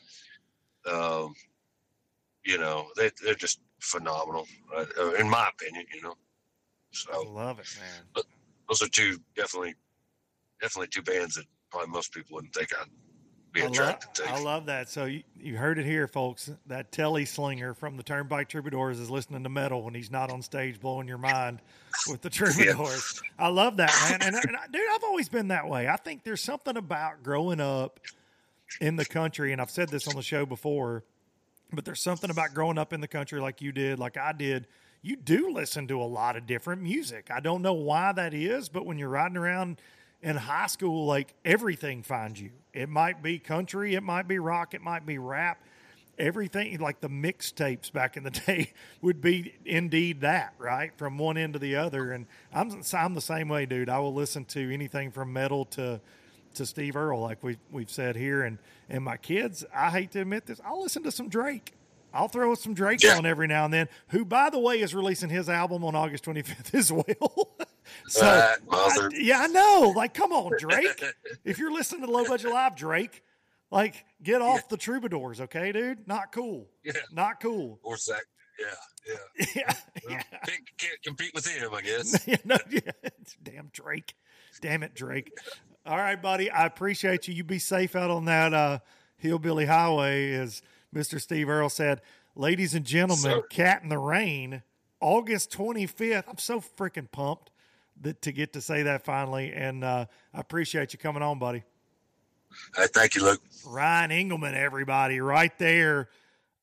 Um, 0.90 1.34
you 2.44 2.58
know, 2.58 2.88
they 2.96 3.10
they're 3.24 3.34
just 3.34 3.60
phenomenal, 3.80 4.46
uh, 4.76 5.12
in 5.14 5.28
my 5.28 5.48
opinion. 5.48 5.86
You 5.94 6.02
know, 6.02 6.14
so 6.92 7.12
I 7.12 7.28
love 7.30 7.58
it, 7.58 7.68
man. 7.80 8.24
those 8.68 8.82
are 8.82 8.88
two 8.88 9.18
definitely 9.36 9.74
definitely 10.60 10.88
two 10.88 11.02
bands 11.02 11.34
that 11.36 11.44
probably 11.70 11.90
most 11.90 12.12
people 12.12 12.34
wouldn't 12.36 12.54
think 12.54 12.68
I'd 12.80 12.86
be 13.52 13.62
I, 13.62 13.66
attracted 13.66 14.14
to. 14.14 14.30
I 14.30 14.38
love 14.40 14.66
that. 14.66 14.88
So 14.88 15.04
you, 15.04 15.22
you 15.36 15.56
heard 15.56 15.78
it 15.78 15.84
here, 15.84 16.06
folks. 16.08 16.50
That 16.66 16.90
telly 16.92 17.24
slinger 17.24 17.74
from 17.74 17.96
the 17.96 18.02
Turnpike 18.02 18.48
Troubadours 18.48 18.98
is 19.00 19.10
listening 19.10 19.42
to 19.42 19.48
metal 19.48 19.82
when 19.82 19.94
he's 19.94 20.10
not 20.10 20.30
on 20.32 20.40
stage 20.42 20.80
blowing 20.80 21.06
your 21.08 21.18
mind 21.18 21.60
with 22.08 22.22
the 22.22 22.30
Troubadours. 22.30 23.20
I 23.38 23.48
love 23.48 23.76
that, 23.78 23.92
man. 24.08 24.20
And, 24.22 24.36
and 24.36 24.56
I, 24.56 24.66
dude, 24.72 24.82
I've 24.94 25.04
always 25.04 25.28
been 25.28 25.48
that 25.48 25.68
way. 25.68 25.88
I 25.88 25.96
think 25.96 26.24
there's 26.24 26.40
something 26.42 26.76
about 26.76 27.22
growing 27.22 27.60
up 27.60 28.00
in 28.80 28.96
the 28.96 29.04
country, 29.04 29.52
and 29.52 29.60
I've 29.60 29.70
said 29.70 29.88
this 29.88 30.08
on 30.08 30.16
the 30.16 30.22
show 30.22 30.46
before, 30.46 31.04
but 31.72 31.84
there's 31.84 32.00
something 32.00 32.30
about 32.30 32.54
growing 32.54 32.78
up 32.78 32.92
in 32.92 33.00
the 33.00 33.08
country 33.08 33.40
like 33.40 33.62
you 33.62 33.72
did, 33.72 33.98
like 33.98 34.16
I 34.16 34.32
did. 34.32 34.66
You 35.00 35.16
do 35.16 35.50
listen 35.52 35.88
to 35.88 36.00
a 36.00 36.04
lot 36.04 36.36
of 36.36 36.46
different 36.46 36.82
music. 36.82 37.28
I 37.32 37.40
don't 37.40 37.62
know 37.62 37.72
why 37.72 38.12
that 38.12 38.34
is, 38.34 38.68
but 38.68 38.86
when 38.86 38.98
you're 38.98 39.08
riding 39.08 39.36
around 39.36 39.80
in 40.22 40.36
high 40.36 40.68
school, 40.68 41.06
like 41.06 41.34
everything 41.44 42.02
finds 42.02 42.40
you. 42.40 42.50
It 42.72 42.88
might 42.88 43.22
be 43.22 43.38
country, 43.38 43.94
it 43.94 44.02
might 44.02 44.28
be 44.28 44.38
rock, 44.38 44.74
it 44.74 44.80
might 44.80 45.04
be 45.04 45.18
rap. 45.18 45.60
Everything 46.18 46.78
like 46.78 47.00
the 47.00 47.08
mixtapes 47.08 47.90
back 47.90 48.16
in 48.16 48.22
the 48.22 48.30
day 48.46 48.72
would 49.00 49.20
be 49.20 49.54
indeed 49.64 50.20
that, 50.20 50.54
right? 50.58 50.92
From 50.96 51.18
one 51.18 51.36
end 51.36 51.54
to 51.54 51.58
the 51.58 51.74
other. 51.76 52.12
And 52.12 52.26
I'm 52.52 52.82
I'm 52.92 53.14
the 53.14 53.20
same 53.20 53.48
way, 53.48 53.66
dude. 53.66 53.88
I 53.88 53.98
will 53.98 54.14
listen 54.14 54.44
to 54.46 54.72
anything 54.72 55.10
from 55.10 55.32
metal 55.32 55.64
to 55.66 56.00
to 56.54 56.66
Steve 56.66 56.96
Earle, 56.96 57.20
like 57.20 57.42
we 57.42 57.58
we've 57.70 57.90
said 57.90 58.16
here. 58.16 58.42
And 58.42 58.58
and 58.88 59.02
my 59.04 59.16
kids, 59.16 59.64
I 59.74 59.90
hate 59.90 60.10
to 60.12 60.20
admit 60.20 60.46
this, 60.46 60.60
I'll 60.64 60.82
listen 60.82 61.02
to 61.04 61.10
some 61.12 61.28
Drake. 61.28 61.74
I'll 62.14 62.28
throw 62.28 62.54
some 62.54 62.74
Drake 62.74 63.02
Yeah. 63.02 63.16
on 63.16 63.24
every 63.24 63.46
now 63.46 63.64
and 63.64 63.72
then, 63.72 63.88
who 64.08 64.24
by 64.26 64.50
the 64.50 64.58
way 64.58 64.80
is 64.80 64.94
releasing 64.94 65.30
his 65.30 65.48
album 65.48 65.82
on 65.84 65.94
August 65.94 66.24
25th 66.24 66.74
as 66.78 66.92
well. 66.92 67.56
so 68.08 68.20
That 68.20 68.58
I- 68.70 69.08
yeah, 69.14 69.40
I 69.40 69.46
know. 69.46 69.92
Like, 69.96 70.12
come 70.12 70.30
on, 70.32 70.52
Drake. 70.58 71.02
if 71.44 71.58
you're 71.58 71.72
listening 71.72 72.02
to 72.04 72.10
Low 72.10 72.24
Budget 72.26 72.50
Live, 72.52 72.76
Drake, 72.76 73.22
like, 73.70 74.04
get 74.22 74.42
off 74.42 74.68
the 74.68 74.76
troubadours, 74.76 75.40
okay, 75.40 75.72
dude? 75.72 76.06
Not 76.06 76.32
cool. 76.32 76.68
Yeah. 76.84 76.92
Not 77.12 77.40
cool. 77.40 77.80
or 77.82 77.96
Zach. 77.96 78.20
Yeah, 78.60 79.14
yeah. 79.38 79.46
Yeah. 79.56 79.72
Well, 80.04 80.12
Yeah. 80.12 80.22
Can't, 80.46 80.60
can't 80.76 81.02
compete 81.02 81.32
with 81.34 81.46
him, 81.46 81.72
I 81.74 81.80
guess. 81.80 82.26
yeah, 82.28 82.36
no, 82.44 82.58
yeah. 82.70 82.80
Damn 83.42 83.70
Drake. 83.72 84.14
Damn 84.60 84.82
it, 84.82 84.94
Drake. 84.94 85.32
All 85.84 85.96
right, 85.96 86.20
buddy. 86.20 86.48
I 86.48 86.66
appreciate 86.66 87.26
you. 87.26 87.34
You 87.34 87.42
be 87.42 87.58
safe 87.58 87.96
out 87.96 88.10
on 88.10 88.24
that 88.26 88.54
uh, 88.54 88.78
hillbilly 89.16 89.66
highway, 89.66 90.32
as 90.32 90.62
Mr. 90.94 91.20
Steve 91.20 91.48
Earle 91.48 91.68
said. 91.68 92.00
Ladies 92.36 92.74
and 92.74 92.84
gentlemen, 92.84 93.32
Sir. 93.32 93.42
Cat 93.42 93.82
in 93.82 93.88
the 93.88 93.98
Rain, 93.98 94.62
August 95.00 95.50
25th. 95.50 96.24
I'm 96.28 96.38
so 96.38 96.60
freaking 96.60 97.10
pumped 97.10 97.50
that 98.00 98.22
to 98.22 98.30
get 98.30 98.52
to 98.52 98.60
say 98.60 98.84
that 98.84 99.04
finally. 99.04 99.52
And 99.52 99.82
uh, 99.82 100.06
I 100.32 100.40
appreciate 100.40 100.92
you 100.92 101.00
coming 101.00 101.22
on, 101.22 101.40
buddy. 101.40 101.64
Hey, 102.76 102.86
thank 102.94 103.16
you, 103.16 103.24
Luke. 103.24 103.42
Ryan 103.66 104.10
Engleman, 104.10 104.54
everybody, 104.54 105.20
right 105.20 105.56
there 105.58 106.08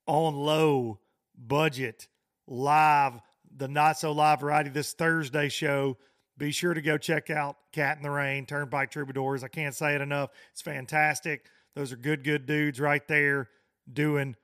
on 0.06 0.34
low 0.36 1.00
budget 1.38 2.08
live, 2.48 3.20
the 3.56 3.68
not 3.68 4.00
so 4.00 4.14
live 4.14 4.40
variety 4.40 4.70
this 4.70 4.94
Thursday 4.94 5.50
show. 5.50 5.98
Be 6.40 6.52
sure 6.52 6.74
to 6.74 6.82
go 6.82 6.98
check 6.98 7.30
out 7.30 7.58
Cat 7.72 7.98
in 7.98 8.04
the 8.04 8.10
Rain, 8.10 8.46
Turnpike 8.46 8.90
Troubadours. 8.90 9.44
I 9.44 9.50
can't 9.50 9.76
say 9.76 9.94
it 9.94 10.02
enough. 10.02 10.32
It's 10.52 10.62
fantastic. 10.62 11.46
Those 11.76 11.92
are 11.94 11.98
good, 11.98 12.24
good 12.24 12.48
dudes 12.48 12.80
right 12.80 13.08
there 13.08 13.50
doing 13.92 14.36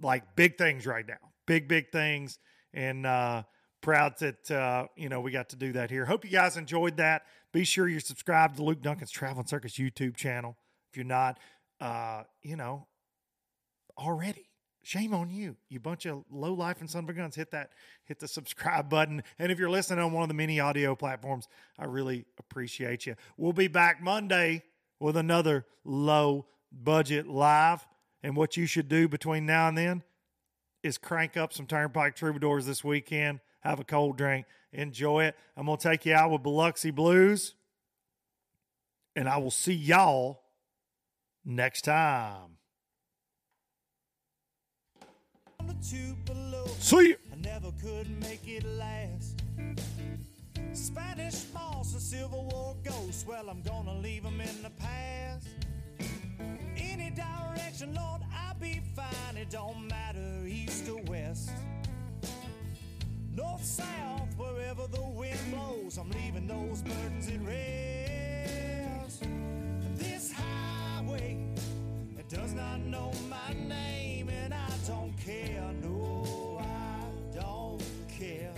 like 0.00 0.36
big 0.36 0.56
things 0.56 0.86
right 0.86 1.06
now. 1.06 1.32
Big, 1.46 1.66
big 1.66 1.90
things. 1.90 2.38
And 2.72 3.06
uh 3.06 3.42
proud 3.86 4.18
that 4.18 4.50
uh, 4.50 4.86
you 4.96 5.08
know, 5.08 5.20
we 5.20 5.30
got 5.30 5.48
to 5.50 5.56
do 5.56 5.72
that 5.72 5.90
here. 5.90 6.04
Hope 6.04 6.24
you 6.24 6.30
guys 6.30 6.56
enjoyed 6.56 6.96
that. 6.96 7.22
Be 7.52 7.62
sure 7.64 7.86
you're 7.88 8.00
subscribed 8.00 8.56
to 8.56 8.64
Luke 8.64 8.82
Duncan's 8.82 9.12
Traveling 9.12 9.46
Circus 9.46 9.74
YouTube 9.74 10.16
channel. 10.16 10.56
If 10.90 10.96
you're 10.96 11.06
not, 11.06 11.38
uh, 11.80 12.24
you 12.42 12.56
know, 12.56 12.88
already 13.96 14.45
shame 14.86 15.12
on 15.12 15.30
you, 15.30 15.56
you 15.68 15.80
bunch 15.80 16.06
of 16.06 16.24
low 16.30 16.54
life 16.54 16.80
and 16.80 16.88
son 16.88 17.08
of 17.08 17.16
guns. 17.16 17.34
Hit 17.34 17.50
that, 17.50 17.70
hit 18.04 18.20
the 18.20 18.28
subscribe 18.28 18.88
button. 18.88 19.22
And 19.38 19.50
if 19.50 19.58
you're 19.58 19.68
listening 19.68 20.04
on 20.04 20.12
one 20.12 20.22
of 20.22 20.28
the 20.28 20.34
many 20.34 20.60
audio 20.60 20.94
platforms, 20.94 21.48
I 21.76 21.86
really 21.86 22.24
appreciate 22.38 23.04
you. 23.04 23.16
We'll 23.36 23.52
be 23.52 23.66
back 23.66 24.00
Monday 24.00 24.62
with 25.00 25.16
another 25.16 25.66
low 25.84 26.46
budget 26.70 27.26
live. 27.26 27.84
And 28.22 28.36
what 28.36 28.56
you 28.56 28.66
should 28.66 28.88
do 28.88 29.08
between 29.08 29.44
now 29.44 29.68
and 29.68 29.76
then 29.76 30.02
is 30.84 30.98
crank 30.98 31.36
up 31.36 31.52
some 31.52 31.66
Turnpike 31.66 32.14
Troubadours 32.14 32.64
this 32.64 32.84
weekend. 32.84 33.40
Have 33.60 33.80
a 33.80 33.84
cold 33.84 34.16
drink, 34.16 34.46
enjoy 34.72 35.24
it. 35.24 35.34
I'm 35.56 35.66
gonna 35.66 35.78
take 35.78 36.06
you 36.06 36.14
out 36.14 36.30
with 36.30 36.44
Biloxi 36.44 36.92
Blues, 36.92 37.56
and 39.16 39.28
I 39.28 39.38
will 39.38 39.50
see 39.50 39.74
y'all 39.74 40.42
next 41.44 41.82
time. 41.82 42.58
On 44.98 45.06
the 45.06 45.06
tube 45.06 45.46
below. 45.46 45.64
See 45.82 47.08
you. 47.08 47.16
I 47.32 47.36
never 47.36 47.70
could 47.82 48.08
make 48.20 48.46
it 48.46 48.64
last. 48.64 49.42
Spanish 50.72 51.44
moss 51.54 51.92
and 51.92 52.02
Civil 52.02 52.48
War 52.52 52.76
ghosts, 52.84 53.24
well, 53.26 53.48
I'm 53.48 53.62
gonna 53.62 53.98
leave 53.98 54.22
them 54.22 54.40
in 54.40 54.62
the 54.62 54.70
past. 54.70 55.48
Any 56.76 57.10
direction, 57.10 57.94
Lord, 57.94 58.22
I'll 58.34 58.54
be 58.60 58.80
fine. 58.94 59.36
It 59.36 59.50
don't 59.50 59.88
matter, 59.88 60.46
east 60.46 60.88
or 60.88 61.00
west. 61.04 61.50
North, 63.34 63.64
south, 63.64 64.34
wherever 64.36 64.86
the 64.86 65.02
wind 65.02 65.38
blows, 65.50 65.98
I'm 65.98 66.10
leaving 66.10 66.46
those 66.46 66.82
burdens 66.82 67.28
at 67.28 67.40
rest. 67.42 69.24
This 69.94 70.32
highway, 70.32 71.38
does 72.46 72.54
not 72.54 72.78
know 72.78 73.10
my 73.28 73.54
name, 73.54 74.28
and 74.28 74.54
I 74.54 74.70
don't 74.86 75.12
care. 75.18 75.68
No, 75.82 76.60
I 76.60 77.40
don't 77.40 77.82
care. 78.08 78.52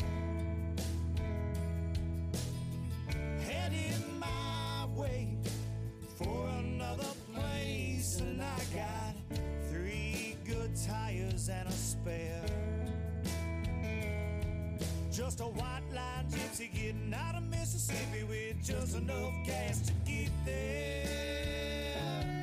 Heading 3.46 4.18
my 4.18 4.84
way 4.94 5.38
for 6.18 6.50
another 6.58 7.08
place, 7.34 8.20
and 8.20 8.42
I 8.42 8.58
got 8.74 9.40
three 9.70 10.36
good 10.44 10.70
tires 10.86 11.48
and 11.48 11.66
a 11.66 11.72
spare. 11.72 12.44
Just 15.10 15.40
a 15.40 15.44
white 15.44 15.80
line 15.94 16.26
gypsy 16.30 16.70
getting 16.74 17.14
out 17.14 17.36
of 17.36 17.42
Mississippi 17.44 18.24
with 18.28 18.62
just 18.62 18.98
enough 18.98 19.32
gas 19.46 19.80
to 19.80 19.92
get 20.04 20.30
there. 20.44 22.37